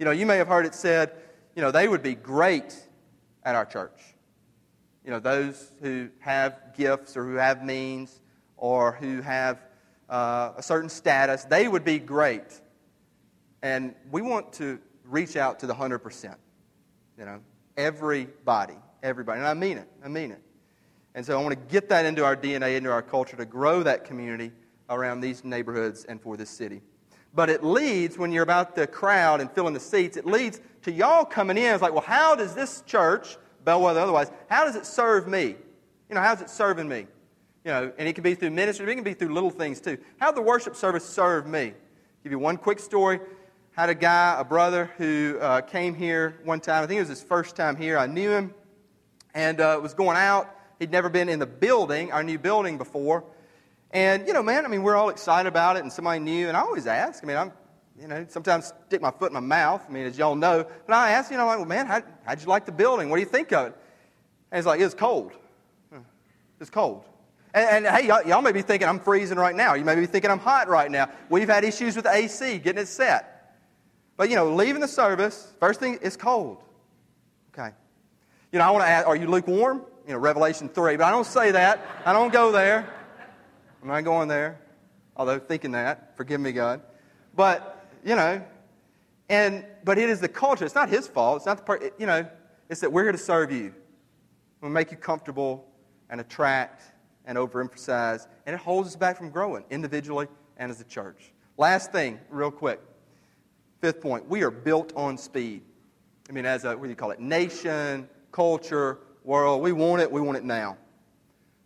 You 0.00 0.04
know, 0.04 0.10
you 0.10 0.26
may 0.26 0.38
have 0.38 0.48
heard 0.48 0.66
it 0.66 0.74
said, 0.74 1.12
you 1.54 1.62
know, 1.62 1.70
they 1.70 1.86
would 1.86 2.02
be 2.02 2.16
great 2.16 2.76
at 3.44 3.54
our 3.54 3.64
church. 3.64 4.02
You 5.04 5.12
know, 5.12 5.20
those 5.20 5.70
who 5.80 6.08
have 6.18 6.74
gifts 6.76 7.16
or 7.16 7.24
who 7.24 7.36
have 7.36 7.64
means 7.64 8.20
or 8.56 8.90
who 8.90 9.22
have 9.22 9.60
uh, 10.10 10.50
a 10.56 10.62
certain 10.64 10.88
status, 10.88 11.44
they 11.44 11.68
would 11.68 11.84
be 11.84 12.00
great. 12.00 12.60
And 13.62 13.94
we 14.10 14.20
want 14.20 14.52
to 14.54 14.80
reach 15.04 15.36
out 15.36 15.60
to 15.60 15.68
the 15.68 15.74
100%. 15.74 16.34
You 17.16 17.24
know, 17.24 17.38
everybody, 17.76 18.74
everybody. 19.00 19.38
And 19.38 19.46
I 19.46 19.54
mean 19.54 19.78
it. 19.78 19.88
I 20.04 20.08
mean 20.08 20.32
it. 20.32 20.42
And 21.14 21.24
so 21.24 21.38
I 21.38 21.42
want 21.42 21.54
to 21.54 21.72
get 21.72 21.88
that 21.90 22.04
into 22.04 22.24
our 22.24 22.36
DNA, 22.36 22.76
into 22.76 22.90
our 22.90 23.02
culture, 23.02 23.36
to 23.36 23.44
grow 23.44 23.84
that 23.84 24.04
community 24.04 24.50
around 24.90 25.20
these 25.20 25.44
neighborhoods 25.44 26.04
and 26.04 26.20
for 26.20 26.36
this 26.36 26.50
city. 26.50 26.82
But 27.38 27.50
it 27.50 27.62
leads, 27.62 28.18
when 28.18 28.32
you're 28.32 28.42
about 28.42 28.74
the 28.74 28.84
crowd 28.84 29.40
and 29.40 29.48
filling 29.48 29.72
the 29.72 29.78
seats, 29.78 30.16
it 30.16 30.26
leads 30.26 30.60
to 30.82 30.90
y'all 30.90 31.24
coming 31.24 31.56
in. 31.56 31.72
It's 31.72 31.80
like, 31.80 31.92
well, 31.92 32.02
how 32.02 32.34
does 32.34 32.52
this 32.52 32.82
church, 32.84 33.36
Bellwether 33.62 34.00
otherwise, 34.00 34.32
how 34.50 34.64
does 34.64 34.74
it 34.74 34.84
serve 34.84 35.28
me? 35.28 35.54
You 36.08 36.16
know, 36.16 36.20
how's 36.20 36.40
it 36.40 36.50
serving 36.50 36.88
me? 36.88 37.06
You 37.64 37.70
know, 37.70 37.92
and 37.96 38.08
it 38.08 38.14
can 38.14 38.24
be 38.24 38.34
through 38.34 38.50
ministry, 38.50 38.90
it 38.90 38.94
can 38.96 39.04
be 39.04 39.14
through 39.14 39.32
little 39.32 39.50
things 39.50 39.80
too. 39.80 39.98
How 40.18 40.32
the 40.32 40.42
worship 40.42 40.74
service 40.74 41.04
serve 41.04 41.46
me? 41.46 41.74
give 42.24 42.32
you 42.32 42.40
one 42.40 42.56
quick 42.56 42.80
story. 42.80 43.20
Had 43.70 43.88
a 43.88 43.94
guy, 43.94 44.34
a 44.36 44.42
brother, 44.42 44.90
who 44.98 45.38
uh, 45.40 45.60
came 45.60 45.94
here 45.94 46.40
one 46.42 46.58
time. 46.58 46.82
I 46.82 46.88
think 46.88 46.96
it 46.96 47.02
was 47.02 47.08
his 47.08 47.22
first 47.22 47.54
time 47.54 47.76
here. 47.76 47.98
I 47.98 48.08
knew 48.08 48.32
him 48.32 48.52
and 49.32 49.60
uh, 49.60 49.78
was 49.80 49.94
going 49.94 50.16
out. 50.16 50.52
He'd 50.80 50.90
never 50.90 51.08
been 51.08 51.28
in 51.28 51.38
the 51.38 51.46
building, 51.46 52.10
our 52.10 52.24
new 52.24 52.36
building, 52.36 52.78
before. 52.78 53.22
And, 53.90 54.26
you 54.26 54.34
know, 54.34 54.42
man, 54.42 54.64
I 54.64 54.68
mean, 54.68 54.82
we're 54.82 54.96
all 54.96 55.08
excited 55.08 55.48
about 55.48 55.76
it, 55.76 55.82
and 55.82 55.92
somebody 55.92 56.20
new, 56.20 56.48
and 56.48 56.56
I 56.56 56.60
always 56.60 56.86
ask. 56.86 57.24
I 57.24 57.26
mean, 57.26 57.36
I'm, 57.36 57.52
you 57.98 58.06
know, 58.06 58.26
sometimes 58.28 58.72
stick 58.86 59.00
my 59.00 59.10
foot 59.10 59.30
in 59.30 59.34
my 59.34 59.40
mouth. 59.40 59.82
I 59.88 59.92
mean, 59.92 60.06
as 60.06 60.18
y'all 60.18 60.34
know. 60.34 60.66
But 60.86 60.94
I 60.94 61.10
ask, 61.10 61.30
you 61.30 61.36
know, 61.36 61.46
like, 61.46 61.58
well, 61.58 61.66
man, 61.66 61.86
how, 61.86 62.02
how'd 62.24 62.40
you 62.40 62.46
like 62.46 62.66
the 62.66 62.72
building? 62.72 63.08
What 63.08 63.16
do 63.16 63.22
you 63.22 63.28
think 63.28 63.52
of 63.52 63.68
it? 63.68 63.76
And 64.50 64.58
he's 64.58 64.66
like, 64.66 64.80
it's 64.80 64.94
cold. 64.94 65.32
It's 66.60 66.70
cold. 66.70 67.04
And, 67.54 67.86
and 67.86 67.96
hey, 67.96 68.06
y'all, 68.06 68.22
y'all, 68.26 68.42
may 68.42 68.52
be 68.52 68.62
thinking 68.62 68.88
I'm 68.88 69.00
freezing 69.00 69.38
right 69.38 69.54
now. 69.54 69.74
You 69.74 69.84
may 69.84 69.94
be 69.94 70.06
thinking 70.06 70.30
I'm 70.30 70.38
hot 70.38 70.68
right 70.68 70.90
now. 70.90 71.10
We've 71.30 71.48
had 71.48 71.64
issues 71.64 71.96
with 71.96 72.06
AC, 72.06 72.58
getting 72.58 72.82
it 72.82 72.88
set. 72.88 73.54
But, 74.16 74.28
you 74.28 74.36
know, 74.36 74.52
leaving 74.52 74.80
the 74.80 74.88
service, 74.88 75.52
first 75.60 75.80
thing, 75.80 75.98
it's 76.02 76.16
cold. 76.16 76.58
Okay. 77.54 77.70
You 78.52 78.58
know, 78.58 78.64
I 78.64 78.70
want 78.70 78.84
to 78.84 78.88
ask, 78.88 79.06
are 79.06 79.16
you 79.16 79.28
lukewarm? 79.28 79.82
You 80.06 80.14
know, 80.14 80.18
Revelation 80.18 80.68
3. 80.68 80.96
But 80.96 81.04
I 81.04 81.10
don't 81.10 81.26
say 81.26 81.52
that. 81.52 81.86
I 82.04 82.12
don't 82.12 82.32
go 82.32 82.50
there. 82.50 82.92
I'm 83.82 83.88
not 83.88 84.04
going 84.04 84.28
there, 84.28 84.60
although 85.16 85.38
thinking 85.38 85.72
that. 85.72 86.16
Forgive 86.16 86.40
me, 86.40 86.52
God. 86.52 86.80
But, 87.34 87.86
you 88.04 88.16
know, 88.16 88.42
and, 89.28 89.64
but 89.84 89.98
it 89.98 90.08
is 90.08 90.20
the 90.20 90.28
culture. 90.28 90.64
It's 90.64 90.74
not 90.74 90.88
his 90.88 91.06
fault. 91.06 91.36
It's 91.36 91.46
not 91.46 91.58
the 91.58 91.62
part, 91.62 91.94
you 91.98 92.06
know, 92.06 92.26
it's 92.68 92.80
that 92.80 92.92
we're 92.92 93.04
here 93.04 93.12
to 93.12 93.18
serve 93.18 93.52
you. 93.52 93.74
We'll 94.60 94.70
make 94.70 94.90
you 94.90 94.96
comfortable 94.96 95.64
and 96.10 96.20
attract 96.20 96.82
and 97.24 97.36
overemphasize, 97.36 98.26
and 98.46 98.54
it 98.54 98.58
holds 98.58 98.88
us 98.88 98.96
back 98.96 99.16
from 99.16 99.30
growing 99.30 99.64
individually 99.70 100.26
and 100.56 100.70
as 100.70 100.80
a 100.80 100.84
church. 100.84 101.32
Last 101.56 101.92
thing, 101.92 102.18
real 102.30 102.50
quick. 102.50 102.80
Fifth 103.80 104.00
point, 104.00 104.28
we 104.28 104.42
are 104.42 104.50
built 104.50 104.92
on 104.96 105.16
speed. 105.16 105.62
I 106.28 106.32
mean, 106.32 106.46
as 106.46 106.64
a, 106.64 106.76
what 106.76 106.84
do 106.84 106.88
you 106.88 106.96
call 106.96 107.10
it, 107.10 107.20
nation, 107.20 108.08
culture, 108.32 108.98
world, 109.24 109.62
we 109.62 109.72
want 109.72 110.02
it, 110.02 110.10
we 110.10 110.20
want 110.20 110.36
it 110.36 110.44
now. 110.44 110.76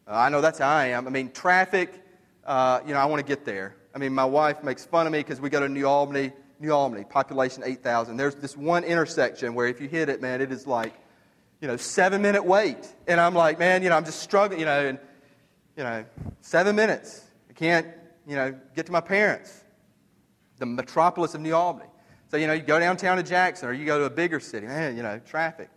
Uh, 0.07 0.15
I 0.15 0.29
know 0.29 0.41
that's 0.41 0.59
how 0.59 0.69
I 0.69 0.87
am. 0.87 1.07
I 1.07 1.11
mean, 1.11 1.31
traffic 1.31 2.03
uh, 2.45 2.81
you 2.87 2.93
know, 2.93 3.01
I 3.01 3.07
want 3.07 3.21
to 3.21 3.27
get 3.27 3.45
there. 3.45 3.77
I 3.95 3.99
mean, 3.99 4.15
my 4.15 4.25
wife 4.25 4.63
makes 4.63 4.85
fun 4.85 5.07
of 5.07 5.13
me 5.13 5.21
because 5.21 5.41
we 5.41 5.51
go 5.51 5.61
to 5.61 5.69
New 5.69 5.87
Albany, 5.87 6.33
New 6.59 6.73
Albany, 6.73 7.05
population 7.05 7.63
8,000. 7.65 8.17
There's 8.17 8.35
this 8.37 8.57
one 8.57 8.85
intersection 8.85 9.55
where 9.55 9.67
if 9.67 9.81
you 9.81 9.89
hit 9.89 10.09
it, 10.09 10.23
man, 10.23 10.41
it 10.41 10.51
is 10.51 10.67
like, 10.67 10.95
you 11.61 11.69
know, 11.69 11.77
seven 11.77 12.23
minute 12.23 12.45
wait. 12.45 12.89
And 13.07 13.21
I'm 13.21 13.35
like, 13.35 13.59
man, 13.59 13.83
you 13.83 13.89
know, 13.91 13.97
I'm 13.97 14.05
just 14.05 14.21
struggling, 14.21 14.61
you 14.61 14.67
know, 14.67 14.87
and, 14.87 14.99
you 15.77 15.85
know, 15.85 16.05
seven 16.41 16.75
minutes. 16.75 17.23
I 17.51 17.53
can't, 17.53 17.87
you 18.27 18.35
know, 18.37 18.55
get 18.75 18.87
to 18.87 18.93
my 18.93 19.01
parents, 19.01 19.63
the 20.59 20.67
metropolis 20.67 21.35
of 21.35 21.41
New 21.41 21.55
Albany. 21.55 21.89
So, 22.31 22.39
you 22.39 22.47
know, 22.47 22.55
you 22.55 22.63
go 22.63 22.79
downtown 22.81 23.19
to 23.19 23.23
Jackson 23.23 23.69
or 23.69 23.73
you 23.73 23.85
go 23.85 23.99
to 23.99 24.05
a 24.07 24.11
bigger 24.11 24.41
city, 24.41 24.67
man, 24.67 24.97
you 24.97 25.03
know, 25.03 25.21
traffic. 25.27 25.69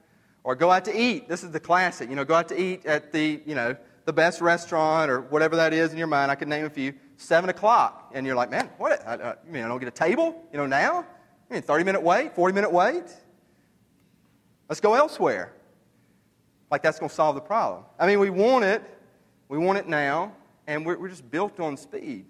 Or 0.44 0.56
go 0.56 0.72
out 0.72 0.86
to 0.86 0.98
eat. 0.98 1.28
This 1.28 1.44
is 1.44 1.52
the 1.52 1.60
classic. 1.60 2.10
You 2.10 2.16
know, 2.16 2.24
go 2.24 2.36
out 2.36 2.48
to 2.50 2.60
eat 2.60 2.86
at 2.86 3.12
the, 3.12 3.42
you 3.46 3.56
know, 3.56 3.76
the 4.06 4.14
best 4.14 4.40
restaurant 4.40 5.12
or 5.12 5.22
whatever 5.22 5.58
that 5.58 5.74
is 5.74 5.92
in 5.92 5.98
your 5.98 6.08
mind. 6.08 6.32
I 6.32 6.36
could 6.36 6.48
name 6.48 6.66
a 6.66 6.70
few. 6.70 6.94
7 7.18 7.50
o'clock. 7.50 8.12
And 8.14 8.26
you're 8.26 8.36
like, 8.36 8.50
man, 8.50 8.70
what? 8.78 9.06
I, 9.06 9.16
I, 9.16 9.36
you 9.46 9.52
mean 9.52 9.64
I 9.64 9.68
don't 9.68 9.80
get 9.80 9.88
a 9.88 9.92
table, 9.92 10.44
you 10.52 10.58
know, 10.58 10.66
now? 10.66 11.06
I 11.50 11.54
mean, 11.54 11.64
30 11.64 11.84
minute 11.84 12.04
wait, 12.04 12.36
40 12.36 12.54
minute 12.54 12.72
wait? 12.72 13.04
Let's 14.70 14.82
go 14.82 14.94
elsewhere. 14.94 15.54
Like 16.72 16.82
that's 16.82 17.00
going 17.00 17.10
to 17.10 17.16
solve 17.16 17.36
the 17.36 17.42
problem. 17.42 17.84
I 18.00 18.08
mean, 18.08 18.20
we 18.20 18.30
want 18.30 18.66
it. 18.66 18.84
We 19.50 19.58
want 19.58 19.78
it 19.78 19.88
now. 19.88 20.34
And 20.68 20.86
we're, 20.86 20.98
we're 20.98 21.10
just 21.10 21.30
built 21.30 21.60
on 21.60 21.78
speed. 21.78 22.26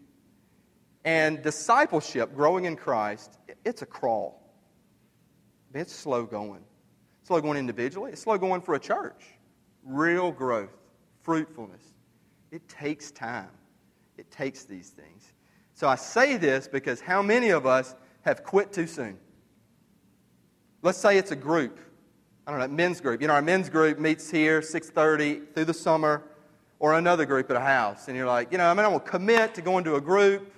And 1.06 1.42
discipleship, 1.42 2.36
growing 2.36 2.66
in 2.66 2.76
Christ, 2.76 3.38
it's 3.64 3.82
a 3.82 3.86
crawl. 3.86 4.42
It's 5.74 5.94
slow 5.94 6.26
going. 6.26 6.64
slow 7.24 7.42
going 7.42 7.58
individually. 7.58 8.12
It's 8.14 8.22
slow 8.22 8.38
going 8.38 8.62
for 8.62 8.76
a 8.76 8.80
church. 8.80 9.24
Real 9.84 10.32
growth, 10.32 10.76
fruitfulness. 11.26 11.82
It 12.52 12.68
takes 12.70 13.12
time. 13.12 13.50
It 14.18 14.30
takes 14.30 14.64
these 14.64 14.92
things. 14.92 15.34
So 15.74 15.90
I 15.90 15.96
say 15.96 16.38
this 16.38 16.68
because 16.68 17.02
how 17.02 17.22
many 17.22 17.50
of 17.50 17.66
us 17.66 17.96
have 18.22 18.44
quit 18.44 18.72
too 18.72 18.88
soon? 18.88 19.18
Let's 20.84 21.00
say 21.00 21.18
it's 21.18 21.32
a 21.32 21.36
group. 21.36 21.80
I 22.46 22.52
don't 22.52 22.60
know, 22.60 22.68
men's 22.68 23.02
group. 23.02 23.22
You 23.22 23.28
know, 23.28 23.34
our 23.34 23.42
men's 23.42 23.70
group 23.70 23.98
meets 23.98 24.30
here 24.30 24.62
6:30 24.62 25.54
through 25.54 25.66
the 25.66 25.74
summer, 25.74 26.24
or 26.78 26.94
another 26.94 27.26
group 27.26 27.50
at 27.50 27.58
a 27.58 27.62
house, 27.62 28.08
and 28.08 28.16
you're 28.16 28.28
like, 28.28 28.52
you 28.52 28.60
know, 28.60 28.70
I 28.70 28.74
mean, 28.76 28.86
I 28.86 28.88
will 28.88 29.00
commit 29.00 29.56
to 29.56 29.62
going 29.62 29.84
to 29.86 29.96
a 29.96 30.02
group. 30.02 30.54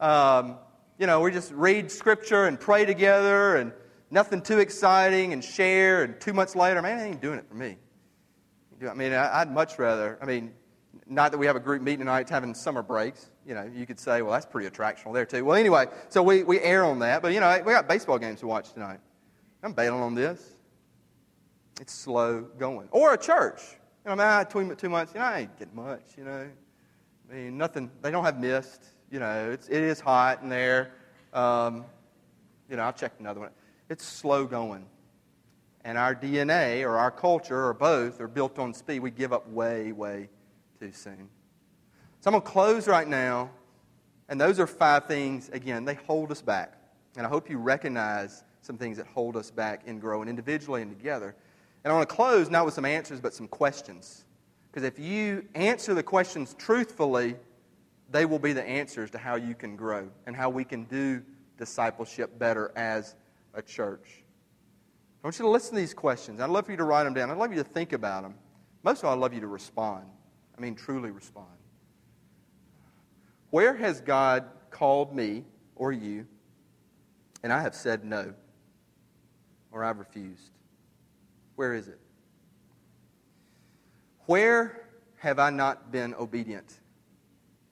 Um, 0.00 0.56
you 0.98 1.06
know, 1.06 1.20
we 1.20 1.30
just 1.30 1.52
read 1.52 1.90
scripture 1.90 2.46
and 2.46 2.58
pray 2.58 2.84
together, 2.84 3.56
and 3.56 3.72
nothing 4.10 4.42
too 4.42 4.58
exciting, 4.58 5.32
and 5.32 5.44
share, 5.44 6.02
and 6.02 6.20
two 6.20 6.32
months 6.32 6.56
later, 6.56 6.82
man, 6.82 6.98
I 6.98 7.04
ain't 7.04 7.20
doing 7.20 7.38
it 7.38 7.46
for 7.48 7.54
me. 7.54 7.76
I 8.88 8.94
mean, 8.94 9.12
I'd 9.12 9.52
much 9.52 9.78
rather. 9.78 10.18
I 10.22 10.26
mean, 10.26 10.52
not 11.06 11.32
that 11.32 11.38
we 11.38 11.46
have 11.46 11.56
a 11.56 11.60
group 11.60 11.82
meeting 11.82 12.00
tonight 12.00 12.20
it's 12.20 12.30
having 12.30 12.54
summer 12.54 12.82
breaks. 12.82 13.30
You 13.46 13.54
know, 13.54 13.70
you 13.74 13.86
could 13.86 13.98
say, 13.98 14.22
well, 14.22 14.32
that's 14.32 14.46
pretty 14.46 14.68
attractional 14.68 15.12
there 15.12 15.26
too. 15.26 15.44
Well, 15.44 15.56
anyway, 15.56 15.86
so 16.08 16.22
we, 16.22 16.42
we 16.42 16.60
err 16.60 16.84
on 16.84 17.00
that. 17.00 17.22
But, 17.22 17.32
you 17.32 17.40
know, 17.40 17.62
we 17.64 17.72
got 17.72 17.88
baseball 17.88 18.18
games 18.18 18.40
to 18.40 18.46
watch 18.46 18.72
tonight. 18.72 19.00
I'm 19.62 19.72
bailing 19.72 20.02
on 20.02 20.14
this. 20.14 20.56
It's 21.80 21.92
slow 21.92 22.42
going. 22.58 22.88
Or 22.92 23.14
a 23.14 23.18
church. 23.18 23.60
You 24.04 24.10
know, 24.10 24.16
man, 24.16 24.44
between 24.44 24.74
two 24.76 24.88
months, 24.88 25.12
you 25.14 25.20
know, 25.20 25.26
I 25.26 25.40
ain't 25.40 25.58
getting 25.58 25.74
much, 25.74 26.02
you 26.16 26.24
know. 26.24 26.48
I 27.30 27.34
mean, 27.34 27.58
nothing. 27.58 27.90
They 28.02 28.10
don't 28.10 28.24
have 28.24 28.40
mist. 28.40 28.84
You 29.10 29.20
know, 29.20 29.50
it's, 29.50 29.68
it 29.68 29.82
is 29.82 30.00
hot 30.00 30.42
in 30.42 30.48
there. 30.48 30.92
Um, 31.32 31.84
you 32.68 32.76
know, 32.76 32.84
I've 32.84 32.96
checked 32.96 33.20
another 33.20 33.40
one. 33.40 33.50
It's 33.88 34.04
slow 34.04 34.46
going. 34.46 34.86
And 35.90 35.98
our 35.98 36.14
DNA 36.14 36.84
or 36.84 36.96
our 36.98 37.10
culture 37.10 37.66
or 37.66 37.74
both 37.74 38.20
are 38.20 38.28
built 38.28 38.60
on 38.60 38.72
speed. 38.72 39.00
We 39.00 39.10
give 39.10 39.32
up 39.32 39.48
way, 39.48 39.90
way 39.90 40.28
too 40.78 40.92
soon. 40.92 41.28
So 42.20 42.28
I'm 42.28 42.32
going 42.32 42.42
to 42.42 42.48
close 42.48 42.86
right 42.86 43.08
now. 43.08 43.50
And 44.28 44.40
those 44.40 44.60
are 44.60 44.68
five 44.68 45.06
things, 45.06 45.48
again, 45.48 45.84
they 45.84 45.94
hold 45.94 46.30
us 46.30 46.42
back. 46.42 46.74
And 47.16 47.26
I 47.26 47.28
hope 47.28 47.50
you 47.50 47.58
recognize 47.58 48.44
some 48.62 48.78
things 48.78 48.98
that 48.98 49.08
hold 49.08 49.36
us 49.36 49.50
back 49.50 49.82
in 49.84 49.98
growing 49.98 50.28
individually 50.28 50.80
and 50.80 50.96
together. 50.96 51.34
And 51.82 51.92
I 51.92 51.96
want 51.96 52.08
to 52.08 52.14
close 52.14 52.50
not 52.50 52.64
with 52.64 52.74
some 52.74 52.84
answers, 52.84 53.20
but 53.20 53.34
some 53.34 53.48
questions. 53.48 54.24
Because 54.70 54.86
if 54.86 54.96
you 54.96 55.44
answer 55.56 55.92
the 55.92 56.04
questions 56.04 56.54
truthfully, 56.56 57.34
they 58.12 58.26
will 58.26 58.38
be 58.38 58.52
the 58.52 58.62
answers 58.62 59.10
to 59.10 59.18
how 59.18 59.34
you 59.34 59.56
can 59.56 59.74
grow 59.74 60.08
and 60.24 60.36
how 60.36 60.50
we 60.50 60.62
can 60.62 60.84
do 60.84 61.20
discipleship 61.58 62.38
better 62.38 62.70
as 62.76 63.16
a 63.54 63.60
church. 63.60 64.22
I 65.22 65.26
want 65.26 65.38
you 65.38 65.44
to 65.44 65.50
listen 65.50 65.74
to 65.74 65.80
these 65.80 65.92
questions. 65.92 66.40
I'd 66.40 66.48
love 66.48 66.64
for 66.64 66.70
you 66.70 66.78
to 66.78 66.84
write 66.84 67.04
them 67.04 67.12
down. 67.12 67.30
I'd 67.30 67.36
love 67.36 67.52
you 67.52 67.58
to 67.58 67.68
think 67.68 67.92
about 67.92 68.22
them. 68.22 68.34
Most 68.82 69.00
of 69.00 69.04
all, 69.04 69.12
I'd 69.12 69.20
love 69.20 69.34
you 69.34 69.40
to 69.40 69.46
respond. 69.46 70.04
I 70.56 70.60
mean, 70.60 70.74
truly 70.74 71.10
respond. 71.10 71.46
Where 73.50 73.74
has 73.74 74.00
God 74.00 74.44
called 74.70 75.14
me 75.14 75.44
or 75.76 75.92
you, 75.92 76.26
and 77.42 77.52
I 77.52 77.60
have 77.60 77.74
said 77.74 78.04
no, 78.04 78.32
or 79.72 79.84
I've 79.84 79.98
refused? 79.98 80.52
Where 81.56 81.74
is 81.74 81.88
it? 81.88 81.98
Where 84.26 84.88
have 85.16 85.38
I 85.38 85.50
not 85.50 85.92
been 85.92 86.14
obedient 86.14 86.78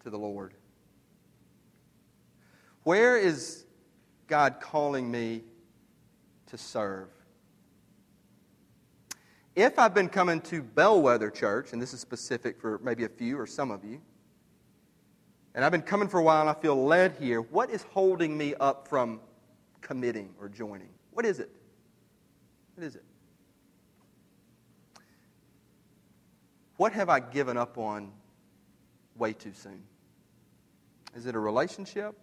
to 0.02 0.10
the 0.10 0.18
Lord? 0.18 0.52
Where 2.82 3.16
is 3.16 3.64
God 4.26 4.56
calling 4.60 5.10
me 5.10 5.44
to 6.48 6.58
serve? 6.58 7.08
If 9.58 9.76
I've 9.76 9.92
been 9.92 10.08
coming 10.08 10.40
to 10.42 10.62
Bellwether 10.62 11.32
Church, 11.32 11.72
and 11.72 11.82
this 11.82 11.92
is 11.92 11.98
specific 11.98 12.60
for 12.60 12.78
maybe 12.80 13.02
a 13.02 13.08
few 13.08 13.36
or 13.36 13.44
some 13.44 13.72
of 13.72 13.84
you, 13.84 14.00
and 15.52 15.64
I've 15.64 15.72
been 15.72 15.82
coming 15.82 16.06
for 16.06 16.20
a 16.20 16.22
while 16.22 16.42
and 16.42 16.48
I 16.48 16.54
feel 16.54 16.80
led 16.86 17.16
here, 17.18 17.40
what 17.40 17.68
is 17.68 17.82
holding 17.82 18.38
me 18.38 18.54
up 18.60 18.86
from 18.86 19.20
committing 19.80 20.32
or 20.38 20.48
joining? 20.48 20.90
What 21.10 21.26
is 21.26 21.40
it? 21.40 21.50
What 22.76 22.86
is 22.86 22.94
it? 22.94 23.02
What 26.76 26.92
have 26.92 27.08
I 27.08 27.18
given 27.18 27.56
up 27.56 27.78
on 27.78 28.12
way 29.16 29.32
too 29.32 29.54
soon? 29.54 29.82
Is 31.16 31.26
it 31.26 31.34
a 31.34 31.40
relationship? 31.40 32.16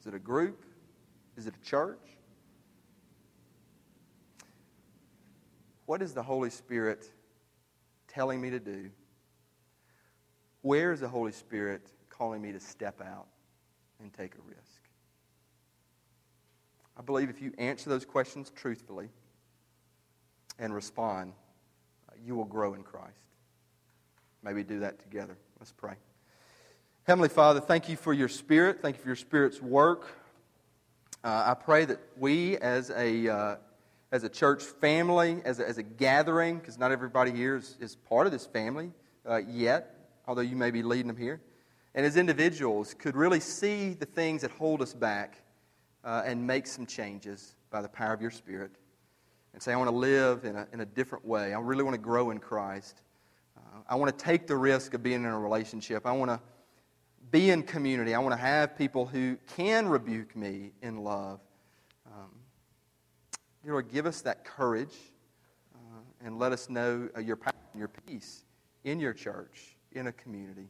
Is 0.00 0.06
it 0.06 0.14
a 0.14 0.18
group? 0.18 0.64
Is 1.36 1.46
it 1.46 1.52
a 1.54 1.68
church? 1.68 2.17
What 5.88 6.02
is 6.02 6.12
the 6.12 6.22
Holy 6.22 6.50
Spirit 6.50 7.10
telling 8.08 8.42
me 8.42 8.50
to 8.50 8.60
do? 8.60 8.90
Where 10.60 10.92
is 10.92 11.00
the 11.00 11.08
Holy 11.08 11.32
Spirit 11.32 11.80
calling 12.10 12.42
me 12.42 12.52
to 12.52 12.60
step 12.60 13.00
out 13.00 13.26
and 13.98 14.12
take 14.12 14.34
a 14.34 14.42
risk? 14.46 14.82
I 16.94 17.00
believe 17.00 17.30
if 17.30 17.40
you 17.40 17.54
answer 17.56 17.88
those 17.88 18.04
questions 18.04 18.52
truthfully 18.54 19.08
and 20.58 20.74
respond, 20.74 21.32
uh, 22.10 22.16
you 22.22 22.34
will 22.34 22.44
grow 22.44 22.74
in 22.74 22.82
Christ. 22.82 23.16
Maybe 24.42 24.62
do 24.64 24.80
that 24.80 24.98
together. 24.98 25.38
Let's 25.58 25.72
pray. 25.72 25.94
Heavenly 27.04 27.30
Father, 27.30 27.60
thank 27.60 27.88
you 27.88 27.96
for 27.96 28.12
your 28.12 28.28
Spirit. 28.28 28.82
Thank 28.82 28.96
you 28.96 29.02
for 29.02 29.08
your 29.08 29.16
Spirit's 29.16 29.62
work. 29.62 30.06
Uh, 31.24 31.44
I 31.46 31.54
pray 31.54 31.86
that 31.86 31.98
we, 32.18 32.58
as 32.58 32.90
a 32.90 33.28
uh, 33.28 33.56
as 34.10 34.24
a 34.24 34.28
church 34.28 34.62
family, 34.62 35.40
as 35.44 35.60
a, 35.60 35.68
as 35.68 35.78
a 35.78 35.82
gathering, 35.82 36.58
because 36.58 36.78
not 36.78 36.92
everybody 36.92 37.30
here 37.30 37.56
is, 37.56 37.76
is 37.80 37.96
part 37.96 38.26
of 38.26 38.32
this 38.32 38.46
family 38.46 38.90
uh, 39.28 39.36
yet, 39.36 39.94
although 40.26 40.40
you 40.42 40.56
may 40.56 40.70
be 40.70 40.82
leading 40.82 41.08
them 41.08 41.16
here, 41.16 41.40
and 41.94 42.06
as 42.06 42.16
individuals, 42.16 42.94
could 42.94 43.16
really 43.16 43.40
see 43.40 43.94
the 43.94 44.06
things 44.06 44.42
that 44.42 44.50
hold 44.52 44.82
us 44.82 44.94
back 44.94 45.42
uh, 46.04 46.22
and 46.24 46.46
make 46.46 46.66
some 46.66 46.86
changes 46.86 47.54
by 47.70 47.82
the 47.82 47.88
power 47.88 48.12
of 48.12 48.22
your 48.22 48.30
Spirit. 48.30 48.70
And 49.52 49.62
say, 49.62 49.72
I 49.72 49.76
want 49.76 49.90
to 49.90 49.96
live 49.96 50.44
in 50.44 50.56
a, 50.56 50.68
in 50.72 50.80
a 50.80 50.86
different 50.86 51.24
way. 51.24 51.52
I 51.52 51.58
really 51.58 51.82
want 51.82 51.94
to 51.94 52.00
grow 52.00 52.30
in 52.30 52.38
Christ. 52.38 53.02
Uh, 53.56 53.80
I 53.88 53.96
want 53.96 54.16
to 54.16 54.24
take 54.24 54.46
the 54.46 54.56
risk 54.56 54.94
of 54.94 55.02
being 55.02 55.24
in 55.24 55.24
a 55.24 55.38
relationship. 55.38 56.06
I 56.06 56.12
want 56.12 56.30
to 56.30 56.40
be 57.30 57.50
in 57.50 57.62
community. 57.62 58.14
I 58.14 58.20
want 58.20 58.32
to 58.32 58.40
have 58.40 58.76
people 58.78 59.06
who 59.06 59.36
can 59.56 59.88
rebuke 59.88 60.36
me 60.36 60.72
in 60.82 60.98
love. 60.98 61.40
Dear 63.62 63.72
Lord, 63.72 63.90
give 63.90 64.06
us 64.06 64.22
that 64.22 64.44
courage 64.44 64.94
uh, 65.74 66.00
and 66.24 66.38
let 66.38 66.52
us 66.52 66.68
know 66.68 67.08
uh, 67.16 67.20
your 67.20 67.36
power 67.36 67.52
and 67.72 67.78
your 67.78 67.88
peace 67.88 68.44
in 68.84 69.00
your 69.00 69.12
church, 69.12 69.76
in 69.92 70.06
a 70.06 70.12
community, 70.12 70.68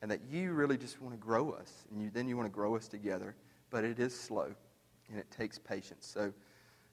and 0.00 0.10
that 0.10 0.20
you 0.30 0.52
really 0.52 0.78
just 0.78 1.00
want 1.02 1.14
to 1.14 1.18
grow 1.18 1.50
us. 1.50 1.84
And 1.90 2.02
you, 2.02 2.10
then 2.12 2.28
you 2.28 2.36
want 2.36 2.46
to 2.46 2.52
grow 2.52 2.76
us 2.76 2.88
together. 2.88 3.34
But 3.70 3.84
it 3.84 3.98
is 3.98 4.18
slow, 4.18 4.54
and 5.08 5.18
it 5.18 5.30
takes 5.30 5.58
patience. 5.58 6.06
So 6.06 6.32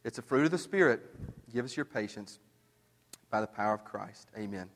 it's 0.04 0.18
a 0.18 0.22
fruit 0.22 0.46
of 0.46 0.52
the 0.52 0.58
Spirit. 0.58 1.02
Give 1.54 1.66
us 1.66 1.76
your 1.76 1.86
patience 1.86 2.40
by 3.30 3.42
the 3.42 3.48
power 3.48 3.74
of 3.74 3.84
Christ. 3.84 4.30
Amen. 4.38 4.70